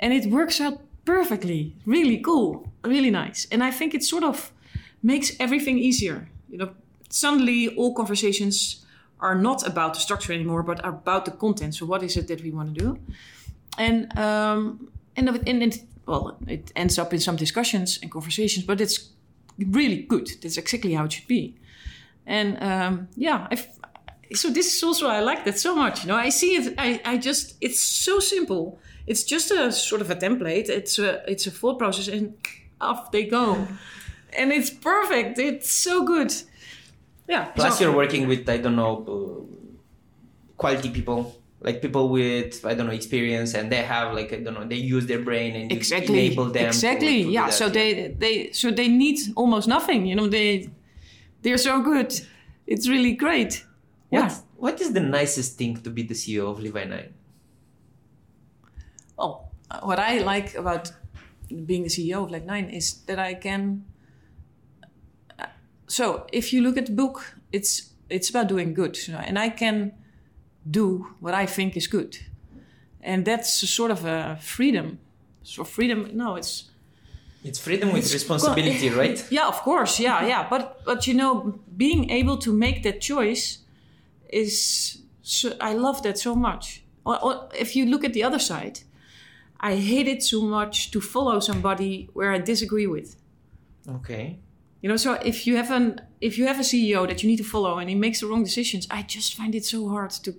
And 0.00 0.14
it 0.14 0.30
works 0.30 0.58
out 0.58 0.80
perfectly. 1.04 1.74
Really 1.84 2.18
cool, 2.18 2.72
really 2.82 3.10
nice. 3.10 3.46
And 3.52 3.62
I 3.62 3.70
think 3.70 3.94
it 3.94 4.02
sort 4.02 4.24
of 4.24 4.50
makes 5.02 5.32
everything 5.38 5.78
easier. 5.78 6.28
You 6.48 6.58
know, 6.58 6.70
suddenly 7.10 7.76
all 7.76 7.92
conversations 7.94 8.86
are 9.18 9.34
not 9.34 9.66
about 9.66 9.92
the 9.92 10.00
structure 10.00 10.32
anymore, 10.32 10.62
but 10.62 10.82
are 10.82 10.94
about 10.94 11.24
the 11.24 11.30
content. 11.30 11.74
So 11.74 11.84
what 11.84 12.02
is 12.02 12.16
it 12.16 12.26
that 12.28 12.42
we 12.42 12.50
want 12.50 12.74
to 12.74 12.84
do? 12.84 12.98
And 13.76 14.18
um, 14.18 14.88
and, 15.16 15.28
and 15.28 15.62
it, 15.62 15.84
well, 16.06 16.36
it 16.46 16.72
ends 16.76 16.98
up 16.98 17.12
in 17.12 17.20
some 17.20 17.36
discussions 17.36 17.98
and 18.02 18.10
conversations, 18.10 18.64
but 18.66 18.80
it's 18.80 19.10
really 19.58 20.02
good. 20.02 20.28
That's 20.42 20.56
exactly 20.56 20.94
how 20.94 21.04
it 21.04 21.12
should 21.12 21.28
be. 21.28 21.56
And 22.26 22.62
um, 22.62 23.08
yeah, 23.16 23.48
I've, 23.50 23.66
so 24.32 24.50
this 24.50 24.74
is 24.74 24.82
also 24.82 25.08
I 25.08 25.20
like 25.20 25.44
that 25.44 25.58
so 25.58 25.74
much. 25.76 26.02
You 26.02 26.08
know, 26.08 26.16
I 26.16 26.30
see 26.30 26.56
it. 26.56 26.74
I, 26.78 27.00
I 27.04 27.18
just 27.18 27.56
it's 27.60 27.80
so 27.80 28.18
simple 28.18 28.78
it's 29.06 29.22
just 29.22 29.50
a 29.50 29.70
sort 29.70 30.00
of 30.00 30.10
a 30.10 30.16
template. 30.16 30.68
It's 30.68 30.98
a 30.98 31.22
it's 31.30 31.46
a 31.46 31.50
thought 31.50 31.78
process, 31.78 32.08
and 32.08 32.34
off 32.80 33.10
they 33.10 33.24
go, 33.24 33.66
and 34.38 34.52
it's 34.52 34.70
perfect. 34.70 35.38
It's 35.38 35.70
so 35.70 36.04
good. 36.04 36.32
Yeah. 37.28 37.44
Plus, 37.46 37.78
so, 37.78 37.84
you're 37.84 37.96
working 37.96 38.28
with 38.28 38.48
I 38.48 38.58
don't 38.58 38.76
know 38.76 39.04
uh, 39.06 40.54
quality 40.56 40.90
people, 40.90 41.36
like 41.64 41.80
people 41.80 42.10
with 42.10 42.64
I 42.64 42.74
don't 42.74 42.86
know 42.86 42.92
experience, 42.92 43.54
and 43.54 43.72
they 43.72 43.82
have 43.82 44.14
like 44.14 44.32
I 44.32 44.36
don't 44.36 44.54
know 44.54 44.64
they 44.64 44.76
use 44.76 45.06
their 45.06 45.22
brain 45.28 45.56
and 45.56 45.72
exactly 45.72 46.26
enable 46.26 46.50
them. 46.50 46.66
Exactly. 46.66 47.18
To, 47.22 47.24
to 47.24 47.30
yeah. 47.32 47.48
So 47.50 47.68
they 47.68 48.14
they 48.18 48.52
so 48.52 48.70
they 48.70 48.88
need 48.88 49.18
almost 49.34 49.66
nothing. 49.66 50.06
You 50.06 50.14
know 50.14 50.28
they 50.28 50.68
they're 51.42 51.64
so 51.70 51.80
good. 51.80 52.10
It's 52.66 52.86
really 52.88 53.14
great. 53.14 53.64
What, 54.10 54.18
yeah. 54.20 54.34
What 54.56 54.80
is 54.80 54.92
the 54.92 55.00
nicest 55.00 55.58
thing 55.58 55.78
to 55.82 55.90
be 55.90 56.02
the 56.02 56.14
CEO 56.14 56.50
of 56.50 56.60
Levi 56.60 56.84
Nine? 56.84 57.12
well, 59.16 59.52
what 59.82 59.98
I 59.98 60.18
like 60.18 60.54
about 60.54 60.92
being 61.66 61.84
the 61.84 61.88
CEO 61.88 62.24
of 62.24 62.30
Levi 62.30 62.44
Nine 62.44 62.68
is 62.70 62.94
that 63.06 63.18
I 63.18 63.34
can. 63.34 63.84
Uh, 65.38 65.46
so 65.86 66.26
if 66.32 66.52
you 66.52 66.62
look 66.62 66.76
at 66.76 66.86
the 66.86 66.92
book, 66.92 67.36
it's 67.52 67.94
it's 68.10 68.30
about 68.30 68.48
doing 68.48 68.74
good, 68.74 68.96
you 69.06 69.14
know, 69.14 69.20
and 69.20 69.38
I 69.38 69.48
can 69.48 69.92
do 70.70 71.14
what 71.20 71.34
I 71.34 71.46
think 71.46 71.76
is 71.76 71.86
good, 71.86 72.18
and 73.00 73.24
that's 73.24 73.62
a 73.62 73.66
sort 73.66 73.90
of 73.90 74.04
a 74.04 74.38
freedom. 74.40 74.98
So 75.42 75.64
freedom, 75.64 76.10
no, 76.14 76.36
it's 76.36 76.70
it's 77.44 77.58
freedom 77.58 77.92
with 77.92 78.04
it's, 78.04 78.14
responsibility, 78.14 78.88
right? 79.02 79.24
Yeah, 79.30 79.48
of 79.48 79.60
course, 79.62 80.00
yeah, 80.00 80.26
yeah. 80.26 80.48
But 80.48 80.84
but 80.84 81.06
you 81.06 81.14
know, 81.14 81.60
being 81.76 82.10
able 82.10 82.38
to 82.38 82.52
make 82.52 82.82
that 82.82 83.00
choice 83.00 83.58
is 84.30 84.98
so, 85.22 85.52
I 85.60 85.74
love 85.74 86.02
that 86.02 86.18
so 86.18 86.34
much. 86.34 86.82
Or, 87.04 87.22
or 87.22 87.48
if 87.58 87.76
you 87.76 87.86
look 87.86 88.04
at 88.04 88.12
the 88.12 88.22
other 88.22 88.38
side, 88.38 88.80
I 89.60 89.76
hate 89.76 90.08
it 90.08 90.22
so 90.22 90.42
much 90.42 90.90
to 90.90 91.00
follow 91.00 91.40
somebody 91.40 92.08
where 92.12 92.32
I 92.32 92.38
disagree 92.38 92.86
with. 92.86 93.16
Okay. 93.88 94.38
You 94.82 94.88
know, 94.88 94.96
so 94.96 95.14
if 95.14 95.46
you 95.46 95.56
have 95.56 95.70
an 95.70 96.00
if 96.20 96.36
you 96.38 96.46
have 96.46 96.58
a 96.58 96.62
CEO 96.62 97.06
that 97.08 97.22
you 97.22 97.28
need 97.28 97.38
to 97.38 97.44
follow 97.44 97.78
and 97.78 97.88
he 97.88 97.94
makes 97.94 98.20
the 98.20 98.26
wrong 98.26 98.44
decisions, 98.44 98.86
I 98.90 99.02
just 99.02 99.34
find 99.34 99.54
it 99.54 99.64
so 99.64 99.88
hard 99.88 100.10
to 100.10 100.34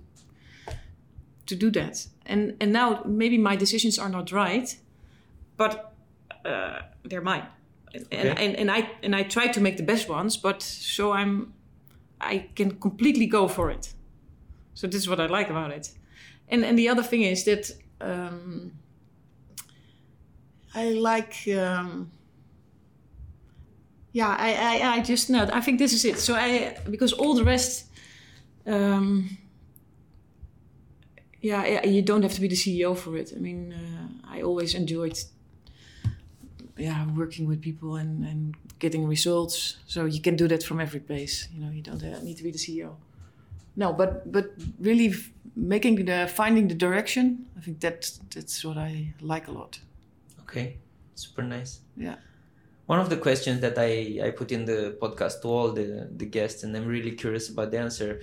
to 1.46 1.56
do 1.56 1.70
that. 1.70 2.06
And 2.26 2.56
and 2.60 2.72
now 2.72 3.02
maybe 3.04 3.38
my 3.38 3.56
decisions 3.56 3.98
are 3.98 4.08
not 4.08 4.32
right, 4.32 4.76
but 5.56 5.92
uh, 6.44 6.80
they're 7.04 7.22
mine. 7.22 7.46
Okay. 7.94 8.04
And, 8.12 8.38
and 8.38 8.56
and 8.56 8.70
I 8.70 8.90
and 9.02 9.14
I 9.14 9.22
try 9.22 9.48
to 9.48 9.60
make 9.60 9.76
the 9.76 9.82
best 9.82 10.08
ones, 10.08 10.36
but 10.36 10.62
so 10.62 11.12
I'm 11.12 11.52
I 12.20 12.48
can 12.54 12.78
completely 12.80 13.26
go 13.26 13.48
for 13.48 13.70
it. 13.70 13.94
So 14.74 14.86
this 14.86 15.00
is 15.02 15.08
what 15.08 15.20
I 15.20 15.26
like 15.26 15.50
about 15.50 15.70
it. 15.70 15.92
And 16.48 16.64
and 16.64 16.78
the 16.78 16.88
other 16.88 17.02
thing 17.02 17.22
is 17.22 17.44
that 17.44 17.70
um, 18.00 18.72
I 20.74 20.90
like. 20.90 21.48
Um, 21.48 22.10
yeah, 24.12 24.34
I, 24.38 24.80
I, 24.80 24.96
I 24.96 25.02
just 25.02 25.28
know. 25.28 25.46
I 25.52 25.60
think 25.60 25.78
this 25.78 25.92
is 25.92 26.04
it. 26.04 26.18
So 26.18 26.34
I 26.34 26.76
because 26.90 27.12
all 27.12 27.34
the 27.34 27.44
rest. 27.44 27.86
Um, 28.66 29.38
yeah, 31.46 31.86
you 31.86 32.02
don't 32.02 32.22
have 32.22 32.34
to 32.34 32.40
be 32.40 32.48
the 32.48 32.56
CEO 32.56 32.96
for 32.96 33.16
it. 33.16 33.32
I 33.36 33.38
mean, 33.38 33.72
uh, 33.72 34.34
I 34.34 34.42
always 34.42 34.74
enjoyed, 34.74 35.18
yeah, 36.76 37.06
working 37.14 37.46
with 37.46 37.60
people 37.60 37.96
and, 37.96 38.24
and 38.24 38.54
getting 38.78 39.06
results. 39.06 39.76
So 39.86 40.04
you 40.04 40.20
can 40.20 40.36
do 40.36 40.48
that 40.48 40.62
from 40.62 40.80
every 40.80 41.00
place. 41.00 41.48
You 41.52 41.60
know, 41.62 41.70
you 41.70 41.82
don't 41.82 42.02
uh, 42.02 42.20
need 42.22 42.36
to 42.38 42.42
be 42.42 42.50
the 42.50 42.58
CEO. 42.58 42.96
No, 43.76 43.92
but 43.92 44.32
but 44.32 44.46
really 44.80 45.14
making 45.54 46.04
the 46.04 46.30
finding 46.40 46.66
the 46.68 46.74
direction. 46.74 47.46
I 47.56 47.60
think 47.60 47.80
that 47.80 48.10
that's 48.34 48.64
what 48.64 48.78
I 48.78 49.14
like 49.20 49.46
a 49.48 49.52
lot. 49.52 49.78
Okay, 50.42 50.78
super 51.14 51.42
nice. 51.42 51.80
Yeah. 51.96 52.16
One 52.86 53.00
of 53.00 53.08
the 53.10 53.16
questions 53.16 53.60
that 53.60 53.76
I, 53.78 54.20
I 54.26 54.30
put 54.30 54.52
in 54.52 54.64
the 54.64 54.96
podcast 55.02 55.42
to 55.42 55.48
all 55.48 55.72
the, 55.72 56.08
the 56.16 56.24
guests, 56.24 56.62
and 56.62 56.76
I'm 56.76 56.86
really 56.86 57.12
curious 57.12 57.48
about 57.50 57.72
the 57.72 57.78
answer. 57.80 58.20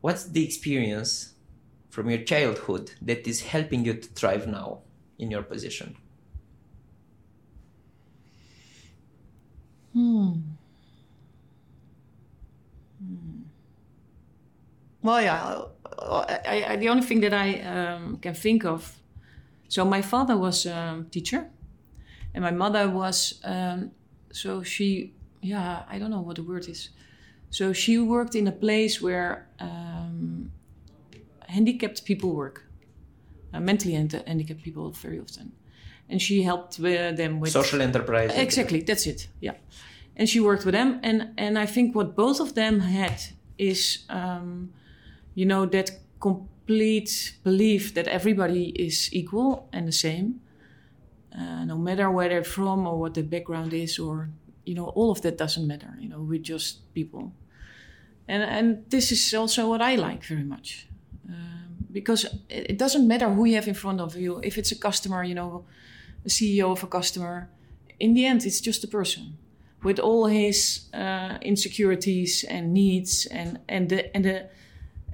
What's 0.00 0.24
the 0.24 0.42
experience 0.42 1.33
from 1.94 2.10
your 2.10 2.18
childhood 2.18 2.90
that 3.00 3.24
is 3.24 3.42
helping 3.42 3.84
you 3.84 3.94
to 3.94 4.08
thrive 4.08 4.48
now 4.48 4.80
in 5.16 5.30
your 5.30 5.44
position? 5.44 5.96
Hmm. 9.92 10.32
hmm. 12.98 13.42
Well, 15.02 15.22
yeah, 15.22 15.62
I, 16.00 16.64
I, 16.70 16.76
the 16.76 16.88
only 16.88 17.04
thing 17.04 17.20
that 17.20 17.32
I 17.32 17.60
um, 17.60 18.16
can 18.16 18.34
think 18.34 18.64
of. 18.64 18.98
So 19.68 19.84
my 19.84 20.02
father 20.02 20.36
was 20.36 20.66
a 20.66 21.04
teacher, 21.12 21.48
and 22.34 22.42
my 22.42 22.50
mother 22.50 22.88
was. 22.88 23.40
Um, 23.44 23.92
so 24.32 24.64
she, 24.64 25.12
yeah, 25.42 25.84
I 25.88 26.00
don't 26.00 26.10
know 26.10 26.22
what 26.22 26.36
the 26.36 26.42
word 26.42 26.68
is. 26.68 26.88
So 27.50 27.72
she 27.72 27.98
worked 27.98 28.34
in 28.34 28.48
a 28.48 28.52
place 28.52 29.00
where 29.00 29.46
um, 29.60 30.43
handicapped 31.48 32.04
people 32.04 32.34
work, 32.34 32.66
uh, 33.52 33.60
mentally 33.60 33.94
handicapped 33.94 34.62
people 34.62 34.90
very 34.90 35.18
often, 35.18 35.52
and 36.08 36.20
she 36.20 36.42
helped 36.42 36.76
them 36.80 37.40
with 37.40 37.50
social 37.50 37.80
enterprise. 37.80 38.32
Exactly, 38.34 38.80
that's 38.80 39.06
it. 39.06 39.28
Yeah, 39.40 39.54
and 40.16 40.28
she 40.28 40.40
worked 40.40 40.64
with 40.64 40.74
them, 40.74 41.00
and 41.02 41.32
and 41.36 41.58
I 41.58 41.66
think 41.66 41.94
what 41.94 42.14
both 42.16 42.40
of 42.40 42.54
them 42.54 42.80
had 42.80 43.20
is, 43.58 44.04
um, 44.08 44.72
you 45.34 45.46
know, 45.46 45.66
that 45.66 45.90
complete 46.20 47.36
belief 47.44 47.94
that 47.94 48.08
everybody 48.08 48.70
is 48.70 49.08
equal 49.12 49.68
and 49.72 49.86
the 49.86 49.92
same, 49.92 50.40
uh, 51.36 51.64
no 51.64 51.76
matter 51.76 52.10
where 52.10 52.28
they're 52.28 52.44
from 52.44 52.86
or 52.86 52.98
what 52.98 53.14
their 53.14 53.24
background 53.24 53.72
is, 53.72 53.98
or 53.98 54.30
you 54.64 54.74
know, 54.74 54.86
all 54.86 55.10
of 55.10 55.20
that 55.22 55.36
doesn't 55.38 55.66
matter. 55.66 55.94
You 56.00 56.08
know, 56.08 56.20
we're 56.20 56.42
just 56.42 56.92
people, 56.94 57.32
and 58.28 58.42
and 58.42 58.84
this 58.90 59.12
is 59.12 59.34
also 59.34 59.68
what 59.68 59.80
I 59.80 59.94
like 59.96 60.24
very 60.24 60.44
much 60.44 60.88
because 61.94 62.26
it 62.48 62.76
doesn't 62.76 63.06
matter 63.06 63.30
who 63.30 63.44
you 63.44 63.54
have 63.54 63.68
in 63.68 63.74
front 63.74 64.00
of 64.00 64.16
you. 64.16 64.40
If 64.42 64.58
it's 64.58 64.72
a 64.72 64.78
customer, 64.78 65.22
you 65.22 65.34
know, 65.34 65.64
a 66.26 66.28
CEO 66.28 66.72
of 66.72 66.82
a 66.82 66.88
customer, 66.88 67.48
in 68.00 68.14
the 68.14 68.26
end, 68.26 68.44
it's 68.44 68.60
just 68.60 68.82
a 68.82 68.88
person 68.88 69.38
with 69.84 70.00
all 70.00 70.26
his 70.26 70.88
uh, 70.92 71.38
insecurities 71.40 72.44
and 72.44 72.74
needs 72.74 73.26
and 73.26 73.60
and 73.68 73.88
the 73.88 74.14
and 74.14 74.24
the 74.24 74.50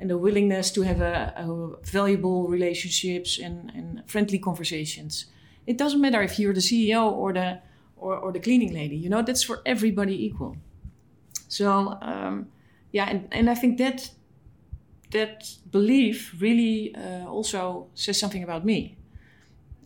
and 0.01 0.09
the 0.09 0.17
willingness 0.17 0.71
to 0.71 0.83
have 0.83 1.03
a, 1.03 1.35
a 1.37 1.85
valuable 1.85 2.49
relationships 2.49 3.39
and, 3.39 3.71
and 3.75 4.03
friendly 4.07 4.39
conversations. 4.39 5.27
It 5.67 5.77
doesn't 5.77 6.01
matter 6.01 6.23
if 6.23 6.39
you're 6.39 6.55
the 6.55 6.61
CEO 6.61 7.13
or 7.13 7.35
the 7.35 7.61
or, 7.97 8.17
or 8.17 8.33
the 8.33 8.41
cleaning 8.41 8.73
lady. 8.73 8.97
You 8.97 9.11
know, 9.11 9.23
that's 9.23 9.43
for 9.43 9.61
everybody 9.67 10.25
equal. 10.25 10.57
So 11.49 11.99
um, 12.01 12.47
yeah, 12.93 13.11
and, 13.11 13.29
and 13.33 13.51
I 13.51 13.55
think 13.55 13.77
that 13.79 14.11
that 15.11 15.49
belief 15.71 16.35
really 16.41 16.95
uh, 16.95 17.27
also 17.27 17.89
says 17.95 18.19
something 18.19 18.43
about 18.43 18.65
me 18.65 18.97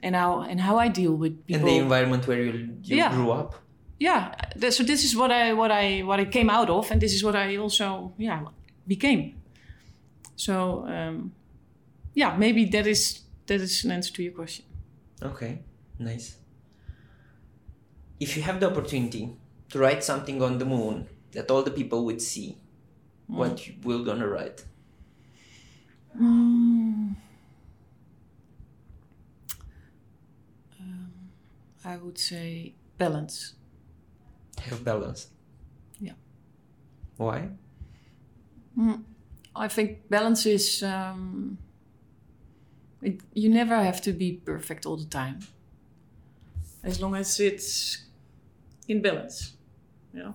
and 0.03 0.15
how 0.15 0.43
and 0.43 0.61
how 0.61 0.79
I 0.79 0.89
deal 0.89 1.15
with 1.15 1.47
people. 1.47 1.69
And 1.69 1.69
the 1.69 1.83
environment 1.83 2.27
where 2.29 2.43
you, 2.43 2.53
you 2.83 2.97
yeah. 2.97 3.13
grew 3.15 3.31
up. 3.33 3.55
Yeah. 3.99 4.35
So 4.71 4.83
this 4.85 5.03
is 5.05 5.17
what 5.17 5.31
I 5.31 5.55
what 5.55 5.71
I 5.71 6.03
what 6.03 6.21
I 6.21 6.27
came 6.27 6.51
out 6.51 6.69
of, 6.71 6.91
and 6.91 7.01
this 7.01 7.15
is 7.15 7.25
what 7.25 7.35
I 7.35 7.57
also 7.57 8.13
yeah 8.19 8.45
became. 8.87 9.41
So 10.37 10.87
um, 10.87 11.33
yeah, 12.15 12.37
maybe 12.37 12.67
that 12.67 12.87
is 12.87 13.21
that 13.47 13.61
is 13.61 13.85
an 13.85 13.93
answer 13.93 14.13
to 14.15 14.23
your 14.23 14.33
question. 14.33 14.65
Okay, 15.23 15.61
nice. 15.99 16.37
If 18.21 18.37
you 18.37 18.43
have 18.43 18.61
the 18.61 18.71
opportunity 18.71 19.37
to 19.71 19.79
write 19.79 20.05
something 20.05 20.43
on 20.43 20.59
the 20.59 20.65
moon 20.65 21.09
that 21.33 21.51
all 21.51 21.63
the 21.63 21.71
people 21.71 22.05
would 22.05 22.21
see, 22.21 22.59
mm. 23.31 23.37
what 23.37 23.67
you 23.67 23.75
will 23.83 24.05
gonna 24.05 24.29
write? 24.29 24.65
Um, 26.19 27.17
I 31.85 31.97
would 31.97 32.19
say 32.19 32.75
balance. 32.97 33.55
Have 34.63 34.85
balance. 34.85 35.29
Yeah. 36.01 36.13
Why? 37.17 37.51
Mm, 38.79 39.03
I 39.55 39.69
think 39.69 40.09
balance 40.09 40.47
is. 40.47 40.83
Um, 40.83 41.59
it, 43.03 43.21
you 43.35 43.51
never 43.51 43.77
have 43.77 44.01
to 44.03 44.13
be 44.13 44.33
perfect 44.33 44.87
all 44.87 44.97
the 44.97 45.05
time. 45.05 45.41
As 46.83 47.01
long 47.01 47.15
as 47.15 47.39
it's 47.41 48.05
in 48.89 49.03
balance, 49.03 49.53
you 50.13 50.21
know. 50.21 50.35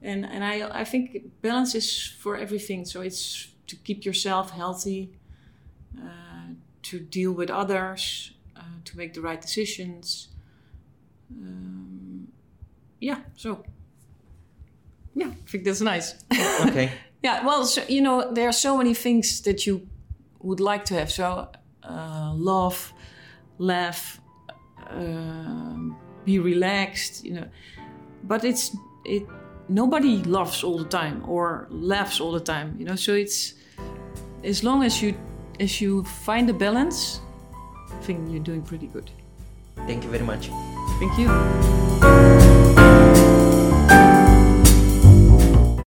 And 0.00 0.24
and 0.24 0.42
I 0.42 0.80
I 0.80 0.84
think 0.84 1.42
balance 1.42 1.74
is 1.74 2.06
for 2.06 2.36
everything. 2.36 2.86
So 2.86 3.02
it's 3.02 3.48
to 3.70 3.76
keep 3.76 4.04
yourself 4.04 4.50
healthy, 4.50 5.12
uh, 5.96 6.54
to 6.82 6.98
deal 6.98 7.32
with 7.32 7.50
others, 7.50 8.32
uh, 8.56 8.62
to 8.84 8.96
make 8.96 9.14
the 9.14 9.20
right 9.20 9.40
decisions. 9.40 10.28
Um, 11.30 12.28
yeah, 13.00 13.20
so 13.36 13.64
yeah, 15.14 15.28
I 15.28 15.50
think 15.50 15.64
that's 15.64 15.80
nice. 15.80 16.14
Okay. 16.66 16.92
yeah, 17.22 17.44
well, 17.46 17.64
so, 17.64 17.82
you 17.88 18.00
know, 18.00 18.32
there 18.32 18.48
are 18.48 18.58
so 18.66 18.76
many 18.76 18.94
things 18.94 19.40
that 19.42 19.66
you 19.66 19.86
would 20.40 20.60
like 20.60 20.84
to 20.86 20.94
have. 20.94 21.10
So, 21.10 21.48
uh, 21.82 22.32
love, 22.34 22.92
laugh, 23.58 24.20
uh, 24.88 25.76
be 26.24 26.38
relaxed, 26.38 27.24
you 27.24 27.34
know. 27.34 27.48
But 28.24 28.44
it's 28.44 28.76
it. 29.04 29.26
Nobody 29.68 30.16
loves 30.24 30.64
all 30.64 30.78
the 30.78 30.88
time 30.88 31.22
or 31.28 31.68
laughs 31.70 32.20
all 32.20 32.32
the 32.32 32.40
time, 32.40 32.74
you 32.78 32.84
know. 32.84 32.96
So 32.96 33.14
it's 33.14 33.54
as 34.44 34.64
long 34.64 34.82
as 34.82 35.02
you 35.02 35.14
as 35.58 35.80
you 35.80 36.04
find 36.04 36.48
a 36.48 36.54
balance, 36.54 37.20
I 37.90 37.96
think 38.02 38.30
you're 38.30 38.42
doing 38.42 38.62
pretty 38.62 38.86
good. 38.86 39.10
Thank 39.86 40.04
you 40.04 40.10
very 40.10 40.24
much. 40.24 40.50
Thank 40.98 41.18
you. 41.18 42.39